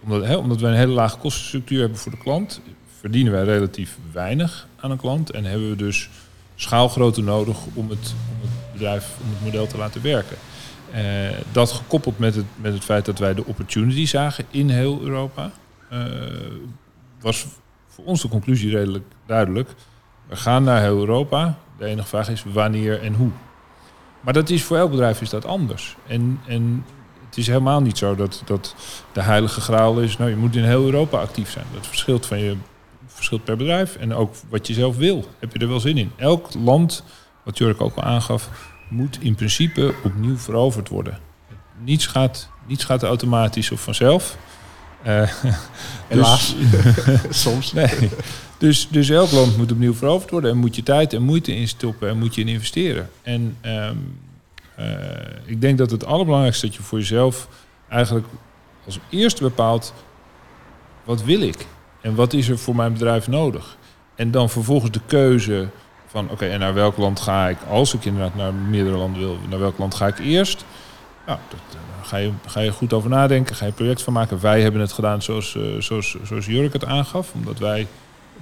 omdat, 0.04 0.26
hè, 0.26 0.36
omdat 0.36 0.62
wij 0.62 0.72
een 0.72 0.78
hele 0.78 0.93
lage 0.93 1.17
kostenstructuur 1.17 1.80
hebben 1.80 1.98
voor 1.98 2.12
de 2.12 2.17
klant, 2.17 2.62
verdienen 3.00 3.34
wij 3.34 3.43
relatief 3.43 3.98
weinig 4.12 4.67
aan 4.80 4.91
een 4.91 4.98
klant 4.98 5.32
en 5.32 5.43
hebben 5.46 5.69
we 5.69 5.76
dus 5.76 6.10
schaalgrootte 6.56 7.22
nodig 7.22 7.58
om 7.74 7.89
het, 7.89 8.13
om 8.30 8.50
het 8.50 8.62
om 8.91 9.30
het 9.30 9.43
model 9.43 9.67
te 9.67 9.78
laten 9.78 10.02
werken. 10.02 10.38
Uh, 10.96 11.00
dat 11.52 11.72
gekoppeld 11.72 12.19
met 12.19 12.36
het, 12.36 12.46
met 12.56 12.74
het 12.74 12.84
feit 12.84 13.06
dat 13.06 13.19
wij 13.19 13.34
de 13.34 13.46
opportunity 13.46 14.06
zagen 14.06 14.46
in 14.50 14.69
heel 14.69 15.02
Europa, 15.02 15.52
uh, 15.93 16.00
was 17.22 17.46
voor 17.88 18.06
ons 18.06 18.22
de 18.22 18.28
conclusie 18.28 18.72
redelijk 18.72 19.06
duidelijk. 19.26 19.69
We 20.28 20.36
gaan 20.36 20.63
naar 20.63 20.82
heel 20.82 21.00
Europa. 21.00 21.58
De 21.78 21.86
enige 21.86 22.08
vraag 22.08 22.30
is 22.30 22.43
wanneer 22.54 23.02
en 23.02 23.13
hoe. 23.13 23.30
Maar 24.22 24.34
dat 24.34 24.50
is 24.50 24.63
voor 24.63 24.78
elk 24.78 24.89
bedrijf 24.89 25.22
is 25.22 25.30
dat 25.30 25.46
anders. 25.46 25.96
En, 26.08 26.39
en 26.48 26.86
het 27.26 27.38
is 27.38 27.48
helemaal 27.48 27.82
niet 27.82 27.98
zo 27.98 28.15
dat, 28.15 28.41
dat 28.46 28.76
de 29.12 29.22
heilige 29.22 29.62
graal 29.62 30.00
is... 30.00 30.17
nou, 30.17 30.30
je 30.30 30.36
moet 30.36 30.56
in 30.56 30.63
heel 30.63 30.86
Europa 30.86 31.19
actief 31.19 31.52
zijn. 31.52 31.65
Dat 31.74 31.88
verschilt, 31.88 32.26
van 32.26 32.39
je, 32.39 32.56
verschilt 33.06 33.43
per 33.43 33.58
bedrijf. 33.58 33.96
En 33.96 34.13
ook 34.13 34.36
wat 34.50 34.67
je 34.67 34.74
zelf 34.74 34.98
wil. 34.98 35.26
Heb 35.39 35.54
je 35.54 35.60
er 35.60 35.67
wel 35.67 35.80
zin 35.80 35.98
in? 35.98 36.12
Elk 36.15 36.54
land, 36.54 37.04
wat 37.43 37.58
Jurk 37.58 37.82
ook 37.82 37.96
al 37.96 38.04
aangaf... 38.04 38.72
moet 38.93 39.17
in 39.21 39.36
principe 39.36 39.93
opnieuw 40.03 40.38
veroverd 40.38 40.89
worden. 40.89 41.19
Niets 41.84 42.08
gaat, 42.08 42.49
niets 42.67 42.84
gaat 42.84 43.03
automatisch 43.03 43.71
of 43.71 43.82
vanzelf... 43.82 44.38
Uh, 45.08 45.29
Helaas. 46.08 46.56
Dus, 46.71 47.19
Soms. 47.43 47.73
Nee. 47.73 48.10
Dus, 48.58 48.88
dus 48.89 49.10
elk 49.10 49.32
land 49.32 49.58
moet 49.58 49.71
opnieuw 49.71 49.93
veroverd 49.93 50.29
worden. 50.29 50.51
En 50.51 50.58
moet 50.58 50.75
je 50.75 50.84
tijd 50.84 51.13
en 51.13 51.21
moeite 51.21 51.56
instoppen 51.56 52.10
en 52.10 52.17
moet 52.17 52.36
je 52.36 52.41
in 52.41 52.47
investeren. 52.47 53.10
En 53.21 53.58
um, 53.65 54.19
uh, 54.79 54.86
ik 55.45 55.62
denk 55.62 55.77
dat 55.77 55.91
het 55.91 56.06
allerbelangrijkste 56.06 56.65
dat 56.65 56.75
je 56.75 56.84
voor 56.84 56.99
jezelf 56.99 57.47
eigenlijk 57.89 58.27
als 58.86 58.99
eerste 59.10 59.43
bepaalt... 59.43 59.93
wat 61.04 61.23
wil 61.23 61.41
ik? 61.41 61.65
En 62.02 62.15
wat 62.15 62.33
is 62.33 62.50
er 62.50 62.58
voor 62.58 62.75
mijn 62.75 62.94
bedrijf 62.94 63.27
nodig? 63.27 63.77
En 64.15 64.31
dan 64.31 64.50
vervolgens 64.50 64.91
de 64.91 65.02
keuze 65.06 65.67
van... 66.13 66.23
oké, 66.23 66.33
okay, 66.33 66.49
en 66.49 66.59
naar 66.59 66.73
welk 66.73 66.97
land 66.97 67.19
ga 67.19 67.47
ik? 67.47 67.57
Als 67.69 67.93
ik 67.93 68.05
inderdaad 68.05 68.35
naar 68.35 68.53
meerdere 68.53 68.97
landen 68.97 69.21
wil, 69.21 69.37
naar 69.49 69.59
welk 69.59 69.77
land 69.77 69.95
ga 69.95 70.07
ik 70.07 70.19
eerst? 70.19 70.65
Nou, 71.25 71.39
dat, 71.49 71.59
ga 72.03 72.17
je, 72.17 72.31
ga 72.45 72.59
je 72.59 72.71
goed 72.71 72.93
over 72.93 73.09
nadenken, 73.09 73.55
ga 73.55 73.65
je 73.65 73.71
project 73.71 74.01
van 74.01 74.13
maken. 74.13 74.41
Wij 74.41 74.61
hebben 74.61 74.81
het 74.81 74.91
gedaan 74.91 75.21
zoals, 75.21 75.55
uh, 75.55 75.81
zoals, 75.81 76.17
zoals 76.23 76.45
Jurk 76.45 76.73
het 76.73 76.85
aangaf, 76.85 77.33
omdat 77.33 77.59
wij 77.59 77.87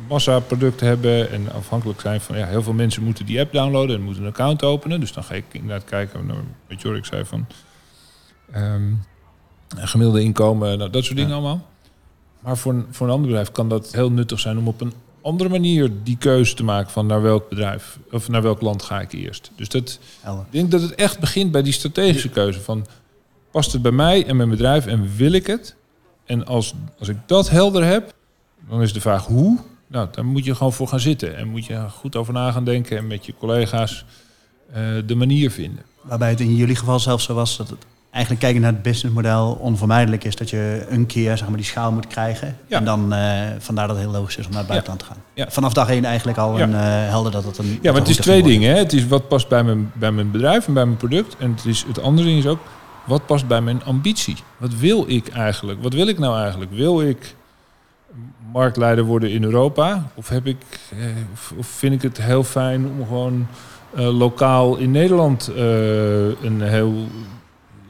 massa 0.07 0.39
producten 0.39 0.88
hebben 0.88 1.32
en 1.32 1.51
afhankelijk 1.51 2.01
zijn 2.01 2.22
van 2.22 2.38
ja, 2.38 2.45
heel 2.45 2.63
veel 2.63 2.74
mensen 2.74 3.03
moeten 3.03 3.26
die 3.26 3.39
app 3.39 3.53
downloaden 3.53 3.95
en 3.95 4.01
moeten 4.01 4.24
een 4.24 4.30
account 4.30 4.63
openen. 4.63 4.99
Dus 4.99 5.13
dan 5.13 5.24
ga 5.24 5.34
ik 5.34 5.45
inderdaad 5.51 5.84
kijken 5.84 6.26
naar 6.26 6.36
wat 6.69 6.82
Jorik 6.82 7.05
zei 7.05 7.26
van 7.26 7.45
um, 8.55 9.03
gemiddelde 9.76 10.22
inkomen, 10.22 10.78
nou, 10.78 10.89
dat 10.89 11.03
soort 11.03 11.17
dingen 11.17 11.34
allemaal. 11.34 11.69
Maar 12.39 12.57
voor 12.57 12.74
een, 12.74 12.86
voor 12.91 13.07
een 13.07 13.13
ander 13.13 13.28
bedrijf 13.28 13.51
kan 13.51 13.69
dat 13.69 13.91
heel 13.91 14.11
nuttig 14.11 14.39
zijn 14.39 14.57
om 14.57 14.67
op 14.67 14.82
een 14.82 14.93
andere 15.22 15.49
manier 15.49 15.91
die 16.03 16.17
keuze 16.17 16.55
te 16.55 16.63
maken 16.63 16.91
van 16.91 17.05
naar 17.05 17.22
welk 17.22 17.49
bedrijf 17.49 17.99
of 18.11 18.30
naar 18.30 18.41
welk 18.41 18.61
land 18.61 18.84
ga 18.84 19.01
ik 19.01 19.11
eerst. 19.11 19.51
Dus 19.55 19.69
dat, 19.69 19.99
ik 20.24 20.51
denk 20.51 20.72
dat 20.72 20.82
het 20.82 20.95
echt 20.95 21.19
begint 21.19 21.51
bij 21.51 21.61
die 21.61 21.74
strategische 21.74 22.30
keuze 22.30 22.61
van 22.61 22.86
past 23.51 23.72
het 23.72 23.82
bij 23.82 23.91
mij 23.91 24.26
en 24.26 24.36
mijn 24.36 24.49
bedrijf 24.49 24.86
en 24.86 25.15
wil 25.15 25.32
ik 25.32 25.47
het? 25.47 25.76
En 26.26 26.45
als, 26.45 26.74
als 26.99 27.07
ik 27.07 27.17
dat 27.26 27.49
helder 27.49 27.84
heb, 27.84 28.13
dan 28.69 28.82
is 28.82 28.93
de 28.93 29.01
vraag 29.01 29.26
hoe. 29.26 29.59
Nou, 29.88 30.07
dan 30.11 30.26
moet 30.26 30.45
je 30.45 30.55
gewoon 30.55 30.74
voor 30.74 30.88
gaan 30.88 30.99
zitten. 30.99 31.38
En 31.38 31.47
moet 31.47 31.65
je 31.65 31.89
goed 31.89 32.15
over 32.15 32.34
na 32.34 32.51
gaan 32.51 32.65
denken 32.65 32.97
en 32.97 33.07
met 33.07 33.26
je 33.26 33.34
collega's 33.39 34.05
eh, 34.72 34.84
de 35.05 35.15
manier 35.15 35.51
vinden. 35.51 35.84
Waarbij 36.01 36.30
het 36.30 36.39
in 36.39 36.55
jullie 36.55 36.76
geval 36.76 36.99
zelfs 36.99 37.24
zo 37.24 37.34
was 37.34 37.57
dat 37.57 37.69
het 37.69 37.86
eigenlijk 38.12 38.43
kijken 38.43 38.62
naar 38.62 38.72
het 38.72 38.82
businessmodel 38.82 39.57
onvermijdelijk 39.62 40.24
is 40.24 40.36
dat 40.36 40.49
je 40.49 40.86
een 40.89 41.05
keer 41.05 41.38
zeg 41.38 41.47
maar, 41.47 41.57
die 41.57 41.66
schaal 41.66 41.91
moet 41.91 42.07
krijgen. 42.07 42.57
Ja. 42.68 42.78
En 42.78 42.86
dan 42.86 43.14
eh, 43.14 43.41
vandaar 43.59 43.88
dat 43.88 43.95
het 43.95 44.05
heel 44.05 44.16
logisch 44.16 44.38
is 44.38 44.45
om 44.45 44.51
naar 44.51 44.59
het 44.59 44.70
buitenland 44.70 44.99
te 44.99 45.05
gaan. 45.05 45.18
Ja. 45.34 45.45
Vanaf 45.49 45.74
dag 45.74 45.89
één 45.89 46.05
eigenlijk 46.05 46.38
al 46.38 46.59
een 46.59 46.74
eh, 46.74 46.82
helder 46.84 47.32
dat 47.32 47.43
het 47.43 47.57
een. 47.57 47.80
Ja, 47.82 47.91
maar 47.91 48.01
het 48.01 48.09
is 48.09 48.16
twee 48.16 48.43
dingen. 48.43 48.72
Hè? 48.72 48.78
Het 48.78 48.93
is 48.93 49.07
wat 49.07 49.28
past 49.28 49.47
bij 49.47 49.64
mijn, 49.64 49.91
bij 49.93 50.12
mijn 50.12 50.32
bedrijf 50.32 50.68
en 50.68 50.74
bij 50.74 50.86
mijn 50.86 50.97
product. 50.97 51.36
En 51.39 51.51
het, 51.51 51.66
is, 51.66 51.86
het 51.88 52.01
andere 52.01 52.28
ding 52.28 52.39
is 52.39 52.47
ook, 52.47 52.59
wat 53.05 53.26
past 53.26 53.47
bij 53.47 53.62
mijn 53.62 53.84
ambitie? 53.84 54.36
Wat 54.57 54.76
wil 54.76 55.03
ik 55.07 55.28
eigenlijk? 55.28 55.84
Wat 55.84 55.93
wil 55.93 56.07
ik 56.07 56.20
nou 56.20 56.39
eigenlijk? 56.39 56.72
Wil 56.72 57.01
ik 57.01 57.36
marktleider 58.51 59.03
worden 59.03 59.32
in 59.32 59.43
Europa? 59.43 60.07
Of, 60.16 60.30
heb 60.30 60.45
ik, 60.45 60.57
eh, 60.91 61.05
of, 61.34 61.53
of 61.57 61.68
vind 61.68 61.93
ik 61.93 62.01
het 62.01 62.22
heel 62.22 62.43
fijn 62.43 62.86
om 62.86 63.07
gewoon 63.07 63.47
eh, 63.95 64.18
lokaal 64.18 64.78
in 64.78 64.91
Nederland 64.91 65.51
een 66.41 66.62
heel... 66.62 67.07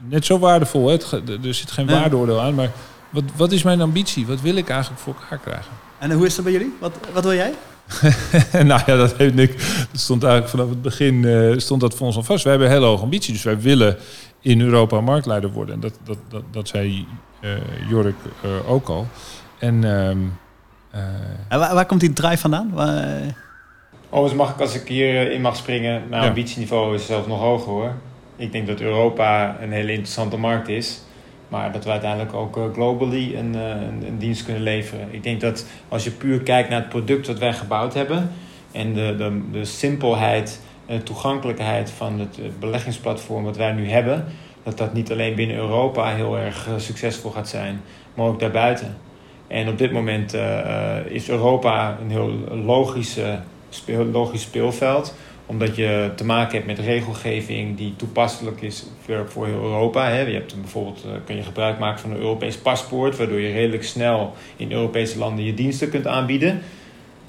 Net 0.08 0.24
zo 0.24 0.38
waardevol, 0.38 0.88
hè? 0.88 0.96
Er 1.44 1.54
zit 1.54 1.70
geen 1.70 1.86
waardeoordeel 1.86 2.40
aan, 2.40 2.54
maar 2.54 2.70
wat, 3.10 3.24
wat 3.36 3.52
is 3.52 3.62
mijn 3.62 3.80
ambitie? 3.80 4.26
Wat 4.26 4.40
wil 4.40 4.56
ik 4.56 4.68
eigenlijk 4.68 5.00
voor 5.00 5.14
elkaar 5.20 5.38
krijgen? 5.38 5.72
En 5.98 6.12
hoe 6.12 6.26
is 6.26 6.34
dat 6.34 6.44
bij 6.44 6.52
jullie? 6.52 6.74
Wat, 6.80 6.92
wat 7.12 7.22
wil 7.24 7.34
jij? 7.34 7.52
nou 8.52 8.80
ja, 8.86 8.96
dat 8.96 9.16
heeft 9.16 9.34
Nick. 9.34 9.58
Dat 9.92 10.00
stond 10.00 10.22
eigenlijk 10.22 10.52
vanaf 10.54 10.68
het 10.68 10.82
begin 10.82 11.24
eh, 11.24 11.58
stond 11.58 11.80
dat 11.80 11.94
voor 11.94 12.06
ons 12.06 12.16
al 12.16 12.22
vast. 12.22 12.42
Wij 12.42 12.52
hebben 12.52 12.70
een 12.70 12.76
hele 12.76 12.86
hoge 12.90 13.02
ambitie, 13.02 13.32
dus 13.32 13.42
wij 13.42 13.60
willen 13.60 13.96
in 14.40 14.60
Europa 14.60 15.00
marktleider 15.00 15.50
worden. 15.50 15.74
En 15.74 15.80
dat, 15.80 15.98
dat, 16.04 16.18
dat, 16.28 16.42
dat 16.50 16.68
zei 16.68 17.06
eh 17.40 17.50
Jorik 17.88 18.14
eh, 18.42 18.70
ook 18.70 18.88
al. 18.88 19.06
En 19.58 19.84
ehm, 19.84 20.18
eh, 20.90 21.00
En 21.48 21.58
waar, 21.58 21.74
waar 21.74 21.86
komt 21.86 22.00
die 22.00 22.12
drive 22.12 22.36
vandaan? 22.38 22.70
Waar- 22.72 23.40
Overigens 24.10 24.42
mag 24.42 24.50
ik 24.54 24.60
als 24.60 24.74
ik 24.74 24.88
hier 24.88 25.30
in 25.32 25.40
mag 25.40 25.56
springen, 25.56 26.02
mijn 26.08 26.22
Ja. 26.22 26.28
ambitieniveau 26.28 26.94
is 26.94 27.06
zelfs 27.06 27.26
nog 27.26 27.40
hoger 27.40 27.68
hoor. 27.72 27.92
Ik 28.36 28.52
denk 28.52 28.66
dat 28.66 28.80
Europa 28.80 29.56
een 29.60 29.72
hele 29.72 29.90
interessante 29.90 30.36
markt 30.36 30.68
is. 30.68 31.00
Maar 31.48 31.72
dat 31.72 31.84
we 31.84 31.90
uiteindelijk 31.90 32.34
ook 32.34 32.56
eh, 32.56 32.62
globally 32.72 33.34
een, 33.34 33.54
eh, 33.54 33.68
een, 33.68 34.06
een 34.06 34.18
dienst 34.18 34.44
kunnen 34.44 34.62
leveren. 34.62 35.08
Ik 35.10 35.22
denk 35.22 35.40
dat 35.40 35.66
als 35.88 36.04
je 36.04 36.10
puur 36.10 36.40
kijkt 36.40 36.68
naar 36.68 36.80
het 36.80 36.88
product 36.88 37.26
wat 37.26 37.38
wij 37.38 37.52
gebouwd 37.52 37.94
hebben. 37.94 38.30
En 38.72 38.94
de, 38.94 39.14
de, 39.16 39.40
de 39.50 39.64
simpelheid 39.64 40.60
en 40.86 40.96
de 40.96 41.02
toegankelijkheid 41.02 41.90
van 41.90 42.20
het 42.20 42.38
eh, 42.38 42.44
beleggingsplatform 42.58 43.44
wat 43.44 43.56
wij 43.56 43.72
nu 43.72 43.90
hebben. 43.90 44.24
Dat 44.62 44.78
dat 44.78 44.92
niet 44.92 45.12
alleen 45.12 45.34
binnen 45.34 45.56
Europa 45.56 46.14
heel 46.14 46.38
erg 46.38 46.68
eh, 46.68 46.74
succesvol 46.76 47.30
gaat 47.30 47.48
zijn, 47.48 47.80
maar 48.14 48.26
ook 48.26 48.40
daarbuiten. 48.40 48.96
En 49.46 49.68
op 49.68 49.78
dit 49.78 49.92
moment 49.92 50.34
eh, 50.34 50.98
eh, 50.98 51.06
is 51.06 51.28
Europa 51.28 51.98
een 52.02 52.10
heel 52.10 52.30
logische 52.64 53.38
speel, 53.68 54.04
logisch 54.04 54.42
speelveld. 54.42 55.14
Omdat 55.46 55.76
je 55.76 56.10
te 56.16 56.24
maken 56.24 56.54
hebt 56.54 56.66
met 56.66 56.78
regelgeving 56.78 57.76
die 57.76 57.96
toepasselijk 57.96 58.62
is 58.62 58.86
voor, 59.04 59.30
voor 59.30 59.46
heel 59.46 59.62
Europa. 59.62 60.08
Hè. 60.08 60.20
Je 60.20 60.34
hebt 60.34 60.60
bijvoorbeeld, 60.60 61.04
eh, 61.04 61.10
kun 61.24 61.36
je 61.36 61.42
gebruik 61.42 61.78
maken 61.78 62.00
van 62.00 62.10
een 62.10 62.16
Europees 62.16 62.56
paspoort, 62.56 63.16
waardoor 63.16 63.40
je 63.40 63.52
redelijk 63.52 63.84
snel 63.84 64.34
in 64.56 64.72
Europese 64.72 65.18
landen 65.18 65.44
je 65.44 65.54
diensten 65.54 65.90
kunt 65.90 66.06
aanbieden. 66.06 66.62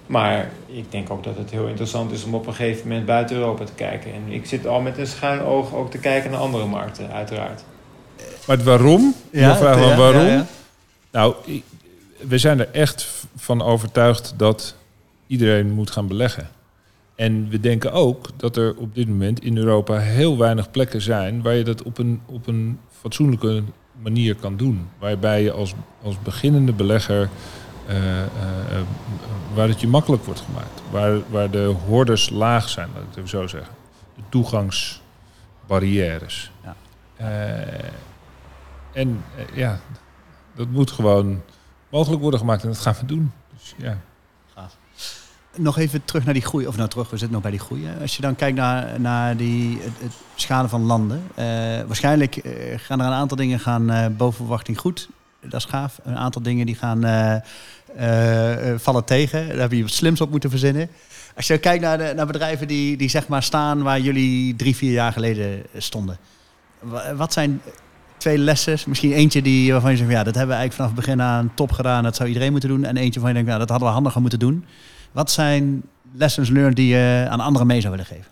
Maar 0.06 0.52
ik 0.66 0.92
denk 0.92 1.10
ook 1.10 1.24
dat 1.24 1.38
het 1.38 1.52
heel 1.52 1.68
interessant 1.68 2.12
is 2.12 2.24
om 2.24 2.34
op 2.36 2.48
een 2.48 2.54
gegeven 2.54 2.88
moment 2.88 3.06
buiten 3.06 3.36
Europa 3.36 3.64
te 3.64 3.74
kijken. 3.74 4.14
En 4.14 4.34
ik 4.34 4.46
zit 4.46 4.68
al 4.68 4.82
met 4.82 4.98
een 4.98 5.08
schuin 5.08 5.42
oog 5.42 5.74
ook 5.74 5.92
te 5.92 5.98
kijken 5.98 6.32
naar 6.32 6.40
andere 6.40 6.66
markten, 6.66 7.12
uiteraard. 7.12 7.64
maar 8.48 8.56
het 8.56 8.66
waarom? 8.66 9.16
Ja, 9.32 9.60
waarom? 9.60 10.26
ja, 10.26 10.28
ja. 10.28 10.46
Nou, 11.12 11.36
we 12.28 12.38
zijn 12.38 12.60
er 12.60 12.70
echt 12.72 13.08
van 13.36 13.62
overtuigd 13.62 14.34
dat 14.38 14.76
iedereen 15.28 15.72
moet 15.72 15.92
gaan 15.92 16.08
beleggen. 16.08 16.50
En 17.16 17.50
we 17.50 17.60
denken 17.60 17.92
ook 17.92 18.30
dat 18.36 18.58
er 18.58 18.76
op 18.76 18.96
dit 18.96 19.08
moment 19.08 19.44
in 19.44 19.58
Europa 19.58 19.98
heel 19.98 20.38
weinig 20.38 20.72
plekken 20.72 21.02
zijn 21.02 21.42
waar 21.42 21.54
je 21.54 21.64
dat 21.64 21.84
op 21.84 21.98
een, 21.98 22.22
op 22.26 22.48
een 22.48 22.80
fatsoenlijke 22.90 23.64
manier 24.02 24.36
kan 24.36 24.58
doen. 24.58 24.90
Waarbij 25.00 25.44
je 25.44 25.52
als, 25.52 25.74
als 26.02 26.22
beginnende 26.22 26.74
belegger, 26.74 27.30
eh, 27.88 28.22
eh, 28.22 28.24
eh, 28.24 28.30
waar 29.54 29.68
het 29.68 29.82
je 29.82 29.88
makkelijk 29.88 30.24
wordt 30.24 30.40
gemaakt. 30.40 30.82
Waar, 30.92 31.20
waar 31.30 31.52
de 31.52 31.76
hordes 31.88 32.30
laag 32.30 32.70
zijn, 32.70 32.90
laat 32.94 33.02
ik 33.02 33.08
het 33.08 33.18
even 33.18 33.30
zo 33.30 33.48
zeggen. 33.48 33.74
De 34.16 34.22
toegangsbarrières. 34.30 36.52
Ja. 36.64 36.76
En 38.92 39.24
ja, 39.54 39.80
dat 40.56 40.70
moet 40.70 40.92
gewoon 40.92 41.42
mogelijk 41.90 42.22
worden 42.22 42.40
gemaakt 42.40 42.64
en 42.64 42.70
dat 42.70 42.80
gaan 42.80 42.96
we 43.00 43.06
doen. 43.06 43.32
Dus 43.54 43.76
ja. 43.78 43.98
Nog 45.58 45.78
even 45.78 46.06
terug 46.06 46.26
naar 46.26 46.34
die 46.34 46.44
groei, 46.44 46.68
of 46.68 46.78
nou 46.78 46.90
terug, 46.90 47.06
we 47.10 47.18
zitten 47.18 47.32
nog 47.32 47.42
bij 47.42 47.52
die 47.52 47.60
groei. 47.60 47.84
Als 48.02 48.16
je 48.16 48.22
dan 48.22 48.36
kijkt 48.36 48.58
naar, 48.58 49.00
naar 49.00 49.38
die, 49.38 49.78
het, 50.00 50.12
schade 50.36 50.68
van 50.68 50.82
landen. 50.82 51.24
eh, 51.36 51.46
waarschijnlijk 51.88 52.36
eh, 52.36 52.52
gaan 52.78 53.00
er 53.00 53.06
een 53.06 53.12
aantal 53.14 53.38
dingen 53.38 53.60
gaan 53.60 53.90
eh, 53.90 54.06
boven 54.18 54.38
verwachting 54.38 54.80
goed. 54.80 55.10
Dat 55.42 55.54
is 55.60 55.66
gaaf. 55.66 56.00
Een 56.04 56.18
aantal 56.18 56.42
dingen 56.42 56.66
die 56.66 56.76
gaan 56.76 57.02
vallen 58.78 59.04
tegen. 59.06 59.48
Daar 59.48 59.58
heb 59.58 59.72
je 59.72 59.82
wat 59.82 59.92
slims 59.92 60.22
op 60.22 60.30
moeten 60.30 60.50
verzinnen. 60.50 60.90
Als 61.36 61.48
je 61.48 61.58
kijkt 61.58 61.84
naar, 61.84 61.98
de, 61.98 62.14
naar 62.16 62.26
bedrijven 62.26 62.68
die, 62.68 62.98
die 62.98 63.10
zeg 63.10 63.28
maar 63.28 63.44
staan 63.44 63.82
waar 63.84 64.00
jullie 64.00 64.56
drie, 64.56 64.76
vier 64.76 64.92
jaar 64.92 65.12
geleden 65.12 65.64
stonden. 65.78 66.18
Wa- 66.80 67.16
Wat 67.16 67.34
zijn 67.34 67.62
twee 68.18 68.38
lessen, 68.38 68.78
misschien 68.88 69.12
eentje 69.12 69.42
die, 69.42 69.72
waarvan 69.72 69.92
je 69.92 69.98
zegt, 69.98 70.10
van, 70.10 70.18
ja, 70.20 70.24
dat 70.26 70.36
hebben 70.36 70.56
we 70.56 70.62
eigenlijk 70.62 70.74
vanaf 70.92 70.92
het 71.06 71.16
begin 71.16 71.22
aan 71.28 71.52
top 71.56 71.72
gedaan. 71.72 72.04
Dat 72.04 72.16
zou 72.16 72.28
iedereen 72.28 72.52
moeten 72.52 72.70
doen. 72.70 72.84
En 72.84 72.98
eentje 72.98 73.20
waarvan 73.20 73.30
je 73.30 73.34
denkt, 73.34 73.48
nou, 73.48 73.60
dat 73.60 73.70
hadden 73.70 73.88
we 73.88 73.94
handiger 73.94 74.22
moeten 74.22 74.40
doen. 74.40 74.66
Wat 75.14 75.32
zijn 75.32 75.84
lessons 76.12 76.50
learned 76.50 76.76
die 76.76 76.88
je 76.88 77.28
aan 77.30 77.40
anderen 77.40 77.68
mee 77.68 77.82
zou 77.82 77.92
willen 77.92 78.06
geven? 78.06 78.32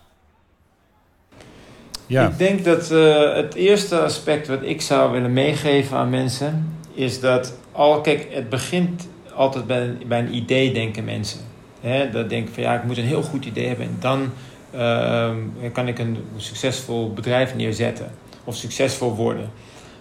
ja. 2.12 2.28
Ik 2.28 2.38
denk 2.38 2.64
dat 2.64 2.92
eh, 2.92 3.36
het 3.36 3.54
eerste 3.54 4.00
aspect 4.00 4.48
wat 4.48 4.62
ik 4.62 4.82
zou 4.82 5.12
willen 5.12 5.34
meegeven 5.34 5.98
aan 5.98 6.10
mensen 6.10 6.76
is 6.94 7.20
dat 7.20 7.54
al 7.72 8.02
kijk, 8.02 8.28
het 8.32 8.50
begint 8.50 9.08
altijd 9.36 9.68
bij 9.68 9.82
een, 9.82 10.02
bij 10.08 10.20
een 10.20 10.36
idee 10.36 10.74
denken 10.74 11.04
mensen. 11.04 11.40
Hè, 11.82 12.10
dat 12.10 12.30
denken 12.30 12.54
van 12.54 12.64
ja, 12.64 12.76
ik 12.76 12.84
moet 12.84 12.98
een 12.98 13.06
heel 13.06 13.24
goed 13.24 13.46
idee 13.46 13.68
hebben 13.68 13.86
en 13.86 13.98
dan 14.00 14.32
ehm, 14.72 15.38
kan 15.74 15.88
ik 15.88 16.00
een 16.00 16.18
succesvol 16.38 17.14
bedrijf 17.14 17.56
neerzetten 17.56 18.12
of 18.44 18.56
succesvol 18.56 19.16
worden. 19.16 19.50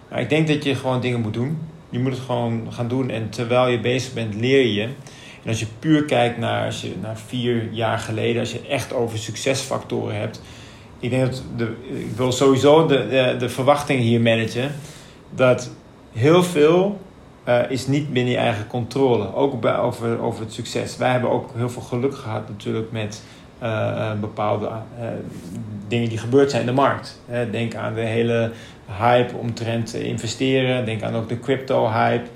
Maar 0.09 0.19
ik 0.19 0.29
denk 0.29 0.47
dat 0.47 0.63
je 0.63 0.75
gewoon 0.75 1.01
dingen 1.01 1.21
moet 1.21 1.33
doen. 1.33 1.57
Je 1.89 1.99
moet 1.99 2.11
het 2.11 2.21
gewoon 2.25 2.67
gaan 2.69 2.87
doen 2.87 3.09
en 3.09 3.29
terwijl 3.29 3.67
je 3.67 3.79
bezig 3.79 4.13
bent 4.13 4.35
leer 4.35 4.65
je. 4.65 4.89
En 5.43 5.49
als 5.49 5.59
je 5.59 5.67
puur 5.79 6.05
kijkt 6.05 6.37
naar, 6.37 6.65
als 6.65 6.81
je, 6.81 6.93
naar 7.01 7.17
vier 7.17 7.69
jaar 7.71 7.99
geleden, 7.99 8.39
als 8.39 8.51
je 8.51 8.67
echt 8.67 8.93
over 8.93 9.17
succesfactoren 9.17 10.15
hebt, 10.15 10.41
ik 10.99 11.09
denk 11.09 11.25
dat 11.25 11.43
de, 11.57 11.75
ik 11.87 12.15
wil 12.15 12.31
sowieso 12.31 12.85
de, 12.85 13.07
de, 13.07 13.35
de 13.39 13.49
verwachtingen 13.49 14.03
hier 14.03 14.21
managen. 14.21 14.71
Dat 15.35 15.71
heel 16.11 16.43
veel 16.43 16.99
eh, 17.43 17.59
is 17.69 17.87
niet 17.87 18.13
binnen 18.13 18.33
je 18.33 18.39
eigen 18.39 18.67
controle. 18.67 19.35
Ook 19.35 19.61
bij, 19.61 19.77
over, 19.77 20.21
over 20.21 20.41
het 20.41 20.53
succes. 20.53 20.97
Wij 20.97 21.11
hebben 21.11 21.29
ook 21.29 21.49
heel 21.55 21.69
veel 21.69 21.81
geluk 21.81 22.15
gehad 22.15 22.47
natuurlijk 22.47 22.91
met 22.91 23.23
eh, 23.59 24.09
eh, 24.09 24.19
bepaalde 24.19 24.69
dingen 25.87 26.09
die 26.09 26.17
gebeurd 26.17 26.49
zijn 26.49 26.61
in 26.61 26.67
de 26.67 26.73
markt. 26.73 27.21
Denk 27.51 27.75
aan 27.75 27.93
de 27.93 28.01
hele 28.01 28.51
hype 28.99 29.35
omtrent 29.35 29.93
investeren. 29.93 30.85
Denk 30.85 31.03
aan 31.03 31.15
ook 31.15 31.29
de 31.29 31.39
crypto-hype. 31.39 32.29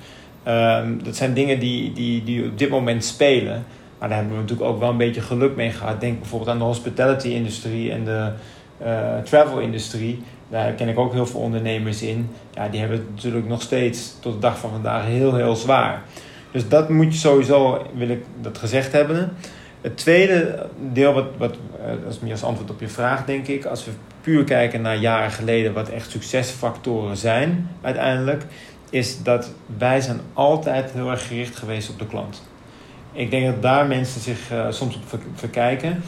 Ehm, 0.46 0.98
dat 1.04 1.16
zijn 1.16 1.34
dingen 1.34 1.60
die, 1.60 1.94
die, 1.94 2.24
die 2.24 2.46
op 2.46 2.58
dit 2.58 2.70
moment 2.70 3.04
spelen. 3.06 3.66
Maar 4.00 4.10
daar 4.10 4.18
hebben 4.18 4.36
we 4.36 4.42
natuurlijk 4.42 4.70
ook 4.70 4.80
wel 4.80 4.90
een 4.90 4.98
beetje 4.98 5.22
geluk 5.22 5.56
mee 5.56 5.72
gehad. 5.72 6.02
Denk 6.02 6.20
bijvoorbeeld 6.20 6.52
aan 6.52 6.58
de 6.58 6.64
hospitality-industrie 6.64 7.92
en 7.92 8.06
de 8.06 8.32
eh, 8.78 9.18
travel-industrie. 9.24 10.24
Daar 10.50 10.72
ken 10.72 10.88
ik 10.88 10.98
ook 10.98 11.14
heel 11.14 11.26
veel 11.26 11.40
ondernemers 11.40 12.02
in. 12.02 12.30
Ja, 12.54 12.68
die 12.68 12.80
hebben 12.80 12.98
het 12.98 13.10
natuurlijk 13.10 13.48
nog 13.48 13.62
steeds 13.62 14.16
tot 14.20 14.34
de 14.34 14.40
dag 14.40 14.60
van 14.60 14.70
vandaag 14.70 15.06
heel, 15.06 15.36
heel 15.36 15.56
zwaar. 15.56 16.02
Dus 16.52 16.68
dat 16.68 16.90
moet 16.90 17.14
je 17.14 17.20
sowieso, 17.20 17.88
wil 17.94 18.10
ik 18.10 18.24
dat 18.42 18.58
gezegd 18.58 18.92
hebben. 18.92 19.34
Het 19.82 19.98
tweede 19.98 20.68
deel, 20.94 21.14
wat, 21.14 21.28
wat, 21.38 21.56
eh, 21.86 22.10
is 22.10 22.20
meer 22.20 22.32
als 22.32 22.44
antwoord 22.44 22.70
op 22.70 22.80
je 22.80 22.88
vraag, 22.88 23.26
denk 23.26 23.48
ik. 23.48 23.66
Als 23.66 23.86
we 23.86 23.92
puur 24.22 24.44
kijken 24.44 24.82
naar 24.82 24.98
jaren 24.98 25.32
geleden, 25.32 25.74
wat 25.74 25.90
echt 25.90 26.12
succesfactoren 26.12 27.18
zijn 27.18 27.70
uiteindelijk, 27.82 28.44
is 28.96 29.24
dat 29.24 29.52
wij 29.78 30.02
zijn 30.02 30.20
altijd 30.34 30.92
heel 30.92 31.10
erg 31.10 31.28
gericht 31.28 31.56
geweest 31.56 31.90
op 31.90 32.00
de 32.00 32.08
klant. 32.08 32.44
Ik 33.12 33.32
denk 33.32 33.46
dat 33.46 33.62
daar 33.62 33.88
mensen 33.88 34.22
zich 34.22 34.52
eh, 34.52 34.66
soms 34.70 34.96
op 34.96 35.02
ver- 35.06 35.20
verkijken. 35.34 36.04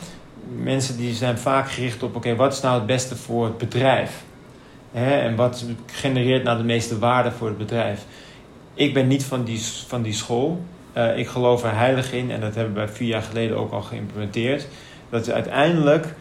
Mensen 0.57 0.97
die 0.97 1.13
zijn 1.13 1.37
vaak 1.37 1.71
gericht 1.71 2.03
op, 2.03 2.15
oké, 2.15 2.35
wat 2.35 2.53
is 2.53 2.61
nou 2.61 2.75
het 2.75 2.85
beste 2.85 3.15
voor 3.15 3.45
het 3.45 3.57
bedrijf? 3.57 4.23
Hè, 4.91 5.19
en 5.19 5.35
wat 5.35 5.65
genereert 5.85 6.43
nou 6.43 6.57
de 6.57 6.63
meeste 6.63 6.99
waarde 6.99 7.31
voor 7.31 7.47
het 7.47 7.57
bedrijf? 7.57 8.05
Ik 8.73 8.93
ben 8.93 9.07
niet 9.07 9.23
van 9.23 9.43
die, 9.43 9.61
van 9.87 10.01
die 10.01 10.13
school. 10.13 10.61
Eh, 10.93 11.17
ik 11.17 11.27
geloof 11.27 11.63
er 11.63 11.75
heilig 11.75 12.13
in, 12.13 12.31
en 12.31 12.41
dat 12.41 12.55
hebben 12.55 12.85
we 12.85 12.93
vier 12.93 13.07
jaar 13.07 13.21
geleden 13.21 13.57
ook 13.57 13.71
al 13.71 13.81
geïmplementeerd. 13.81 14.67
Dat 15.09 15.31
uiteindelijk, 15.31 16.15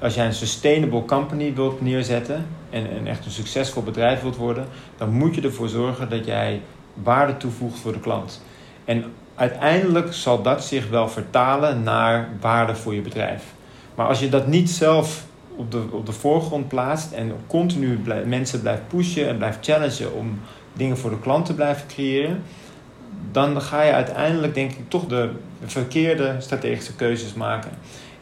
als 0.00 0.14
jij 0.14 0.26
een 0.26 0.34
sustainable 0.34 1.04
company 1.04 1.54
wilt 1.54 1.80
neerzetten 1.80 2.46
en, 2.70 3.06
echt 3.06 3.24
een 3.24 3.30
succesvol 3.30 3.82
bedrijf 3.82 4.22
wilt 4.22 4.36
worden, 4.36 4.66
dan 4.96 5.10
moet 5.10 5.34
je 5.34 5.40
ervoor 5.40 5.68
zorgen 5.68 6.08
dat 6.08 6.26
jij 6.26 6.60
waarde 6.94 7.36
toevoegt 7.36 7.78
voor 7.78 7.92
de 7.92 8.00
klant. 8.00 8.42
En 8.84 9.04
uiteindelijk 9.34 10.12
zal 10.12 10.42
dat 10.42 10.64
zich 10.64 10.88
wel 10.88 11.08
vertalen 11.08 11.82
naar 11.82 12.28
waarde 12.40 12.74
voor 12.74 12.94
je 12.94 13.00
bedrijf. 13.00 13.44
Maar 13.94 14.06
als 14.06 14.20
je 14.20 14.28
dat 14.28 14.46
niet 14.46 14.70
zelf 14.70 15.24
op 15.56 15.70
de, 15.70 15.82
op 15.90 16.06
de 16.06 16.12
voorgrond 16.12 16.68
plaatst 16.68 17.12
en 17.12 17.32
continu 17.46 18.00
mensen 18.26 18.60
blijft 18.60 18.88
pushen 18.88 19.28
en 19.28 19.36
blijft 19.36 19.58
challengen 19.60 20.14
om 20.14 20.40
dingen 20.72 20.98
voor 20.98 21.10
de 21.10 21.20
klant 21.20 21.46
te 21.46 21.54
blijven 21.54 21.86
creëren, 21.86 22.42
dan 23.32 23.62
ga 23.62 23.82
je 23.82 23.92
uiteindelijk 23.92 24.54
denk 24.54 24.70
ik 24.70 24.88
toch 24.88 25.06
de 25.06 25.30
verkeerde 25.64 26.34
strategische 26.38 26.94
keuzes 26.94 27.34
maken. 27.34 27.70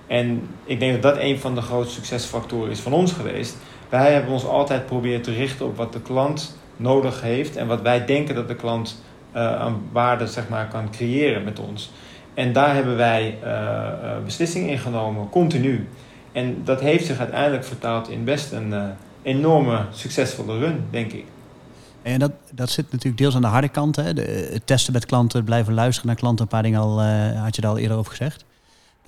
En 0.09 0.49
ik 0.65 0.81
denk 0.81 0.93
dat 0.93 1.15
dat 1.15 1.23
een 1.23 1.39
van 1.39 1.55
de 1.55 1.61
grootste 1.61 1.95
succesfactoren 1.95 2.71
is 2.71 2.81
van 2.81 2.93
ons 2.93 3.13
geweest. 3.13 3.57
Wij 3.89 4.13
hebben 4.13 4.33
ons 4.33 4.47
altijd 4.47 4.87
proberen 4.87 5.23
te 5.23 5.33
richten 5.33 5.67
op 5.67 5.77
wat 5.77 5.93
de 5.93 6.01
klant 6.01 6.57
nodig 6.77 7.21
heeft 7.21 7.57
en 7.57 7.67
wat 7.67 7.83
wij 7.83 8.05
denken 8.05 8.35
dat 8.35 8.49
de 8.49 8.55
klant 8.55 9.03
uh, 9.37 9.61
aan 9.61 9.83
waarde 9.93 10.27
zeg 10.27 10.49
maar, 10.49 10.69
kan 10.69 10.91
creëren 10.91 11.45
met 11.45 11.59
ons. 11.59 11.91
En 12.35 12.53
daar 12.53 12.75
hebben 12.75 12.97
wij 12.97 13.39
uh, 13.45 14.25
beslissingen 14.25 14.69
in 14.69 14.79
genomen, 14.79 15.29
continu. 15.29 15.89
En 16.33 16.61
dat 16.65 16.81
heeft 16.81 17.07
zich 17.07 17.19
uiteindelijk 17.19 17.65
vertaald 17.65 18.09
in 18.09 18.25
best 18.25 18.53
een 18.53 18.75
enorme 19.23 19.81
succesvolle 19.91 20.59
run, 20.59 20.85
denk 20.91 21.13
ik. 21.13 21.25
En 22.03 22.19
dat, 22.19 22.33
dat 22.55 22.71
zit 22.71 22.93
natuurlijk 22.93 23.19
deels 23.19 23.35
aan 23.35 23.41
de 23.41 23.47
harde 23.47 23.69
kant. 23.69 23.97
Hè? 23.97 24.15
De, 24.15 24.49
het 24.53 24.67
testen 24.67 24.93
met 24.93 25.07
klanten, 25.07 25.45
blijven 25.45 25.75
luisteren 25.75 26.07
naar 26.07 26.17
klanten. 26.17 26.45
Een 26.45 26.51
paar 26.51 26.63
dingen 26.63 26.81
al, 26.81 27.03
had 27.35 27.55
je 27.55 27.61
daar 27.61 27.71
al 27.71 27.79
eerder 27.79 27.97
over 27.97 28.11
gezegd. 28.11 28.45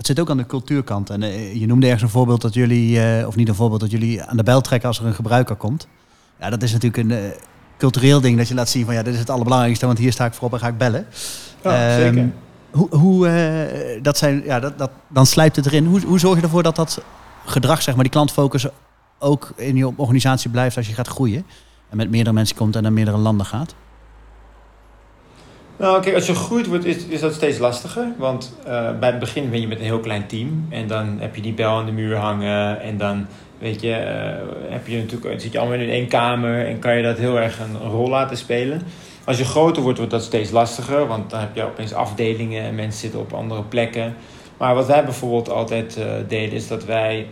Dat 0.01 0.09
zit 0.09 0.21
ook 0.21 0.31
aan 0.31 0.37
de 0.37 0.47
cultuurkant. 0.47 1.11
En 1.11 1.21
je 1.59 1.67
noemde 1.67 1.87
ergens 1.87 2.03
een 2.03 2.09
voorbeeld 2.09 2.41
dat 2.41 2.55
jullie, 2.55 3.27
of 3.27 3.37
niet 3.37 3.49
een 3.49 3.55
voorbeeld, 3.55 3.81
dat 3.81 3.91
jullie 3.91 4.23
aan 4.23 4.37
de 4.37 4.43
bel 4.43 4.61
trekken 4.61 4.89
als 4.89 4.99
er 4.99 5.07
een 5.07 5.15
gebruiker 5.15 5.57
komt. 5.57 5.89
Ja, 6.39 6.51
dat 6.51 6.63
is 6.63 6.73
natuurlijk 6.73 7.11
een, 7.11 7.33
cultureel 7.79 8.21
ding 8.21 8.37
dat 8.37 8.49
je 8.49 8.55
laat 8.55 8.69
zien 8.69 8.85
van 8.85 8.95
ja, 8.95 9.03
dit 9.03 9.15
is 9.15 9.21
het 9.21 9.31
allerbelangrijkste, 9.31 9.87
want 9.87 9.99
hier 9.99 10.13
sta 10.13 10.25
ik 10.25 10.33
voorop 10.33 10.53
en 10.53 10.59
ga 10.59 10.69
ik 10.69 10.79
bellen. 10.79 11.07
Ja, 11.63 11.95
zeker. 11.95 12.19
Ehm, 12.19 12.29
hoe, 12.71 12.97
hoe 12.97 13.99
dat 14.03 14.19
zijn, 14.19 14.43
ja, 14.45 14.61
dat, 14.61 14.79
dat, 14.79 14.91
dan 15.09 15.27
slijpt 15.27 15.57
het 15.57 15.67
erin. 15.67 15.87
Hoe, 15.87 16.01
hoe 16.01 16.19
zorg 16.19 16.37
je 16.37 16.43
ervoor 16.43 16.63
dat 16.63 16.77
dat 16.77 17.03
gedrag, 17.45 17.83
zeg 17.83 17.95
maar, 17.95 18.05
die 18.05 18.13
klantfocus 18.13 18.67
ook 19.19 19.53
in 19.57 19.77
je 19.77 19.93
organisatie 19.97 20.51
blijft 20.51 20.77
als 20.77 20.87
je 20.87 20.95
gaat 20.95 21.09
groeien 21.09 21.45
en 21.89 21.97
met 21.97 22.11
meerdere 22.11 22.35
mensen 22.35 22.57
komt 22.57 22.77
en 22.77 22.83
naar 22.83 22.93
meerdere 22.93 23.19
landen 23.19 23.47
gaat? 23.47 23.75
Nou, 25.81 26.03
kijk, 26.03 26.15
als 26.15 26.27
je 26.27 26.35
groeit 26.35 26.67
wordt, 26.67 26.85
is, 26.85 27.05
is 27.07 27.21
dat 27.21 27.35
steeds 27.35 27.59
lastiger. 27.59 28.07
Want 28.17 28.57
uh, 28.67 28.99
bij 28.99 29.11
het 29.11 29.19
begin 29.19 29.51
ben 29.51 29.61
je 29.61 29.69
met 29.69 29.79
een 29.79 29.85
heel 29.85 30.01
klein 30.01 30.27
team. 30.27 30.67
En 30.71 30.87
dan 30.87 31.17
heb 31.21 31.35
je 31.37 31.43
die 31.43 31.53
bel 31.53 31.71
aan 31.71 31.87
de 31.87 31.93
muur 31.93 32.17
hangen. 32.17 32.81
En 32.81 32.97
dan 32.97 33.27
Weet 33.61 33.81
je, 33.81 33.89
uh, 33.89 34.73
heb 34.73 34.87
je 34.87 34.97
natuurlijk, 34.97 35.41
zit 35.41 35.53
je 35.53 35.59
allemaal 35.59 35.79
in 35.79 35.91
één 35.91 36.09
kamer 36.09 36.67
en 36.67 36.79
kan 36.79 36.97
je 36.97 37.03
dat 37.03 37.19
heel 37.19 37.39
erg 37.39 37.59
een, 37.59 37.91
rol 37.91 38.09
laten 38.09 38.37
spelen. 38.37 38.83
Als 39.25 39.39
je 39.39 39.45
groter 39.45 39.83
wordt, 39.83 39.99
wordt 39.99 40.13
dat 40.13 40.23
steeds 40.23 40.51
lastiger, 40.51 41.07
want 41.07 41.31
dan 41.31 41.41
heb 41.41 41.55
je 41.55 41.63
opeens 41.63 41.93
afdelingen 41.93 42.63
en 42.63 42.75
mensen 42.75 43.01
zitten 43.01 43.21
op 43.21 43.33
andere 43.33 43.63
plekken. 43.63 44.15
Maar 44.57 44.75
wat 44.75 44.87
wij 44.87 45.05
bijvoorbeeld 45.05 45.51
altijd 45.51 45.99
uh, 45.99 46.05
deden, 46.29 46.55
is 46.55 46.69
dat 46.69 46.85
wij 46.85 47.27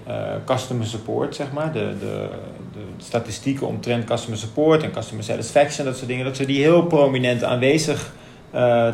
customer 0.44 0.86
support, 0.86 1.34
zeg 1.34 1.52
maar, 1.52 1.72
de, 1.72 1.94
de, 2.00 2.28
de 2.72 3.04
statistieken 3.04 3.66
omtrent 3.66 4.04
customer 4.04 4.38
support 4.38 4.82
en 4.82 4.92
customer 4.92 5.24
satisfaction, 5.24 5.86
dat 5.86 5.96
soort 5.96 6.08
dingen, 6.08 6.24
dat 6.24 6.38
we 6.38 6.46
die 6.46 6.62
heel 6.62 6.82
prominent 6.82 7.44
aanwezig 7.44 8.12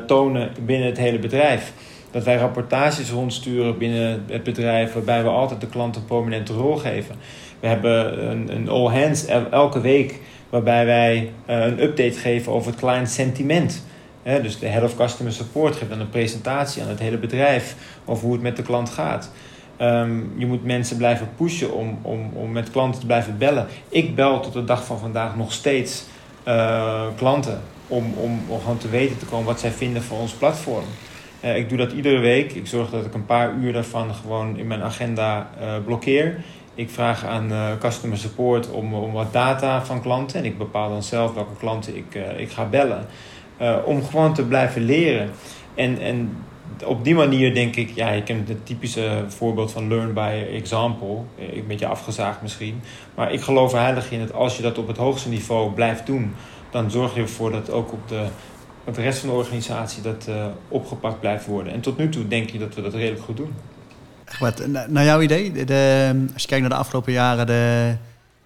tonen 0.06 0.50
binnen 0.66 0.88
het 0.88 0.98
hele 0.98 1.18
bedrijf 1.18 1.72
dat 2.14 2.24
wij 2.24 2.36
rapportages 2.36 3.10
rondsturen 3.10 3.78
binnen 3.78 4.24
het 4.30 4.42
bedrijf, 4.42 4.92
waarbij 4.92 5.22
we 5.22 5.28
altijd 5.28 5.60
de 5.60 5.66
klant 5.66 5.96
een 5.96 6.04
prominente 6.04 6.52
rol 6.52 6.76
geven. 6.76 7.16
We 7.60 7.66
hebben 7.66 8.30
een, 8.30 8.56
een 8.56 8.68
all 8.68 9.00
hands 9.00 9.26
elke 9.50 9.80
week, 9.80 10.20
waarbij 10.50 10.86
wij 10.86 11.30
eh, 11.46 11.66
een 11.66 11.82
update 11.82 12.18
geven 12.18 12.52
over 12.52 12.70
het 12.70 12.80
client 12.80 13.10
sentiment. 13.10 13.84
dus 14.22 14.58
de 14.58 14.66
head 14.66 14.82
of 14.82 14.96
customer 14.96 15.32
support 15.32 15.76
geeft 15.76 15.90
dan 15.90 16.00
een 16.00 16.08
presentatie 16.08 16.82
aan 16.82 16.88
het 16.88 16.98
hele 16.98 17.18
bedrijf 17.18 17.76
over 18.04 18.24
hoe 18.24 18.32
het 18.32 18.42
met 18.42 18.56
de 18.56 18.62
klant 18.62 18.90
gaat. 18.90 19.30
Ehm, 19.76 20.20
je 20.36 20.46
moet 20.46 20.64
mensen 20.64 20.96
blijven 20.96 21.28
pushen 21.36 21.72
om, 21.72 21.98
om, 22.02 22.30
om 22.34 22.52
met 22.52 22.70
klanten 22.70 23.00
te 23.00 23.06
blijven 23.06 23.38
bellen. 23.38 23.66
Ik 23.88 24.14
bel 24.14 24.40
tot 24.40 24.52
de 24.52 24.64
dag 24.64 24.84
van 24.84 24.98
vandaag 24.98 25.36
nog 25.36 25.52
steeds 25.52 26.04
uh, 26.48 27.06
klanten 27.16 27.60
om, 27.94 28.12
om, 28.14 28.40
om 28.48 28.60
gewoon 28.60 28.78
te 28.78 28.88
weten 28.88 29.18
te 29.18 29.24
komen 29.24 29.46
wat 29.46 29.60
zij 29.60 29.70
vinden 29.70 30.02
van 30.02 30.18
ons 30.18 30.32
platform. 30.32 30.84
Uh, 31.44 31.56
ik 31.56 31.68
doe 31.68 31.78
dat 31.78 31.92
iedere 31.92 32.18
week. 32.18 32.52
Ik 32.52 32.66
zorg 32.66 32.90
dat 32.90 33.04
ik 33.04 33.14
een 33.14 33.26
paar 33.26 33.54
uur 33.54 33.72
daarvan 33.72 34.14
gewoon 34.14 34.56
in 34.56 34.66
mijn 34.66 34.82
agenda 34.82 35.50
uh, 35.60 35.74
blokkeer. 35.84 36.44
Ik 36.74 36.90
vraag 36.90 37.24
aan 37.24 37.52
uh, 37.52 37.78
customer 37.78 38.18
support 38.18 38.70
om, 38.70 38.94
om 38.94 39.12
wat 39.12 39.32
data 39.32 39.84
van 39.84 40.02
klanten. 40.02 40.38
En 40.38 40.44
ik 40.44 40.58
bepaal 40.58 40.88
dan 40.88 41.02
zelf 41.02 41.34
welke 41.34 41.56
klanten 41.58 41.96
ik, 41.96 42.18
ik 42.36 42.50
ga 42.50 42.64
bellen. 42.64 43.06
om 43.84 44.04
gewoon 44.04 44.34
te 44.34 44.44
blijven 44.44 44.82
leren. 44.82 45.30
En, 45.74 46.00
en 46.00 46.36
op 46.84 47.04
die 47.04 47.14
manier 47.14 47.54
denk 47.54 47.76
ik, 47.76 47.90
ja, 47.94 48.10
je 48.10 48.22
kent 48.22 48.48
het 48.48 48.66
typische 48.66 49.24
voorbeeld 49.26 49.72
van 49.72 49.88
learn 49.88 50.12
by 50.12 50.44
example. 50.52 51.16
Een 51.38 51.66
beetje 51.66 51.86
afgezaagd 51.86 52.42
misschien. 52.42 52.80
Maar 53.14 53.32
ik 53.32 53.40
geloof 53.40 53.72
heilig 53.72 54.10
in 54.10 54.18
dat 54.18 54.32
als 54.32 54.56
je 54.56 54.62
dat 54.62 54.78
op 54.78 54.86
het 54.86 54.96
hoogste 54.96 55.28
niveau 55.28 55.70
blijft 55.72 56.06
doen, 56.06 56.34
dan 56.74 56.90
zorg 56.90 57.14
je 57.14 57.20
ervoor 57.20 57.50
dat 57.50 57.70
ook 57.70 57.92
op 57.92 58.08
de 58.08 59.00
rest 59.00 59.18
van 59.18 59.28
de 59.28 59.34
organisatie 59.34 60.02
dat 60.02 60.26
uh, 60.28 60.46
opgepakt 60.68 61.20
blijft 61.20 61.46
worden. 61.46 61.72
En 61.72 61.80
tot 61.80 61.98
nu 61.98 62.08
toe 62.08 62.28
denk 62.28 62.50
je 62.50 62.58
dat 62.58 62.74
we 62.74 62.82
dat 62.82 62.94
redelijk 62.94 63.22
goed 63.22 63.36
doen. 63.36 63.52
Wat, 64.38 64.66
naar 64.88 65.04
jouw 65.04 65.20
idee, 65.20 65.64
de, 65.64 66.26
als 66.32 66.42
je 66.42 66.48
kijkt 66.48 66.62
naar 66.62 66.72
de 66.72 66.82
afgelopen 66.82 67.12
jaren, 67.12 67.46
de, 67.46 67.94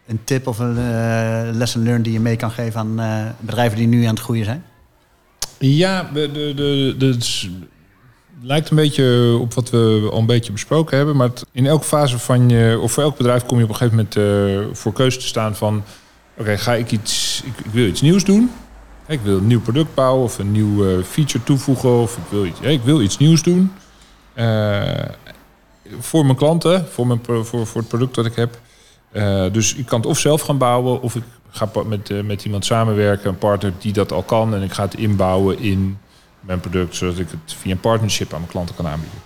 een 0.06 0.20
tip 0.24 0.46
of 0.46 0.58
een 0.58 0.76
uh, 0.76 1.48
lesson 1.52 1.82
learned 1.82 2.04
die 2.04 2.12
je 2.12 2.20
mee 2.20 2.36
kan 2.36 2.50
geven 2.50 2.80
aan 2.80 3.00
uh, 3.00 3.24
bedrijven 3.40 3.78
die 3.78 3.86
nu 3.86 4.04
aan 4.04 4.14
het 4.14 4.22
groeien 4.22 4.44
zijn? 4.44 4.64
Ja, 5.58 6.10
de, 6.12 6.32
de, 6.32 6.54
de, 6.54 6.94
de, 6.98 7.06
het 7.06 7.48
lijkt 8.42 8.70
een 8.70 8.76
beetje 8.76 9.36
op 9.40 9.54
wat 9.54 9.70
we 9.70 10.08
al 10.12 10.18
een 10.18 10.26
beetje 10.26 10.52
besproken 10.52 10.96
hebben. 10.96 11.16
Maar 11.16 11.30
in 11.52 11.66
elke 11.66 11.84
fase 11.84 12.18
van 12.18 12.48
je, 12.48 12.78
of 12.82 12.92
voor 12.92 13.02
elk 13.02 13.16
bedrijf 13.16 13.46
kom 13.46 13.58
je 13.58 13.64
op 13.64 13.70
een 13.70 13.76
gegeven 13.76 14.08
moment 14.14 14.78
voor 14.78 14.92
keuze 14.92 15.18
te 15.18 15.26
staan 15.26 15.56
van... 15.56 15.82
Oké, 16.38 16.58
ga 16.58 16.74
ik 16.74 16.90
iets, 16.90 17.42
ik, 17.44 17.64
ik 17.64 17.72
wil 17.72 17.86
iets 17.86 18.00
nieuws 18.00 18.24
doen. 18.24 18.50
Ik 19.06 19.20
wil 19.20 19.36
een 19.36 19.46
nieuw 19.46 19.60
product 19.60 19.94
bouwen 19.94 20.24
of 20.24 20.38
een 20.38 20.52
nieuw 20.52 20.84
uh, 20.84 21.04
feature 21.04 21.44
toevoegen 21.44 21.90
of 21.90 22.16
ik 22.16 22.22
wil 22.28 22.44
iets, 22.44 22.60
ik 22.60 22.82
wil 22.82 23.00
iets 23.00 23.18
nieuws 23.18 23.42
doen. 23.42 23.72
Uh, 24.34 24.82
voor 25.98 26.24
mijn 26.24 26.36
klanten, 26.36 26.86
voor, 26.88 27.06
mijn, 27.06 27.20
voor, 27.24 27.66
voor 27.66 27.80
het 27.80 27.88
product 27.88 28.14
dat 28.14 28.26
ik 28.26 28.34
heb. 28.34 28.60
Uh, 29.12 29.44
dus 29.52 29.74
ik 29.74 29.86
kan 29.86 30.00
het 30.00 30.08
of 30.08 30.18
zelf 30.18 30.40
gaan 30.40 30.58
bouwen 30.58 31.02
of 31.02 31.14
ik 31.14 31.22
ga 31.50 31.70
met, 31.86 32.24
met 32.24 32.44
iemand 32.44 32.64
samenwerken, 32.64 33.28
een 33.28 33.38
partner 33.38 33.72
die 33.78 33.92
dat 33.92 34.12
al 34.12 34.22
kan. 34.22 34.54
En 34.54 34.62
ik 34.62 34.72
ga 34.72 34.82
het 34.82 34.94
inbouwen 34.94 35.58
in 35.58 35.98
mijn 36.40 36.60
product, 36.60 36.96
zodat 36.96 37.18
ik 37.18 37.30
het 37.30 37.54
via 37.60 37.72
een 37.72 37.80
partnership 37.80 38.32
aan 38.32 38.38
mijn 38.38 38.50
klanten 38.50 38.74
kan 38.74 38.86
aanbieden. 38.86 39.18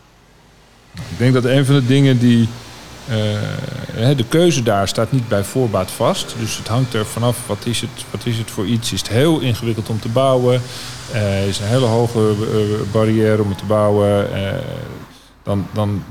Ik 0.94 1.18
denk 1.18 1.32
dat 1.32 1.44
een 1.44 1.64
van 1.64 1.74
de 1.74 1.86
dingen 1.86 2.18
die 2.18 2.48
uh, 3.08 4.16
de 4.16 4.24
keuze 4.28 4.62
daar 4.62 4.88
staat 4.88 5.12
niet 5.12 5.28
bij 5.28 5.44
voorbaat 5.44 5.90
vast. 5.90 6.34
Dus 6.38 6.56
het 6.56 6.68
hangt 6.68 6.94
er 6.94 7.06
vanaf 7.06 7.46
wat 7.46 7.66
is 7.66 7.80
het, 7.80 8.04
wat 8.10 8.26
is 8.26 8.38
het 8.38 8.50
voor 8.50 8.66
iets. 8.66 8.92
Is 8.92 9.00
het 9.00 9.08
heel 9.08 9.40
ingewikkeld 9.40 9.88
om 9.88 10.00
te 10.00 10.08
bouwen? 10.08 10.60
Uh, 11.14 11.48
is 11.48 11.58
een 11.58 11.66
hele 11.66 11.86
hoge 11.86 12.34
uh, 12.40 12.92
barrière 12.92 13.42
om 13.42 13.48
het 13.48 13.58
te 13.58 13.64
bouwen? 13.64 14.28
dan, 15.42 15.66
dan 15.72 16.04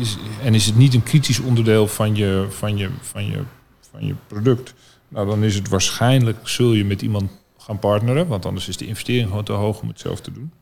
is, 0.00 0.16
en 0.42 0.54
is 0.54 0.66
het 0.66 0.76
niet 0.76 0.94
een 0.94 1.02
kritisch 1.02 1.40
onderdeel 1.40 1.88
van 1.88 2.14
je, 2.14 2.46
van, 2.50 2.76
je, 2.76 2.90
van, 3.00 3.26
je, 3.26 3.42
van 3.90 4.06
je 4.06 4.14
product? 4.26 4.74
Nou, 5.08 5.26
dan 5.26 5.44
is 5.44 5.54
het 5.54 5.68
waarschijnlijk, 5.68 6.48
zul 6.48 6.72
je 6.72 6.84
met 6.84 7.02
iemand 7.02 7.30
gaan 7.58 7.78
partneren. 7.78 8.26
Want 8.26 8.46
anders 8.46 8.68
is 8.68 8.76
de 8.76 8.86
investering 8.86 9.28
gewoon 9.28 9.44
te 9.44 9.52
hoog 9.52 9.80
om 9.80 9.88
het 9.88 10.00
zelf 10.00 10.20
te 10.20 10.32
doen. 10.32 10.52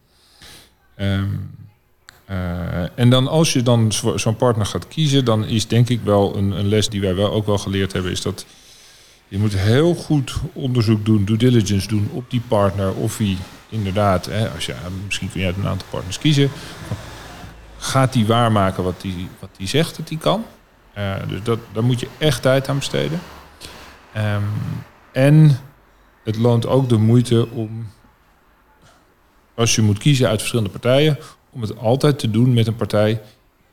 Um, 0.99 1.66
en 2.95 3.11
dan 3.11 3.29
als 3.29 3.53
je 3.53 3.63
dan 3.63 3.93
zo'n 4.15 4.37
partner 4.37 4.67
gaat 4.67 4.89
kiezen, 4.89 5.25
dan 5.25 5.45
is 5.45 5.67
denk 5.67 5.89
ik 5.89 6.01
wel 6.05 6.37
een, 6.37 6.51
een, 6.51 6.69
les 6.69 6.89
die 6.89 7.01
wij 7.01 7.15
wel 7.15 7.33
ook 7.33 7.47
wel 7.47 7.59
geleerd 7.59 7.93
hebben, 7.93 8.11
is 8.11 8.23
dat 8.23 8.47
je 9.29 9.39
moet 9.39 9.57
heel 9.57 9.95
goed 9.95 10.35
onderzoek 10.53 11.05
doen, 11.05 11.25
due 11.25 11.37
diligence 11.37 11.89
doen 11.89 12.09
op 12.13 12.31
die 12.31 12.43
partner. 12.49 12.95
Of 12.95 13.19
hij 13.19 13.37
inderdaad, 13.69 14.27
hè, 14.27 14.49
als 14.49 14.67
je, 14.67 14.75
misschien 15.05 15.31
kun 15.31 15.41
je 15.41 15.47
uit 15.47 15.57
een 15.57 15.67
aantal 15.67 15.89
partners 15.91 16.19
kiezen, 16.19 16.51
gaat 17.79 18.13
die 18.13 18.27
waarmaken 18.27 18.85
wat 18.85 19.01
die, 19.01 19.29
wat 19.41 19.51
die 19.57 19.69
zegt 19.69 19.97
dat 19.97 20.09
hij 20.09 20.19
kan. 20.19 20.45
Uh, 20.99 21.15
dus 21.29 21.43
dat, 21.43 21.59
daar 21.73 21.85
moet 21.85 22.01
je 22.01 22.09
echt 22.19 22.43
tijd 22.43 22.69
aan 22.69 22.79
besteden. 22.79 23.21
Um, 24.17 24.45
en 25.13 25.59
het 26.25 26.37
loont 26.37 26.67
ook 26.67 26.89
de 26.89 26.97
moeite 26.97 27.49
om, 27.51 27.91
als 29.55 29.75
je 29.75 29.83
moet 29.83 29.99
kiezen 29.99 30.29
uit 30.29 30.39
verschillende 30.39 30.71
partijen, 30.71 31.19
om 31.57 31.63
het 31.63 31.79
altijd 31.79 32.19
te 32.19 32.31
doen 32.31 32.55
met 32.55 32.67
een 32.67 32.77
partij 32.77 33.21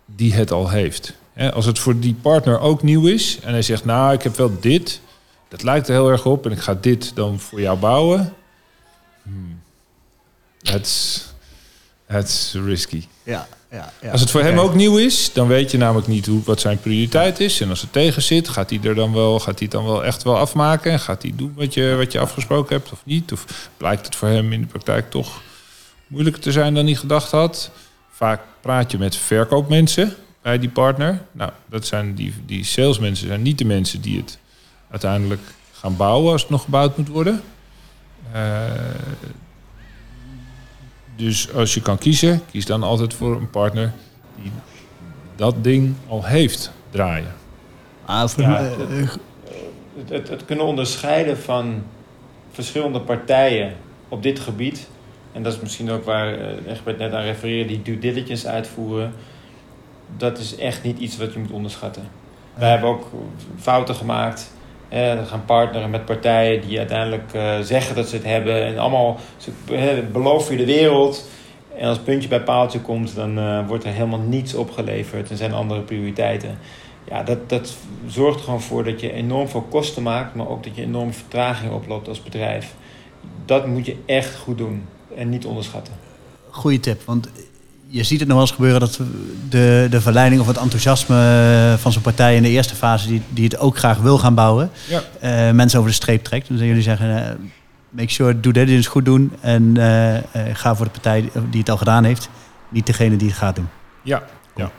die 0.05 0.34
het 0.34 0.51
al 0.51 0.69
heeft. 0.69 1.13
Als 1.53 1.65
het 1.65 1.79
voor 1.79 1.99
die 1.99 2.15
partner 2.21 2.59
ook 2.59 2.84
nieuw 2.84 3.07
is 3.07 3.39
en 3.41 3.51
hij 3.51 3.61
zegt, 3.61 3.86
nou, 3.86 4.13
ik 4.13 4.21
heb 4.21 4.36
wel 4.36 4.59
dit, 4.59 5.01
dat 5.47 5.63
lijkt 5.63 5.88
er 5.88 5.93
heel 5.93 6.09
erg 6.09 6.25
op 6.25 6.45
en 6.45 6.51
ik 6.51 6.59
ga 6.59 6.77
dit 6.81 7.11
dan 7.15 7.39
voor 7.39 7.61
jou 7.61 7.77
bouwen. 7.77 8.34
Hmm. 9.23 9.59
Is 12.07 12.55
risky. 12.65 13.03
Ja, 13.23 13.47
ja, 13.71 13.91
ja. 14.01 14.11
Als 14.11 14.21
het 14.21 14.31
voor 14.31 14.41
hem 14.41 14.59
ook 14.59 14.75
nieuw 14.75 14.97
is, 14.97 15.34
dan 15.34 15.47
weet 15.47 15.71
je 15.71 15.77
namelijk 15.77 16.07
niet 16.07 16.25
hoe, 16.25 16.41
wat 16.43 16.59
zijn 16.59 16.79
prioriteit 16.79 17.39
is. 17.39 17.61
En 17.61 17.69
als 17.69 17.81
het 17.81 17.91
tegen 17.91 18.21
zit, 18.21 18.49
gaat 18.49 18.69
hij 18.69 18.79
er 18.84 18.95
dan 18.95 19.13
wel, 19.13 19.39
gaat 19.39 19.59
hij 19.59 19.67
het 19.67 19.71
dan 19.71 19.86
wel 19.86 20.05
echt 20.05 20.23
wel 20.23 20.38
afmaken? 20.38 20.91
En 20.91 20.99
gaat 20.99 21.21
hij 21.21 21.34
doen 21.36 21.53
wat 21.55 21.73
je, 21.73 21.95
wat 21.97 22.11
je 22.11 22.19
afgesproken 22.19 22.75
hebt 22.75 22.91
of 22.91 23.01
niet? 23.05 23.31
Of 23.31 23.69
blijkt 23.77 24.05
het 24.05 24.15
voor 24.15 24.27
hem 24.27 24.53
in 24.53 24.61
de 24.61 24.67
praktijk 24.67 25.09
toch 25.09 25.41
moeilijker 26.08 26.41
te 26.41 26.51
zijn 26.51 26.74
dan 26.74 26.86
hij 26.86 26.95
gedacht 26.95 27.32
had? 27.32 27.72
Vaak 28.10 28.41
praat 28.62 28.91
je 28.91 28.97
met 28.97 29.16
verkoopmensen 29.16 30.14
bij 30.41 30.60
die 30.60 30.70
partner. 30.70 31.22
Nou, 31.32 31.51
dat 31.66 31.86
zijn 31.86 32.16
die, 32.16 32.34
die 32.45 32.64
salesmensen 32.64 33.28
zijn 33.28 33.41
niet 33.41 33.58
de 33.58 33.66
mensen 33.66 34.01
die 34.01 34.18
het 34.18 34.38
uiteindelijk 34.89 35.41
gaan 35.74 35.97
bouwen 35.97 36.32
als 36.32 36.41
het 36.41 36.49
nog 36.51 36.64
gebouwd 36.64 36.97
moet 36.97 37.08
worden. 37.08 37.41
Eh, 38.32 38.72
dus 41.16 41.54
als 41.54 41.74
je 41.74 41.82
kan 41.82 41.97
kiezen, 41.97 42.41
kies 42.51 42.66
dan 42.66 42.84
altijd 42.84 43.14
voor 43.14 43.36
een 43.36 43.49
partner 43.49 43.93
die 44.41 44.51
dat 45.36 45.64
ding 45.64 45.95
al 46.08 46.24
heeft 46.26 46.72
draaien. 46.89 47.34
Ah, 48.06 48.28
voor- 48.28 48.43
Ja, 48.43 48.70
dat- 48.78 48.89
eh, 48.89 49.10
het, 49.97 50.10
het, 50.10 50.30
het 50.30 50.45
kunnen 50.45 50.66
onderscheiden 50.66 51.38
van 51.38 51.84
verschillende 52.51 52.99
partijen 53.01 53.74
op 54.10 54.24
dit 54.24 54.39
gebied. 54.39 54.88
En 55.34 55.43
dat 55.43 55.53
is 55.53 55.59
misschien 55.59 55.91
ook 55.91 56.03
waar 56.03 56.34
eh, 56.34 56.71
Egbert 56.71 56.97
net 56.97 57.13
aan 57.13 57.23
refereerde, 57.23 57.67
die 57.67 57.81
due 57.81 57.99
diligence 57.99 58.47
uitvoeren. 58.47 59.13
Dat 60.17 60.38
is 60.38 60.55
echt 60.55 60.84
niet 60.84 60.99
iets 60.99 61.17
wat 61.17 61.34
je 61.34 61.39
moet 61.39 61.51
onderschatten. 61.51 62.03
Wij 62.53 62.69
hebben 62.69 62.89
ook 62.89 63.07
fouten 63.59 63.95
gemaakt. 63.95 64.51
Eh, 64.89 65.19
we 65.19 65.25
gaan 65.25 65.45
partneren 65.45 65.89
met 65.89 66.05
partijen 66.05 66.61
die 66.67 66.77
uiteindelijk 66.77 67.34
eh, 67.34 67.59
zeggen 67.59 67.95
dat 67.95 68.07
ze 68.07 68.15
het 68.15 68.25
hebben. 68.25 68.65
En 68.65 68.77
allemaal 68.77 69.17
ze 69.38 69.51
eh, 69.71 70.11
beloven 70.11 70.51
je 70.51 70.65
de 70.65 70.73
wereld. 70.73 71.27
En 71.77 71.88
als 71.88 71.99
puntje 71.99 72.29
bij 72.29 72.41
paaltje 72.41 72.79
komt, 72.79 73.15
dan 73.15 73.39
eh, 73.39 73.67
wordt 73.67 73.84
er 73.84 73.91
helemaal 73.91 74.19
niets 74.19 74.53
opgeleverd. 74.53 75.29
En 75.29 75.38
zijn 75.38 75.53
andere 75.53 75.81
prioriteiten. 75.81 76.57
Ja, 77.09 77.23
dat, 77.23 77.49
dat 77.49 77.75
zorgt 78.07 78.38
er 78.38 78.43
gewoon 78.43 78.61
voor 78.61 78.84
dat 78.84 78.99
je 78.99 79.11
enorm 79.11 79.47
veel 79.47 79.65
kosten 79.69 80.03
maakt, 80.03 80.36
maar 80.36 80.49
ook 80.49 80.63
dat 80.63 80.75
je 80.75 80.81
enorme 80.81 81.11
vertraging 81.11 81.71
oploopt 81.71 82.07
als 82.07 82.23
bedrijf. 82.23 82.73
Dat 83.45 83.67
moet 83.67 83.86
je 83.86 83.95
echt 84.05 84.36
goed 84.36 84.57
doen 84.57 84.86
en 85.18 85.30
niet 85.30 85.45
onderschatten. 85.45 85.93
goede 86.49 86.80
tip. 86.80 87.01
Want 87.05 87.30
je 87.88 88.03
ziet 88.03 88.20
het 88.20 88.28
nog 88.28 88.38
wel 88.38 88.45
eens 88.45 88.55
gebeuren 88.55 88.80
dat 88.80 88.99
de, 89.49 89.88
de 89.89 90.01
verleiding 90.01 90.41
of 90.41 90.47
het 90.47 90.57
enthousiasme 90.57 91.76
van 91.80 91.91
zo'n 91.91 92.01
partij 92.01 92.36
in 92.36 92.43
de 92.43 92.49
eerste 92.49 92.76
fase, 92.76 93.07
die, 93.07 93.22
die 93.30 93.43
het 93.43 93.57
ook 93.57 93.78
graag 93.78 93.97
wil 93.97 94.18
gaan 94.18 94.36
bouwen, 94.36 94.70
Ja. 94.88 95.01
eh, 95.20 95.51
mensen 95.53 95.80
over 95.80 95.91
de 95.91 95.95
streep 95.97 96.24
trekt. 96.24 96.47
Dus 96.47 96.59
jullie 96.59 96.82
zeggen, 96.82 97.28
eh, 97.30 97.36
make 97.89 98.09
sure, 98.11 98.39
doe 98.39 98.53
dit 98.53 98.70
eens 98.70 98.88
goed 98.88 99.05
doen 99.05 99.32
en 99.41 99.78
eh, 99.78 100.18
eh, 100.18 100.24
ga 100.53 100.76
voor 100.76 100.86
de 100.86 100.91
partij 100.91 101.30
die 101.49 101.59
het 101.59 101.70
al 101.70 101.78
gedaan 101.78 102.03
heeft, 102.03 102.30
niet 102.70 102.86
degene 102.86 103.16
die 103.16 103.28
het 103.28 103.38
gaat 103.38 103.55
doen. 103.55 103.68
Ja, 104.01 104.24
ja. 104.55 104.72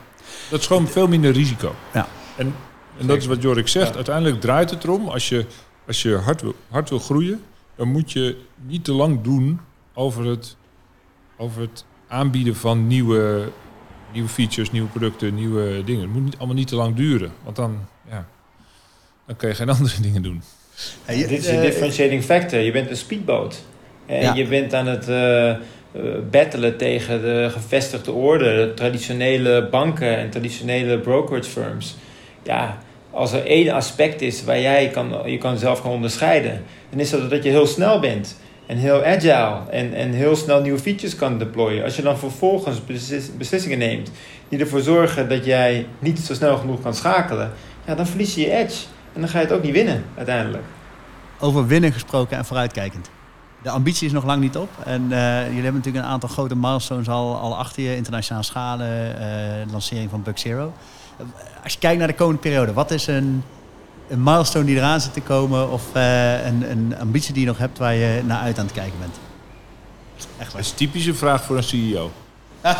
Dat 0.49 0.59
is 0.59 0.67
gewoon 0.67 0.87
veel 0.87 1.07
minder 1.07 1.31
risico. 1.31 1.75
Ja. 1.93 2.07
En, 2.37 2.53
en 2.99 3.07
dat 3.07 3.17
is 3.17 3.25
wat 3.25 3.41
Jorik 3.41 3.67
zegt. 3.67 3.89
Ja. 3.89 3.95
Uiteindelijk 3.95 4.41
draait 4.41 4.69
het 4.69 4.83
erom, 4.83 5.07
als 5.07 5.29
je, 5.29 5.45
als 5.87 6.01
je 6.01 6.15
hard, 6.15 6.41
wil, 6.41 6.55
hard 6.69 6.89
wil 6.89 6.99
groeien, 6.99 7.41
dan 7.75 7.87
moet 7.91 8.11
je 8.11 8.37
niet 8.67 8.83
te 8.83 8.91
lang 8.93 9.21
doen 9.21 9.59
over 9.95 10.25
het, 10.25 10.55
over 11.37 11.61
het 11.61 11.85
aanbieden 12.07 12.55
van 12.55 12.87
nieuwe, 12.87 13.47
nieuwe 14.13 14.29
features, 14.29 14.71
nieuwe 14.71 14.87
producten, 14.87 15.35
nieuwe 15.35 15.83
dingen. 15.83 16.01
Het 16.01 16.13
moet 16.13 16.23
niet, 16.23 16.37
allemaal 16.37 16.55
niet 16.55 16.67
te 16.67 16.75
lang 16.75 16.95
duren. 16.95 17.31
Want 17.43 17.55
dan, 17.55 17.79
ja, 18.09 18.25
dan 19.25 19.35
kun 19.35 19.49
je 19.49 19.55
geen 19.55 19.69
andere 19.79 20.01
dingen 20.01 20.21
doen. 20.21 20.41
Hey, 21.05 21.17
Dit 21.17 21.31
is 21.31 21.45
eh, 21.47 21.55
een 21.55 21.61
differentiating 21.61 22.23
factor. 22.23 22.59
Je 22.59 22.71
bent 22.71 22.89
een 22.89 22.97
speedboot. 22.97 23.61
En 24.05 24.21
Ja. 24.21 24.33
je 24.33 24.47
bent 24.47 24.73
aan 24.73 24.87
het 24.87 25.07
eh, 25.07 25.49
eh, 25.49 25.57
battelen 26.31 26.77
tegen 26.77 27.21
de 27.21 27.47
gevestigde 27.51 28.11
orde, 28.11 28.43
de 28.55 28.73
traditionele 28.73 29.67
banken 29.71 30.17
en 30.17 30.29
traditionele 30.29 30.99
brokerage 30.99 31.49
firms. 31.49 31.95
Ja, 32.43 32.77
als 33.11 33.31
er 33.33 33.45
één 33.45 33.69
aspect 33.69 34.21
is 34.21 34.43
waar 34.43 34.59
jij 34.59 34.89
kan, 34.89 35.31
je 35.31 35.37
kan 35.37 35.57
zelf 35.57 35.81
kan 35.81 35.91
onderscheiden, 35.91 36.63
dan 36.89 36.99
is 36.99 37.09
dat 37.09 37.29
dat 37.29 37.43
je 37.43 37.49
heel 37.49 37.67
snel 37.67 37.99
bent. 37.99 38.37
En 38.67 38.77
heel 38.77 39.03
agile 39.03 39.59
en, 39.69 39.93
en 39.93 40.11
heel 40.11 40.35
snel 40.35 40.61
nieuwe 40.61 40.79
features 40.79 41.15
kan 41.15 41.37
deployen. 41.37 41.83
Als 41.83 41.95
je 41.95 42.01
dan 42.01 42.17
vervolgens 42.17 42.85
beslis- 42.85 43.37
beslissingen 43.37 43.77
neemt 43.77 44.11
die 44.49 44.59
ervoor 44.59 44.81
zorgen 44.81 45.29
dat 45.29 45.45
jij 45.45 45.87
niet 45.99 46.19
zo 46.19 46.33
snel 46.33 46.57
genoeg 46.57 46.81
kan 46.81 46.93
schakelen, 46.93 47.51
ja, 47.85 47.95
dan 47.95 48.07
verlies 48.07 48.35
je 48.35 48.41
je 48.41 48.51
edge. 48.51 48.85
En 49.13 49.21
dan 49.21 49.29
ga 49.29 49.39
je 49.39 49.45
het 49.45 49.53
ook 49.53 49.63
niet 49.63 49.73
winnen 49.73 50.03
uiteindelijk. 50.17 50.63
Over 51.39 51.67
winnen 51.67 51.93
gesproken 51.93 52.37
en 52.37 52.45
vooruitkijkend. 52.45 53.09
De 53.63 53.69
ambitie 53.69 54.07
is 54.07 54.13
nog 54.13 54.25
lang 54.25 54.41
niet 54.41 54.57
op. 54.57 54.69
En 54.85 55.01
eh, 55.01 55.45
jullie 55.45 55.63
hebben 55.63 55.73
natuurlijk 55.73 56.05
een 56.05 56.11
aantal 56.11 56.29
grote 56.29 56.55
milestones 56.55 57.07
al, 57.07 57.35
al 57.37 57.57
achter 57.57 57.83
je. 57.83 57.95
Internationale 57.95 58.45
schalen, 58.45 59.19
eh, 59.19 59.71
lancering 59.71 60.09
van 60.09 60.23
Bug 60.23 60.39
Zero. 60.39 60.73
Als 61.63 61.73
je 61.73 61.79
kijkt 61.79 61.99
naar 61.99 62.07
de 62.07 62.13
komende 62.13 62.41
periode, 62.41 62.73
wat 62.73 62.91
is 62.91 63.07
een, 63.07 63.43
een 64.07 64.23
milestone 64.23 64.65
die 64.65 64.75
eraan 64.75 65.01
zit 65.01 65.13
te 65.13 65.21
komen? 65.21 65.71
Of 65.71 65.81
eh, 65.93 66.45
een, 66.45 66.71
een 66.71 66.95
ambitie 66.99 67.33
die 67.33 67.41
je 67.41 67.47
nog 67.47 67.57
hebt 67.57 67.77
waar 67.77 67.93
je 67.93 68.21
naar 68.25 68.39
uit 68.41 68.59
aan 68.59 68.65
het 68.65 68.73
kijken 68.73 68.99
bent? 68.99 69.15
Echt 70.37 70.51
Dat 70.51 70.61
is 70.61 70.69
een 70.69 70.75
typische 70.75 71.13
vraag 71.13 71.43
voor 71.43 71.57
een 71.57 71.63
CEO. 71.63 72.11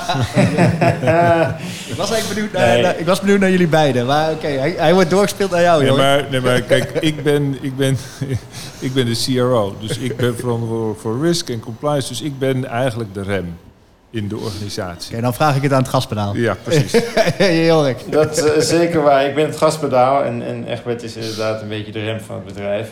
Ik 1.88 1.95
was 1.95 2.11
eigenlijk 2.11 2.28
benieuwd 2.34 2.51
naar, 2.51 2.67
Nee. 2.67 2.82
naar- 2.82 2.99
ik 2.99 3.05
was 3.05 3.19
benieuwd 3.19 3.39
naar 3.39 3.51
jullie 3.51 3.67
beiden. 3.67 4.05
Maar 4.05 4.32
oké, 4.32 4.47
hij, 4.47 4.76
hij 4.78 4.93
wordt 4.93 5.09
doorgespeeld 5.09 5.51
naar 5.51 5.61
jou, 5.61 5.80
Nee, 5.80 5.88
joh. 5.89 5.97
maar, 5.97 6.26
nee, 6.32 6.41
maar 6.41 6.61
kijk, 6.61 6.91
ik 7.11 7.23
ben, 7.23 7.57
ik, 7.61 7.76
ben, 7.78 7.97
ik 8.80 8.93
ben 8.93 9.05
de 9.05 9.23
CRO. 9.26 9.76
Dus 9.80 9.97
ik 9.97 10.17
ben 10.17 10.36
verantwoordelijk 10.38 10.99
voor 10.99 11.21
risk 11.26 11.49
en 11.49 11.59
compliance. 11.59 12.07
Dus 12.07 12.21
ik 12.21 12.39
ben 12.39 12.65
eigenlijk 12.65 13.13
de 13.13 13.21
rem 13.21 13.57
in 14.16 14.28
de 14.28 14.38
organisatie. 14.38 15.11
Oké, 15.11 15.22
dan 15.22 15.34
vraag 15.34 15.55
ik 15.55 15.61
het 15.61 15.74
aan 15.74 15.82
het 15.82 15.89
gaspedaal. 15.89 16.36
Ja, 16.36 16.55
precies. 16.63 16.91
Jorik. 17.68 17.97
Dat 18.09 18.55
is 18.55 18.68
zeker 18.68 19.01
waar. 19.01 19.26
Ik 19.26 19.36
ben 19.36 19.45
het 19.45 19.57
gaspedaal 19.57 20.24
en, 20.24 20.41
en 20.41 20.68
Egbert 20.68 21.03
is 21.03 21.16
inderdaad 21.16 21.61
een 21.61 21.68
beetje 21.68 21.91
de 21.91 22.03
rem 22.03 22.20
van 22.20 22.36
het 22.36 22.45
bedrijf. 22.45 22.91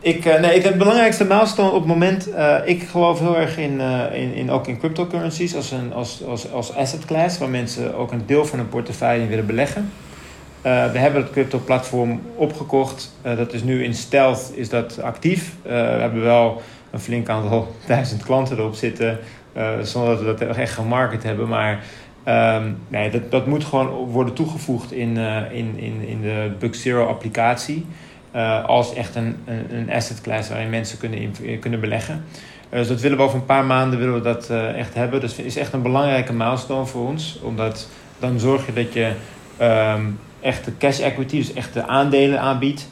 Ik, 0.00 0.24
eh, 0.24 0.40
nee, 0.40 0.54
ik, 0.54 0.62
het 0.62 0.78
belangrijkste 0.78 1.24
milestone 1.24 1.68
op 1.68 1.74
het 1.74 1.86
moment, 1.86 2.30
eh, 2.30 2.56
ik 2.64 2.82
geloof 2.82 3.18
heel 3.18 3.36
erg 3.36 3.58
in, 3.58 3.80
eh, 3.80 4.22
in, 4.22 4.34
in 4.34 4.50
ook 4.50 4.66
in 4.66 4.78
cryptocurrencies 4.78 5.54
als, 5.54 5.70
een, 5.70 5.92
als, 5.92 6.24
als, 6.24 6.52
als 6.52 6.74
asset 6.74 7.04
class, 7.04 7.38
waar 7.38 7.48
mensen 7.48 7.94
ook 7.94 8.12
een 8.12 8.26
deel 8.26 8.46
van 8.46 8.58
hun 8.58 8.68
portefeuille 8.68 9.22
in 9.22 9.28
willen 9.28 9.46
beleggen. 9.46 9.90
Eh, 10.62 10.92
we 10.92 10.98
hebben 10.98 11.22
het 11.22 11.30
crypto 11.30 11.58
platform 11.58 12.20
opgekocht. 12.34 13.12
Eh, 13.22 13.36
dat 13.36 13.52
is 13.52 13.62
nu 13.62 13.84
in 13.84 13.94
stealth 13.94 14.52
is 14.54 14.68
dat 14.68 15.02
actief. 15.02 15.54
Eh, 15.62 15.70
we 15.70 15.76
hebben 15.76 16.22
wel 16.22 16.62
een 16.90 17.00
flink 17.00 17.28
aantal 17.28 17.74
duizend 17.86 18.24
klanten 18.24 18.58
erop 18.58 18.74
zitten, 18.74 19.10
eh, 19.10 19.16
zonder 19.82 20.24
dat 20.24 20.38
we 20.38 20.46
dat 20.46 20.56
echt 20.56 20.72
gemarket 20.74 21.22
hebben. 21.22 21.48
Maar 21.48 21.84
Ehm, 22.24 22.62
nee, 22.88 23.10
dat, 23.10 23.30
dat 23.30 23.46
moet 23.46 23.64
gewoon 23.64 23.88
worden 23.88 24.34
toegevoegd 24.34 24.92
in, 24.92 25.16
eh, 25.16 25.36
in, 25.52 25.74
in, 25.78 26.08
in 26.08 26.20
de 26.20 26.50
Bug 26.58 26.74
Zero 26.74 27.06
applicatie. 27.06 27.86
eh, 28.30 28.64
als 28.64 28.94
echt 28.94 29.14
een, 29.14 29.36
een, 29.44 29.76
een 29.76 29.92
asset 29.92 30.20
class 30.20 30.48
waarin 30.48 30.70
mensen 30.70 30.98
kunnen, 30.98 31.34
kunnen 31.60 31.80
beleggen. 31.80 32.24
Eh, 32.68 32.78
dus 32.78 32.88
dat 32.88 33.00
willen 33.00 33.16
we 33.16 33.22
over 33.22 33.38
een 33.38 33.44
paar 33.44 33.64
maanden 33.64 33.98
willen 33.98 34.14
we 34.14 34.20
dat 34.20 34.50
eh, 34.50 34.78
echt 34.78 34.94
hebben. 34.94 35.20
Dus 35.20 35.36
is 35.36 35.56
echt 35.56 35.72
een 35.72 35.82
belangrijke 35.82 36.32
milestone 36.32 36.86
voor 36.86 37.06
ons. 37.08 37.38
Omdat 37.42 37.88
dan 38.18 38.38
zorg 38.38 38.66
je 38.66 38.72
dat 38.72 38.92
je 38.92 39.12
ehm, 39.56 40.04
echt 40.40 40.64
de 40.64 40.76
cash 40.78 41.00
equity, 41.00 41.36
dus 41.36 41.52
echt 41.52 41.74
de 41.74 41.86
aandelen 41.86 42.40
aanbiedt. 42.40 42.88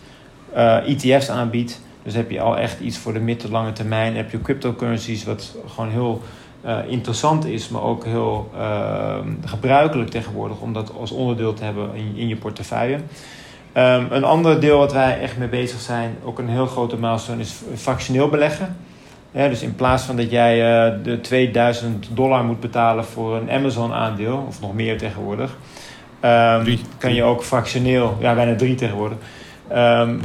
eh, 0.54 0.76
ETF's 0.88 1.28
aanbiedt. 1.28 1.80
Dus 2.02 2.14
heb 2.14 2.30
je 2.30 2.40
al 2.40 2.58
echt 2.58 2.80
iets 2.80 2.98
voor 2.98 3.12
de 3.12 3.20
mid- 3.20 3.40
tot 3.40 3.50
lange 3.50 3.72
termijn. 3.72 4.16
Heb 4.16 4.30
je 4.30 4.40
cryptocurrencies 4.42 5.24
wat 5.24 5.56
gewoon 5.74 5.90
heel 5.90 6.22
eh, 6.62 6.78
interessant 6.86 7.44
is, 7.44 7.68
maar 7.68 7.82
ook 7.82 8.04
heel 8.04 8.50
eh, 8.58 9.16
gebruikelijk 9.44 10.10
tegenwoordig 10.10 10.60
om 10.60 10.72
dat 10.72 10.92
als 10.98 11.10
onderdeel 11.10 11.54
te 11.54 11.64
hebben 11.64 11.94
in, 11.94 12.12
in 12.16 12.28
je 12.28 12.36
portefeuille. 12.36 12.98
Ehm, 13.72 14.04
een 14.10 14.24
ander 14.24 14.60
deel 14.60 14.78
wat 14.78 14.92
wij 14.92 15.20
echt 15.20 15.38
mee 15.38 15.48
bezig 15.48 15.80
zijn, 15.80 16.16
ook 16.24 16.38
een 16.38 16.48
heel 16.48 16.66
grote 16.66 16.96
milestone, 16.96 17.40
is 17.40 17.62
fractioneel 17.74 18.28
beleggen. 18.28 18.76
Ja, 19.30 19.48
dus 19.48 19.62
in 19.62 19.74
plaats 19.74 20.02
van 20.02 20.16
dat 20.16 20.30
jij 20.30 20.84
eh, 20.86 20.94
de 21.02 21.20
2000 21.20 22.08
dollar 22.12 22.44
moet 22.44 22.60
betalen 22.60 23.04
voor 23.04 23.36
een 23.36 23.50
Amazon-aandeel, 23.50 24.44
of 24.48 24.60
nog 24.60 24.74
meer 24.74 24.98
tegenwoordig, 24.98 25.56
ehm, 26.20 26.76
kan 26.98 27.14
je 27.14 27.22
ook 27.22 27.44
fractioneel, 27.44 28.16
ja, 28.20 28.34
bijna 28.34 28.56
drie 28.56 28.74
tegenwoordig, 28.74 29.18
ehm, 29.68 30.18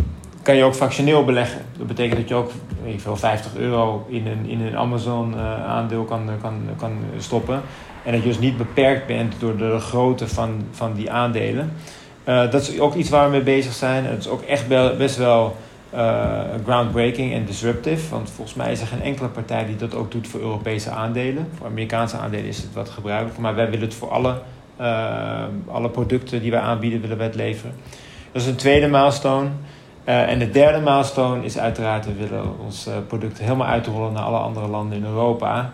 kan 0.46 0.56
je 0.56 0.64
ook 0.64 0.76
fractioneel 0.76 1.26
beleggen. 1.26 1.62
Dat 1.78 1.88
betekent 1.88 2.20
dat 2.20 2.30
je 2.30 2.36
ook 2.36 2.52
weet 2.84 3.02
veel, 3.02 3.18
50 3.18 3.56
euro 3.56 4.06
in 4.10 4.28
een, 4.28 4.46
in 4.50 4.62
een 4.62 4.78
Amazon-aandeel 4.78 6.04
kan, 6.04 6.30
kan, 6.42 6.62
kan 6.78 6.98
stoppen. 7.18 7.62
En 8.04 8.12
dat 8.12 8.22
je 8.22 8.28
dus 8.28 8.40
niet 8.40 8.58
beperkt 8.58 9.08
bent 9.08 9.36
door 9.40 9.58
de 9.58 9.80
grootte 9.80 10.28
van, 10.28 10.64
van 10.72 10.94
die 10.94 11.12
aandelen. 11.12 11.72
Eh, 12.24 12.52
dat 12.52 12.62
is 12.62 12.80
ook 12.80 12.94
iets 12.94 13.10
waar 13.10 13.26
we 13.26 13.32
mee 13.32 13.42
bezig 13.42 13.74
zijn. 13.74 14.06
Het 14.06 14.20
is 14.20 14.28
ook 14.28 14.42
echt 14.42 14.68
best 14.98 15.18
wel 15.18 15.56
eh, 15.90 16.40
groundbreaking 16.66 17.34
en 17.34 17.46
disruptive. 17.46 18.10
Want 18.10 18.30
volgens 18.30 18.58
mij 18.58 18.72
is 18.72 18.82
er 18.82 18.88
geen 18.88 19.02
enkele 19.02 19.28
partij 19.28 19.66
die 19.66 19.76
dat 19.76 19.96
ook 19.96 20.12
doet 20.12 20.28
voor 20.28 20.40
Europese 20.40 20.90
aandelen. 20.90 21.48
Voor 21.58 21.68
Amerikaanse 21.68 22.18
aandelen 22.18 22.46
is 22.46 22.58
het 22.58 22.74
wat 22.74 22.90
gebruikelijk. 22.90 23.38
Maar 23.38 23.56
wij 23.56 23.70
willen 23.70 23.86
het 23.86 23.94
voor 23.94 24.10
alle, 24.10 24.42
eh, 24.76 25.44
alle 25.68 25.90
producten 25.90 26.42
die 26.42 26.52
wij 26.52 26.60
aanbieden, 26.60 27.02
willen 27.02 27.18
wij 27.18 27.26
het 27.26 27.36
leveren. 27.36 27.76
Dat 28.32 28.42
is 28.42 28.48
een 28.48 28.56
tweede 28.56 28.88
milestone. 28.88 29.50
Eh, 30.06 30.30
en 30.30 30.40
de 30.40 30.50
derde 30.50 30.80
milestone 30.80 31.44
is 31.44 31.58
uiteraard, 31.58 32.06
we 32.06 32.14
willen 32.14 32.60
ons 32.60 32.88
eh, 32.88 32.94
product 33.08 33.40
helemaal 33.40 33.68
uitrollen 33.68 34.14
naar 34.14 34.24
alle 34.24 34.38
andere 34.38 34.68
landen 34.68 34.98
in 34.98 35.06
Europa. 35.06 35.72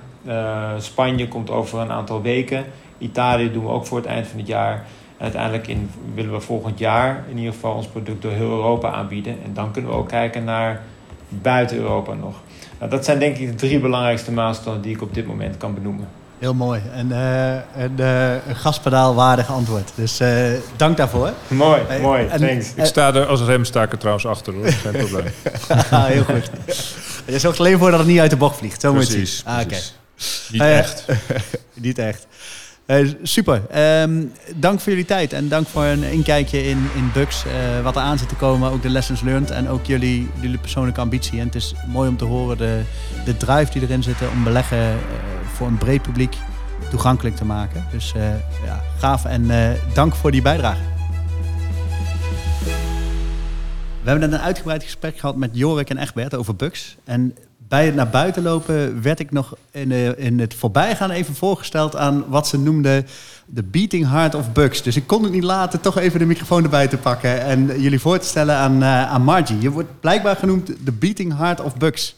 Spanje 0.77 1.27
komt 1.27 1.49
over 1.49 1.79
een 1.79 1.91
aantal 1.91 2.21
weken. 2.21 2.65
Italië 2.97 3.51
doen 3.51 3.63
we 3.63 3.69
ook 3.69 3.85
voor 3.85 3.97
het 3.97 4.07
eind 4.07 4.27
van 4.27 4.39
het 4.39 4.47
jaar. 4.47 4.85
Uiteindelijk 5.17 5.67
in, 5.67 5.89
willen 6.13 6.31
we 6.31 6.39
volgend 6.39 6.79
jaar 6.79 7.23
in 7.29 7.37
ieder 7.37 7.53
geval 7.53 7.75
ons 7.75 7.87
product 7.87 8.21
door 8.21 8.31
heel 8.31 8.49
Europa 8.49 8.91
aanbieden. 8.91 9.37
En 9.45 9.53
dan 9.53 9.71
kunnen 9.71 9.91
we 9.91 9.97
ook 9.97 10.07
kijken 10.07 10.43
naar 10.43 10.81
buiten 11.29 11.77
Europa 11.77 12.13
nog. 12.13 12.35
Nou, 12.79 12.91
dat 12.91 13.05
zijn 13.05 13.19
denk 13.19 13.37
ik 13.37 13.47
de 13.47 13.55
drie 13.55 13.79
belangrijkste 13.79 14.31
milestones 14.31 14.81
die 14.81 14.95
ik 14.95 15.01
op 15.01 15.13
dit 15.13 15.27
moment 15.27 15.57
kan 15.57 15.73
benoemen. 15.73 16.07
Heel 16.41 16.53
mooi. 16.53 16.81
En 16.93 17.07
uh, 17.09 17.83
een, 17.83 17.95
uh, 17.99 18.47
een 18.47 18.55
gaspedaal 18.55 19.15
waardig 19.15 19.49
antwoord. 19.49 19.91
Dus 19.95 20.21
uh, 20.21 20.47
dank 20.75 20.97
daarvoor. 20.97 21.33
Mooi, 21.47 21.81
mooi. 22.01 22.27
En, 22.27 22.39
thanks. 22.39 22.73
ik 22.75 22.85
sta 22.85 23.13
er 23.13 23.25
als 23.25 23.41
rem 23.41 23.65
sta 23.65 23.83
ik 23.83 23.91
er 23.91 23.97
trouwens 23.97 24.25
achter 24.25 24.53
hoor. 24.53 24.71
Geen 24.71 24.91
probleem. 24.91 25.33
ah, 25.91 26.05
heel 26.13 26.23
goed. 26.23 26.49
Je 27.25 27.39
zorgt 27.39 27.59
alleen 27.59 27.77
voor 27.77 27.89
dat 27.89 27.99
het 27.99 28.07
niet 28.07 28.19
uit 28.19 28.29
de 28.29 28.37
bocht 28.37 28.57
vliegt. 28.57 28.81
Zo 28.81 28.93
precies, 28.93 29.43
moet 29.45 29.53
je 29.53 29.59
ah, 29.59 29.67
precies. 29.67 29.93
Niet 30.51 30.61
echt. 30.61 31.05
niet 31.73 31.97
echt. 31.97 32.27
super. 33.23 33.61
Um, 34.01 34.31
dank 34.55 34.79
voor 34.79 34.91
jullie 34.91 35.07
tijd 35.07 35.33
en 35.33 35.49
dank 35.49 35.67
voor 35.67 35.83
een 35.83 36.03
inkijkje 36.03 36.63
in, 36.63 36.89
in 36.95 37.11
Bugs. 37.13 37.43
Uh, 37.45 37.83
wat 37.83 37.95
er 37.95 38.01
aan 38.01 38.17
zit 38.17 38.29
te 38.29 38.35
komen, 38.35 38.71
ook 38.71 38.81
de 38.81 38.89
lessons 38.89 39.21
learned 39.21 39.51
en 39.51 39.69
ook 39.69 39.85
jullie, 39.85 40.29
jullie 40.39 40.57
persoonlijke 40.57 41.01
ambitie. 41.01 41.39
En 41.39 41.45
het 41.45 41.55
is 41.55 41.73
mooi 41.87 42.09
om 42.09 42.17
te 42.17 42.25
horen 42.25 42.57
de, 42.57 42.81
de 43.25 43.37
drive 43.37 43.71
die 43.71 43.81
erin 43.81 44.03
zit 44.03 44.15
om 44.33 44.43
beleggen 44.43 44.77
uh, 44.77 45.40
voor 45.61 45.69
een 45.69 45.77
breed 45.77 46.01
publiek 46.01 46.35
toegankelijk 46.89 47.35
te 47.35 47.45
maken. 47.45 47.85
Dus 47.91 48.13
uh, 48.17 48.23
ja, 48.65 48.81
gaaf 48.97 49.25
en 49.25 49.49
dank 49.93 50.15
voor 50.15 50.31
die 50.31 50.41
bijdrage. 50.41 50.81
We 54.03 54.09
hebben 54.09 54.29
net 54.29 54.39
een 54.39 54.45
uitgebreid 54.45 54.83
gesprek 54.83 55.19
gehad 55.19 55.35
met 55.35 55.49
Jorik 55.53 55.89
en 55.89 55.97
Egbert 55.97 56.35
over 56.35 56.55
Bugs. 56.55 56.97
En 57.03 57.35
bij 57.57 57.85
het 57.85 57.95
naar 57.95 58.09
buiten 58.09 58.43
lopen 58.43 59.01
werd 59.01 59.19
ik 59.19 59.31
nog 59.31 59.55
in, 59.71 59.91
in 60.17 60.39
het 60.39 60.53
voorbijgaan 60.53 61.11
even 61.11 61.35
voorgesteld 61.35 61.95
aan 61.95 62.23
wat 62.27 62.47
ze 62.47 62.59
noemden 62.59 63.07
de 63.45 63.63
beating 63.63 64.09
heart 64.09 64.35
of 64.35 64.51
Bugs. 64.51 64.81
Dus 64.81 64.95
ik 64.95 65.07
kon 65.07 65.23
het 65.23 65.31
niet 65.31 65.43
laten 65.43 65.81
toch 65.81 65.97
even 65.97 66.19
de 66.19 66.25
microfoon 66.25 66.63
erbij 66.63 66.87
te 66.87 66.97
pakken 66.97 67.41
en 67.41 67.81
jullie 67.81 67.99
voor 67.99 68.19
te 68.19 68.27
stellen 68.27 68.55
aan, 68.55 68.83
aan 68.83 69.23
Margie. 69.23 69.59
Je 69.59 69.71
wordt 69.71 69.99
blijkbaar 69.99 70.35
genoemd 70.35 70.71
de 70.83 70.91
beating 70.91 71.37
heart 71.37 71.61
of 71.61 71.75
Bugs. 71.75 72.15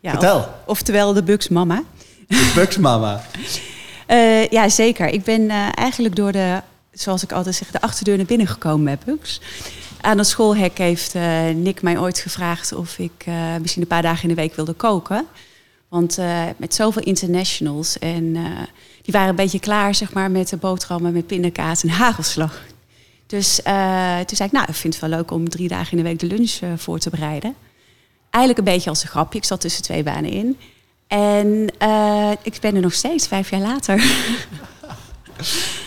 Ja, 0.00 0.10
Vertel. 0.10 0.38
Of, 0.38 0.48
oftewel 0.64 1.12
de 1.12 1.22
Bugs 1.22 1.48
mama. 1.48 1.82
De 2.26 2.52
Bugs 2.54 2.76
mama. 2.76 3.22
uh, 4.08 4.48
ja, 4.48 4.68
zeker. 4.68 5.08
Ik 5.08 5.24
ben 5.24 5.40
uh, 5.40 5.68
eigenlijk 5.74 6.16
door 6.16 6.32
de, 6.32 6.62
zoals 6.92 7.22
ik 7.22 7.32
altijd 7.32 7.54
zeg, 7.54 7.70
de 7.70 7.80
achterdeur 7.80 8.16
naar 8.16 8.26
binnen 8.26 8.46
gekomen 8.46 8.82
met 8.82 9.04
Bugs 9.04 9.40
aan 10.00 10.18
het 10.18 10.26
schoolhek 10.26 10.78
heeft 10.78 11.14
uh, 11.14 11.48
Nick 11.48 11.82
mij 11.82 11.98
ooit 11.98 12.18
gevraagd 12.18 12.72
of 12.72 12.98
ik 12.98 13.26
misschien 13.60 13.82
een 13.82 13.88
paar 13.88 14.02
dagen 14.02 14.22
in 14.22 14.34
de 14.34 14.40
week 14.40 14.54
wilde 14.54 14.72
koken. 14.72 15.26
Want 15.88 16.18
met 16.56 16.74
zoveel 16.74 17.02
internationals 17.02 17.98
en 17.98 18.32
die 19.02 19.12
waren 19.12 19.28
een 19.28 19.36
beetje 19.36 19.60
klaar 19.60 19.94
zeg 19.94 20.12
maar, 20.12 20.30
met 20.30 20.48
de 20.48 20.56
boterhammen 20.56 21.12
met 21.12 21.26
pindakaas 21.26 21.82
en 21.82 21.88
hagelslag. 21.88 22.62
Dus 23.26 23.54
toen 24.26 24.36
zei 24.36 24.48
ik, 24.48 24.52
nou, 24.52 24.66
ik 24.68 24.74
vind 24.74 24.94
het 24.94 25.02
wel 25.02 25.18
leuk 25.18 25.30
om 25.30 25.48
drie 25.48 25.68
dagen 25.68 25.90
in 25.90 25.96
de 25.96 26.08
week 26.08 26.18
de 26.18 26.26
lunch 26.26 26.58
voor 26.76 26.98
te 26.98 27.10
bereiden. 27.10 27.54
Eigenlijk 28.30 28.66
een 28.66 28.74
beetje 28.74 28.90
als 28.90 29.02
een 29.02 29.08
grapje. 29.08 29.38
Ik 29.38 29.44
zat 29.44 29.60
tussen 29.60 29.82
twee 29.82 30.02
banen 30.02 30.30
in. 30.30 30.56
En 31.06 31.66
ik 32.42 32.58
ben 32.60 32.74
er 32.74 32.80
nog 32.80 32.94
steeds, 32.94 33.28
vijf 33.28 33.50
jaar 33.50 33.60
later. 33.60 34.04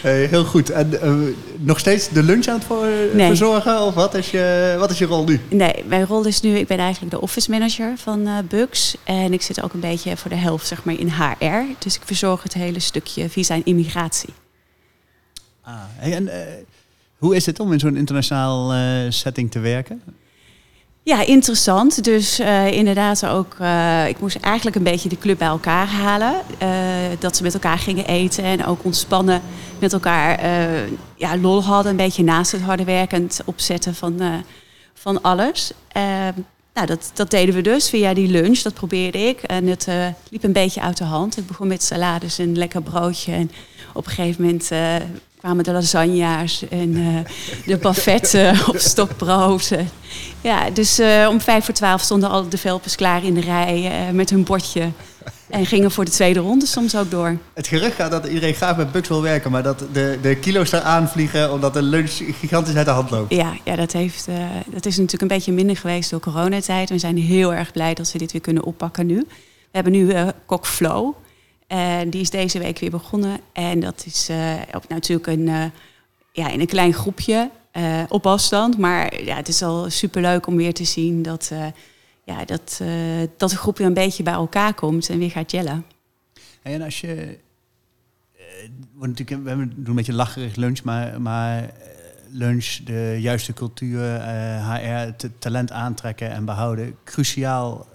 Hey, 0.01 0.25
heel 0.25 0.45
goed. 0.45 0.69
En 0.69 0.89
uh, 0.93 1.35
nog 1.57 1.79
steeds 1.79 2.09
de 2.09 2.23
lunch 2.23 2.47
aan 2.47 2.55
het 2.55 2.63
voor, 2.63 2.87
nee. 3.13 3.27
verzorgen? 3.27 3.81
Of 3.81 3.93
wat 3.93 4.13
is, 4.13 4.31
je, 4.31 4.75
wat 4.79 4.91
is 4.91 4.97
je 4.97 5.05
rol 5.05 5.23
nu? 5.23 5.39
Nee, 5.49 5.83
mijn 5.85 6.05
rol 6.05 6.25
is 6.25 6.41
nu... 6.41 6.55
Ik 6.55 6.67
ben 6.67 6.77
eigenlijk 6.77 7.13
de 7.13 7.21
office 7.21 7.51
manager 7.51 7.97
van 7.97 8.27
uh, 8.27 8.37
Bugs. 8.49 8.95
En 9.03 9.33
ik 9.33 9.41
zit 9.41 9.63
ook 9.63 9.73
een 9.73 9.79
beetje 9.79 10.17
voor 10.17 10.29
de 10.29 10.35
helft 10.35 10.67
zeg 10.67 10.83
maar, 10.83 10.99
in 10.99 11.09
HR. 11.09 11.63
Dus 11.79 11.95
ik 11.95 12.01
verzorg 12.05 12.43
het 12.43 12.53
hele 12.53 12.79
stukje 12.79 13.29
visa 13.29 13.53
en 13.53 13.65
immigratie. 13.65 14.33
Ah, 15.61 15.73
hey, 15.95 16.13
en 16.13 16.23
uh, 16.23 16.33
hoe 17.17 17.35
is 17.35 17.45
het 17.45 17.59
om 17.59 17.73
in 17.73 17.79
zo'n 17.79 17.95
internationaal 17.95 18.73
setting 19.11 19.51
te 19.51 19.59
werken? 19.59 20.01
Ja, 21.09 21.25
interessant. 21.25 22.03
Dus 22.03 22.39
uh, 22.39 22.71
inderdaad 22.71 23.25
ook, 23.25 23.55
uh, 23.61 24.07
ik 24.07 24.19
moest 24.19 24.35
eigenlijk 24.35 24.75
een 24.75 24.83
beetje 24.83 25.09
de 25.09 25.17
club 25.17 25.37
bij 25.37 25.47
elkaar 25.47 25.87
halen. 25.87 26.41
Uh, 26.63 26.69
dat 27.19 27.35
ze 27.35 27.43
met 27.43 27.53
elkaar 27.53 27.77
gingen 27.77 28.05
eten 28.05 28.43
en 28.43 28.65
ook 28.65 28.83
ontspannen 28.83 29.41
met 29.79 29.93
elkaar 29.93 30.45
ja, 31.15 31.37
lol 31.37 31.63
hadden. 31.63 31.91
Een 31.91 31.97
beetje 31.97 32.23
naast 32.23 32.51
het 32.51 32.61
harde 32.61 32.83
werkend 32.83 33.41
opzetten 33.45 33.95
van, 33.95 34.21
van 34.93 35.21
alles. 35.21 35.71
nou, 36.73 36.85
dat, 36.85 37.11
dat 37.13 37.31
deden 37.31 37.55
we 37.55 37.61
dus 37.61 37.89
via 37.89 38.13
die 38.13 38.27
lunch, 38.27 38.59
dat 38.59 38.73
probeerde 38.73 39.17
ik. 39.17 39.41
En 39.41 39.67
het 39.67 39.87
liep 40.29 40.43
een 40.43 40.53
beetje 40.53 40.81
uit 40.81 40.97
de 40.97 41.03
hand. 41.03 41.37
Ik 41.37 41.47
begon 41.47 41.67
met 41.67 41.83
salades 41.83 42.39
en 42.39 42.57
lekker 42.57 42.81
broodje. 42.81 43.31
En 43.31 43.51
op 43.93 44.05
een 44.05 44.11
gegeven 44.11 44.43
moment 44.43 44.69
kwamen 45.39 45.63
de 45.63 45.71
lasagna's 45.71 46.63
en 46.69 46.89
uh, 46.97 47.19
de 47.65 47.77
buffetten 47.77 48.57
op 48.69 48.77
stokbrood. 48.77 49.71
Ja, 50.41 50.69
dus 50.69 50.99
uh, 50.99 51.27
om 51.29 51.41
vijf 51.41 51.65
voor 51.65 51.73
twaalf 51.73 52.01
stonden 52.01 52.29
alle 52.29 52.47
developers 52.47 52.95
klaar 52.95 53.23
in 53.23 53.33
de 53.33 53.41
rij 53.41 54.07
uh, 54.07 54.13
met 54.13 54.29
hun 54.29 54.43
bordje. 54.43 54.91
En 55.49 55.65
gingen 55.65 55.91
voor 55.91 56.05
de 56.05 56.11
tweede 56.11 56.39
ronde 56.39 56.65
soms 56.65 56.95
ook 56.95 57.11
door. 57.11 57.37
Het 57.53 57.67
gerucht 57.67 57.95
gaat 57.95 58.11
dat 58.11 58.25
iedereen 58.25 58.53
graag 58.53 58.77
met 58.77 58.91
Bugs 58.91 59.07
wil 59.07 59.21
werken, 59.21 59.51
maar 59.51 59.63
dat 59.63 59.83
de, 59.91 60.19
de 60.21 60.35
kilo's 60.35 60.69
daar 60.69 60.81
aanvliegen 60.81 61.51
omdat 61.51 61.73
de 61.73 61.81
lunch 61.81 62.11
gigantisch 62.39 62.75
uit 62.75 62.85
de 62.85 62.91
hand 62.91 63.09
loopt. 63.09 63.33
Ja, 63.33 63.53
ja 63.63 63.75
dat, 63.75 63.91
heeft, 63.91 64.27
dat 64.65 64.85
is 64.85 64.95
natuurlijk 64.95 65.21
een 65.21 65.37
beetje 65.37 65.51
minder 65.51 65.77
geweest 65.77 66.09
door 66.09 66.19
coronatijd. 66.19 66.89
We 66.89 66.97
zijn 66.97 67.17
heel 67.17 67.53
erg 67.53 67.71
blij 67.71 67.93
dat 67.93 68.11
we 68.11 68.17
dit 68.17 68.31
weer 68.31 68.41
kunnen 68.41 68.63
oppakken 68.63 69.05
nu. 69.05 69.15
We 69.17 69.25
hebben 69.71 69.91
nu 69.91 70.13
Kok 70.45 70.67
Flow. 70.67 71.13
En 71.69 72.09
die 72.09 72.21
is 72.21 72.29
deze 72.29 72.59
week 72.59 72.79
weer 72.79 72.89
begonnen. 72.89 73.39
En 73.53 73.79
dat 73.79 74.03
is 74.05 74.29
uh, 74.29 74.53
ook 74.71 74.87
natuurlijk 74.87 75.27
een, 75.27 75.47
uh, 75.47 75.65
ja, 76.31 76.49
in 76.49 76.59
een 76.59 76.67
klein 76.67 76.93
groepje 76.93 77.49
uh, 77.73 78.03
op 78.07 78.27
afstand. 78.27 78.77
Maar 78.77 79.23
ja, 79.23 79.35
het 79.35 79.47
is 79.47 79.61
al 79.61 79.89
superleuk 79.89 80.47
om 80.47 80.55
weer 80.55 80.73
te 80.73 80.83
zien 80.83 81.21
dat, 81.21 81.51
ja, 82.23 82.45
dat, 82.45 82.81
dat 83.37 83.49
de 83.49 83.55
groep 83.57 83.77
weer 83.77 83.87
een 83.87 83.93
beetje 83.93 84.23
bij 84.23 84.33
elkaar 84.33 84.73
komt 84.73 85.09
en 85.09 85.19
weer 85.19 85.31
gaat 85.31 85.51
jellen. 85.51 85.85
En 86.61 86.81
als 86.81 87.01
je. 87.01 87.37
natuurlijk, 88.93 89.43
we 89.43 89.55
doen 89.55 89.85
een 89.85 89.95
beetje 89.95 90.13
lacherig 90.13 90.55
lunch, 90.55 90.83
maar, 90.83 91.21
maar 91.21 91.69
lunch, 92.29 92.65
de 92.65 93.17
juiste 93.19 93.53
cultuur, 93.53 94.21
HR, 94.61 95.27
talent 95.39 95.71
aantrekken 95.71 96.31
en 96.31 96.45
behouden, 96.45 96.95
cruciaal 97.03 97.87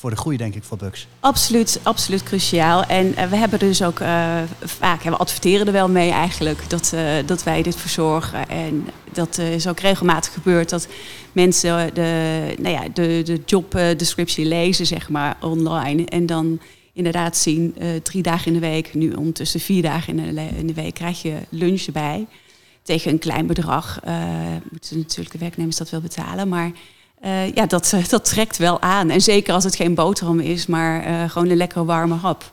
voor 0.00 0.10
de 0.10 0.16
groei, 0.16 0.36
denk 0.36 0.54
ik, 0.54 0.64
voor 0.64 0.76
Bugs. 0.76 1.06
Absoluut, 1.20 1.80
absoluut 1.82 2.22
cruciaal. 2.22 2.84
En 2.84 3.06
uh, 3.06 3.24
we 3.24 3.36
hebben 3.36 3.58
dus 3.58 3.82
ook 3.82 4.00
uh, 4.00 4.42
vaak, 4.60 5.02
we 5.02 5.16
adverteren 5.16 5.66
er 5.66 5.72
wel 5.72 5.88
mee 5.88 6.10
eigenlijk, 6.10 6.70
dat, 6.70 6.92
uh, 6.94 7.02
dat 7.26 7.42
wij 7.42 7.62
dit 7.62 7.76
verzorgen. 7.76 8.48
En 8.48 8.86
dat 9.12 9.38
is 9.38 9.68
ook 9.68 9.80
regelmatig 9.80 10.32
gebeurd 10.32 10.68
dat 10.68 10.88
mensen 11.32 11.94
de, 11.94 12.54
nou 12.58 12.74
ja, 12.74 12.88
de, 12.94 13.22
de 13.24 13.40
job 13.46 13.72
descriptie 13.72 14.44
lezen, 14.44 14.86
zeg 14.86 15.08
maar, 15.08 15.36
online. 15.40 16.04
En 16.04 16.26
dan 16.26 16.60
inderdaad 16.92 17.36
zien, 17.36 17.74
drie 18.02 18.22
dagen 18.22 18.46
in 18.46 18.60
de 18.60 18.66
week, 18.66 18.94
nu 18.94 19.12
ondertussen 19.12 19.60
vier 19.60 19.82
dagen 19.82 20.18
in 20.18 20.34
de, 20.34 20.48
in 20.58 20.66
de 20.66 20.74
week, 20.74 20.94
krijg 20.94 21.22
je 21.22 21.34
lunch 21.48 21.82
erbij. 21.82 22.26
Tegen 22.82 23.10
een 23.10 23.18
klein 23.18 23.46
bedrag. 23.46 24.00
moeten 24.70 24.98
natuurlijk 24.98 25.32
de 25.32 25.38
werknemers 25.38 25.76
dat 25.76 25.90
wel 25.90 26.00
betalen, 26.00 26.48
maar... 26.48 26.70
Uh, 27.24 27.54
ja, 27.54 27.66
dat, 27.66 27.92
uh, 27.94 28.08
dat 28.08 28.24
trekt 28.24 28.56
wel 28.56 28.80
aan. 28.80 29.10
En 29.10 29.20
zeker 29.20 29.54
als 29.54 29.64
het 29.64 29.76
geen 29.76 29.94
boterham 29.94 30.40
is, 30.40 30.66
maar 30.66 31.06
uh, 31.06 31.30
gewoon 31.30 31.48
een 31.48 31.56
lekkere 31.56 31.84
warme 31.84 32.14
hap. 32.14 32.50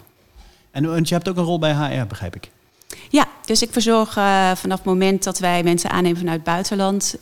En 0.72 0.86
want 0.86 1.07
je 1.07 1.13
hebt 1.15 1.30
ook 1.30 1.38
een 1.38 1.43
rol 1.43 1.59
bij 1.59 1.74
HR, 1.74 2.07
begrijp 2.07 2.36
ik. 2.36 2.51
Ja, 3.09 3.28
dus 3.45 3.61
ik 3.61 3.72
verzorg 3.72 4.13
vanaf 4.53 4.78
het 4.78 4.84
moment 4.84 5.24
dat 5.24 5.39
wij 5.39 5.63
mensen 5.63 5.89
aannemen 5.89 6.18
vanuit 6.18 6.36
het 6.36 6.45
buitenland... 6.45 7.15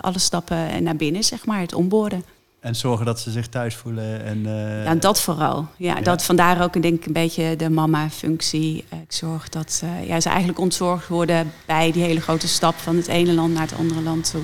alle 0.00 0.18
stappen 0.18 0.82
naar 0.82 0.96
binnen, 0.96 1.24
zeg 1.24 1.46
maar, 1.46 1.60
het 1.60 1.74
onboorden. 1.74 2.24
En 2.60 2.74
zorgen 2.74 3.06
dat 3.06 3.20
ze 3.20 3.30
zich 3.30 3.46
thuis 3.46 3.74
voelen. 3.74 4.24
En, 4.24 4.42
ja, 4.84 4.94
dat 4.94 5.20
vooral. 5.20 5.66
Ja, 5.76 5.96
ja, 5.96 6.00
Dat, 6.00 6.22
vandaar 6.22 6.62
ook 6.62 6.82
denk 6.82 6.98
ik 6.98 7.06
een 7.06 7.12
beetje 7.12 7.56
de 7.56 7.70
mama-functie. 7.70 8.84
ik 8.90 9.12
zorg 9.12 9.48
dat 9.48 9.82
ja, 10.06 10.20
ze 10.20 10.28
eigenlijk 10.28 10.58
ontzorgd 10.58 11.08
worden 11.08 11.52
bij 11.66 11.92
die 11.92 12.02
hele 12.02 12.20
grote 12.20 12.48
stap 12.48 12.74
van 12.74 12.96
het 12.96 13.06
ene 13.06 13.32
land 13.32 13.52
naar 13.52 13.62
het 13.62 13.78
andere 13.78 14.00
land 14.00 14.30
toe. 14.30 14.42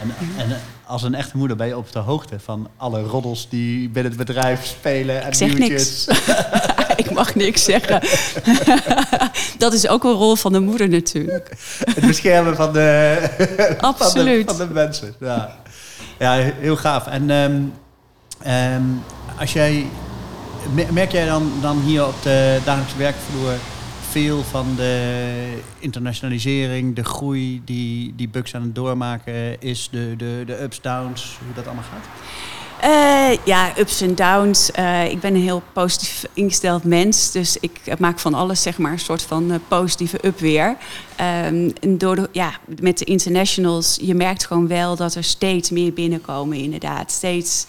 En, 0.00 0.14
en 0.36 0.60
als 0.90 1.02
een 1.02 1.14
echte 1.14 1.36
moeder 1.36 1.56
ben 1.56 1.66
je 1.66 1.76
op 1.76 1.92
de 1.92 1.98
hoogte 1.98 2.40
van 2.40 2.68
alle 2.76 3.02
roddels 3.02 3.48
die 3.48 3.88
binnen 3.88 4.12
het 4.12 4.26
bedrijf 4.26 4.64
spelen 4.64 5.22
en 5.22 5.28
ik 5.28 5.34
zeg 5.34 5.58
niks. 5.58 6.06
ik 7.04 7.10
mag 7.10 7.34
niks 7.34 7.64
zeggen. 7.64 8.00
dat 9.58 9.72
is 9.72 9.88
ook 9.88 10.04
een 10.04 10.12
rol 10.12 10.36
van 10.36 10.52
de 10.52 10.60
moeder 10.60 10.88
natuurlijk. 10.88 11.50
Het 11.84 12.06
beschermen 12.06 12.56
van 12.56 12.72
de, 12.72 13.16
Absoluut. 13.80 14.46
Van 14.50 14.56
de, 14.56 14.64
van 14.64 14.68
de 14.68 14.74
mensen. 14.74 15.14
Ja. 15.20 15.56
ja, 16.18 16.32
heel 16.58 16.76
gaaf. 16.76 17.06
En 17.06 17.30
um, 17.30 17.72
um, 18.46 19.02
als 19.38 19.52
jij, 19.52 19.86
merk 20.92 21.12
jij 21.12 21.26
dan, 21.26 21.52
dan 21.60 21.80
hier 21.80 22.06
op 22.06 22.22
de 22.22 22.58
dagelijkse 22.64 22.96
werkvloer 22.96 23.52
veel 24.10 24.42
van 24.42 24.66
de 24.76 25.58
internationalisering, 25.78 26.96
de 26.96 27.04
groei 27.04 27.62
die, 27.64 28.12
die 28.16 28.28
Bucks 28.28 28.54
aan 28.54 28.62
het 28.62 28.74
doormaken 28.74 29.62
is, 29.62 29.88
de, 29.90 30.14
de, 30.16 30.42
de 30.46 30.62
ups, 30.62 30.80
downs, 30.80 31.38
hoe 31.44 31.54
dat 31.54 31.66
allemaal 31.66 31.84
gaat? 31.84 32.06
Uh, 32.84 33.38
ja, 33.44 33.78
ups 33.78 34.00
en 34.00 34.14
downs. 34.14 34.70
Uh, 34.78 35.10
ik 35.10 35.20
ben 35.20 35.34
een 35.34 35.40
heel 35.40 35.62
positief 35.72 36.24
ingesteld 36.34 36.84
mens. 36.84 37.30
Dus 37.30 37.56
ik 37.60 37.98
maak 37.98 38.18
van 38.18 38.34
alles 38.34 38.62
zeg 38.62 38.78
maar 38.78 38.92
een 38.92 38.98
soort 38.98 39.22
van 39.22 39.50
uh, 39.50 39.56
positieve 39.68 40.26
up 40.26 40.38
weer. 40.38 40.68
Um, 40.68 41.72
en 41.80 41.98
door 41.98 42.16
de, 42.16 42.28
ja, 42.32 42.52
met 42.80 42.98
de 42.98 43.04
internationals, 43.04 43.98
je 44.00 44.14
merkt 44.14 44.46
gewoon 44.46 44.68
wel 44.68 44.96
dat 44.96 45.14
er 45.14 45.24
steeds 45.24 45.70
meer 45.70 45.92
binnenkomen 45.92 46.56
inderdaad. 46.56 47.12
Steeds 47.12 47.66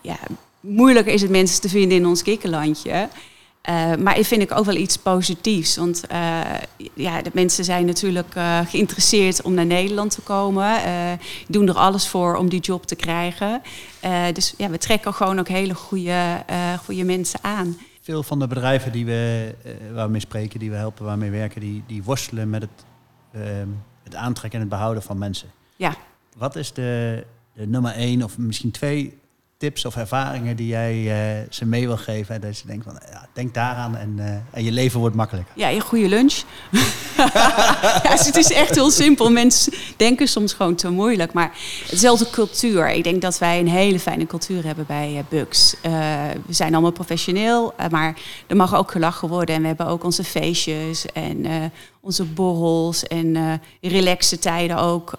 ja, 0.00 0.18
moeilijker 0.60 1.12
is 1.12 1.22
het 1.22 1.30
mensen 1.30 1.60
te 1.60 1.68
vinden 1.68 1.98
in 1.98 2.06
ons 2.06 2.22
kikkerlandje. 2.22 3.08
Uh, 3.68 3.94
maar 3.94 4.18
ik 4.18 4.24
vind 4.24 4.42
ik 4.42 4.58
ook 4.58 4.64
wel 4.64 4.76
iets 4.76 4.96
positiefs. 4.96 5.76
Want 5.76 6.04
uh, 6.12 6.40
ja, 6.94 7.22
de 7.22 7.30
mensen 7.32 7.64
zijn 7.64 7.86
natuurlijk 7.86 8.34
uh, 8.34 8.60
geïnteresseerd 8.66 9.42
om 9.42 9.54
naar 9.54 9.66
Nederland 9.66 10.10
te 10.10 10.20
komen. 10.20 10.80
doen 11.48 11.68
er 11.68 11.74
alles 11.74 12.08
voor 12.08 12.36
om 12.36 12.48
die 12.48 12.60
job 12.60 12.86
te 12.86 12.96
krijgen. 12.96 13.62
dus 14.32 14.54
ja, 14.56 14.70
we 14.70 14.78
trekken 14.78 15.14
gewoon 15.14 15.38
ook 15.38 15.48
hele 15.48 15.74
goede, 15.74 16.44
goede 16.84 17.04
mensen 17.04 17.38
aan. 17.42 17.76
Veel 18.00 18.22
van 18.22 18.38
de 18.38 18.46
bedrijven 18.46 18.92
die 18.92 19.06
we, 19.06 19.54
waar 19.92 20.04
we 20.04 20.12
mee 20.12 20.20
spreken, 20.20 20.58
die 20.58 20.70
we 20.70 20.76
helpen, 20.76 21.04
waarmee 21.04 21.30
werken, 21.30 21.60
die, 21.60 21.82
die 21.86 22.02
worstelen 22.02 22.50
met 22.50 22.62
het, 22.62 22.84
ehm, 23.32 23.68
het 24.02 24.14
aantrekken 24.14 24.60
en 24.60 24.66
het 24.66 24.74
behouden 24.74 25.02
van 25.02 25.18
mensen. 25.18 25.48
Ja. 25.76 25.96
Wat 26.36 26.56
is 26.56 26.72
de, 26.72 27.24
de 27.52 27.66
nummer 27.66 27.92
één 27.92 28.22
of 28.22 28.38
misschien 28.38 28.70
twee 28.70 29.17
tips 29.58 29.84
of 29.84 29.96
ervaringen 29.96 30.56
die 30.56 30.66
jij 30.66 30.94
uh, 30.96 31.46
ze 31.50 31.66
mee 31.66 31.86
wil 31.86 31.96
geven? 31.96 32.34
En 32.34 32.40
dat 32.40 32.58
je 32.58 32.66
denkt 32.66 32.84
van, 32.84 33.00
ja, 33.10 33.26
denk 33.32 33.54
daaraan 33.54 33.96
en, 33.96 34.14
uh, 34.18 34.24
en 34.50 34.64
je 34.64 34.72
leven 34.72 35.00
wordt 35.00 35.16
makkelijker. 35.16 35.52
Ja, 35.56 35.68
je 35.68 35.80
goede 35.80 36.08
lunch. 36.08 36.34
het 38.26 38.36
is 38.36 38.52
echt 38.52 38.74
heel 38.74 38.90
simpel. 38.90 39.30
Mensen 39.30 39.72
denken 39.96 40.28
soms 40.28 40.52
gewoon 40.52 40.74
te 40.74 40.90
moeilijk. 40.90 41.32
Maar 41.32 41.52
hetzelfde 41.88 42.30
cultuur. 42.30 42.90
Ik 42.90 43.04
denk 43.04 43.22
dat 43.22 43.38
wij 43.38 43.58
een 43.58 43.68
hele 43.68 44.00
fijne 44.00 44.26
cultuur 44.26 44.64
hebben 44.64 44.86
bij 44.86 45.12
uh, 45.12 45.18
Bugs. 45.28 45.74
we 46.46 46.52
zijn 46.52 46.72
allemaal 46.72 46.92
professioneel, 46.92 47.74
maar 47.90 48.18
er 48.46 48.56
mag 48.56 48.74
ook 48.74 48.90
gelachen 48.90 49.28
worden. 49.28 49.54
En 49.54 49.60
we 49.60 49.66
hebben 49.66 49.86
ook 49.86 50.04
onze 50.04 50.24
feestjes 50.24 51.06
en 51.12 51.46
onze 52.00 52.24
borrels 52.24 53.02
en 53.02 53.60
relaxe 53.80 54.38
tijden 54.38 54.76
ook 54.76 55.12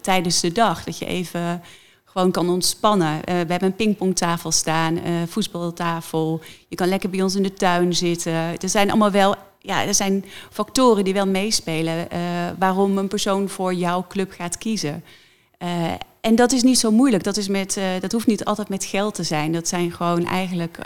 tijdens 0.00 0.40
de 0.40 0.52
dag. 0.52 0.84
Dat 0.84 0.98
je 0.98 1.06
even 1.06 1.62
gewoon 2.12 2.30
kan 2.30 2.48
ontspannen. 2.48 3.14
Uh, 3.14 3.22
we 3.24 3.32
hebben 3.32 3.62
een 3.62 3.76
pingpongtafel 3.76 4.50
staan, 4.50 4.96
uh, 4.96 5.02
voetbaltafel. 5.26 6.40
Je 6.68 6.76
kan 6.76 6.88
lekker 6.88 7.10
bij 7.10 7.22
ons 7.22 7.34
in 7.34 7.42
de 7.42 7.52
tuin 7.52 7.94
zitten. 7.94 8.32
Er 8.32 8.68
zijn 8.68 8.88
allemaal 8.90 9.10
wel, 9.10 9.34
ja, 9.58 9.86
er 9.86 9.94
zijn 9.94 10.24
factoren 10.50 11.04
die 11.04 11.14
wel 11.14 11.26
meespelen 11.26 11.96
uh, 12.12 12.18
waarom 12.58 12.98
een 12.98 13.08
persoon 13.08 13.48
voor 13.48 13.74
jouw 13.74 14.04
club 14.08 14.32
gaat 14.32 14.58
kiezen. 14.58 15.04
en 16.20 16.34
dat 16.34 16.52
is 16.52 16.62
niet 16.62 16.78
zo 16.78 16.90
moeilijk. 16.90 17.24
Dat, 17.24 17.36
is 17.36 17.48
met, 17.48 17.80
dat 18.00 18.12
hoeft 18.12 18.26
niet 18.26 18.44
altijd 18.44 18.68
met 18.68 18.84
geld 18.84 19.14
te 19.14 19.22
zijn. 19.22 19.52
Dat 19.52 19.68
zijn 19.68 19.92
gewoon 19.92 20.26
eigenlijk 20.26 20.78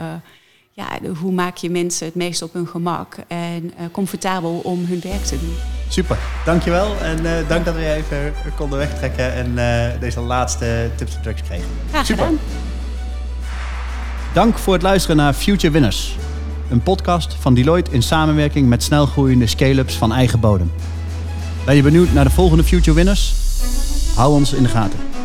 ja, 0.77 0.99
hoe 1.21 1.33
maak 1.33 1.57
je 1.57 1.71
mensen 1.71 2.07
het 2.07 2.15
meest 2.15 2.43
op 2.43 2.53
hun 2.53 2.67
gemak 2.67 3.17
en 3.29 3.73
comfortabel 3.93 4.61
om 4.65 4.85
hun 4.85 5.01
werk 5.01 5.25
te 5.25 5.39
doen. 5.41 5.55
Super, 5.89 6.19
dankjewel. 6.45 6.97
En 7.01 7.25
uh, 7.25 7.31
dank 7.49 7.65
dat 7.65 7.75
we 7.75 7.81
je 7.81 7.93
even 7.93 8.35
konden 8.57 8.79
wegtrekken 8.79 9.33
en 9.33 9.53
uh, 9.55 10.01
deze 10.01 10.21
laatste 10.21 10.91
tips 10.97 11.15
en 11.17 11.23
tricks 11.23 11.43
kregen. 11.43 11.69
Graag 11.91 12.07
Super. 12.07 12.25
Gedaan. 12.25 12.41
Dank 14.33 14.59
voor 14.59 14.73
het 14.73 14.83
luisteren 14.83 15.17
naar 15.17 15.33
Future 15.33 15.73
Winners. 15.73 16.17
Een 16.71 16.83
podcast 16.83 17.35
van 17.41 17.55
Deloitte 17.55 17.91
in 17.91 18.03
samenwerking 18.03 18.69
met 18.69 18.83
snelgroeiende 18.83 19.47
scale-ups 19.47 19.95
van 19.95 20.13
eigen 20.13 20.41
bodem. 20.41 20.73
Ben 21.65 21.77
je 21.77 21.83
benieuwd 21.83 22.13
naar 22.13 22.25
de 22.25 22.31
volgende 22.31 22.65
Future 22.65 22.97
Winners? 22.97 23.35
Hou 24.15 24.33
ons 24.33 24.53
in 24.53 24.63
de 24.63 24.69
gaten. 24.69 25.16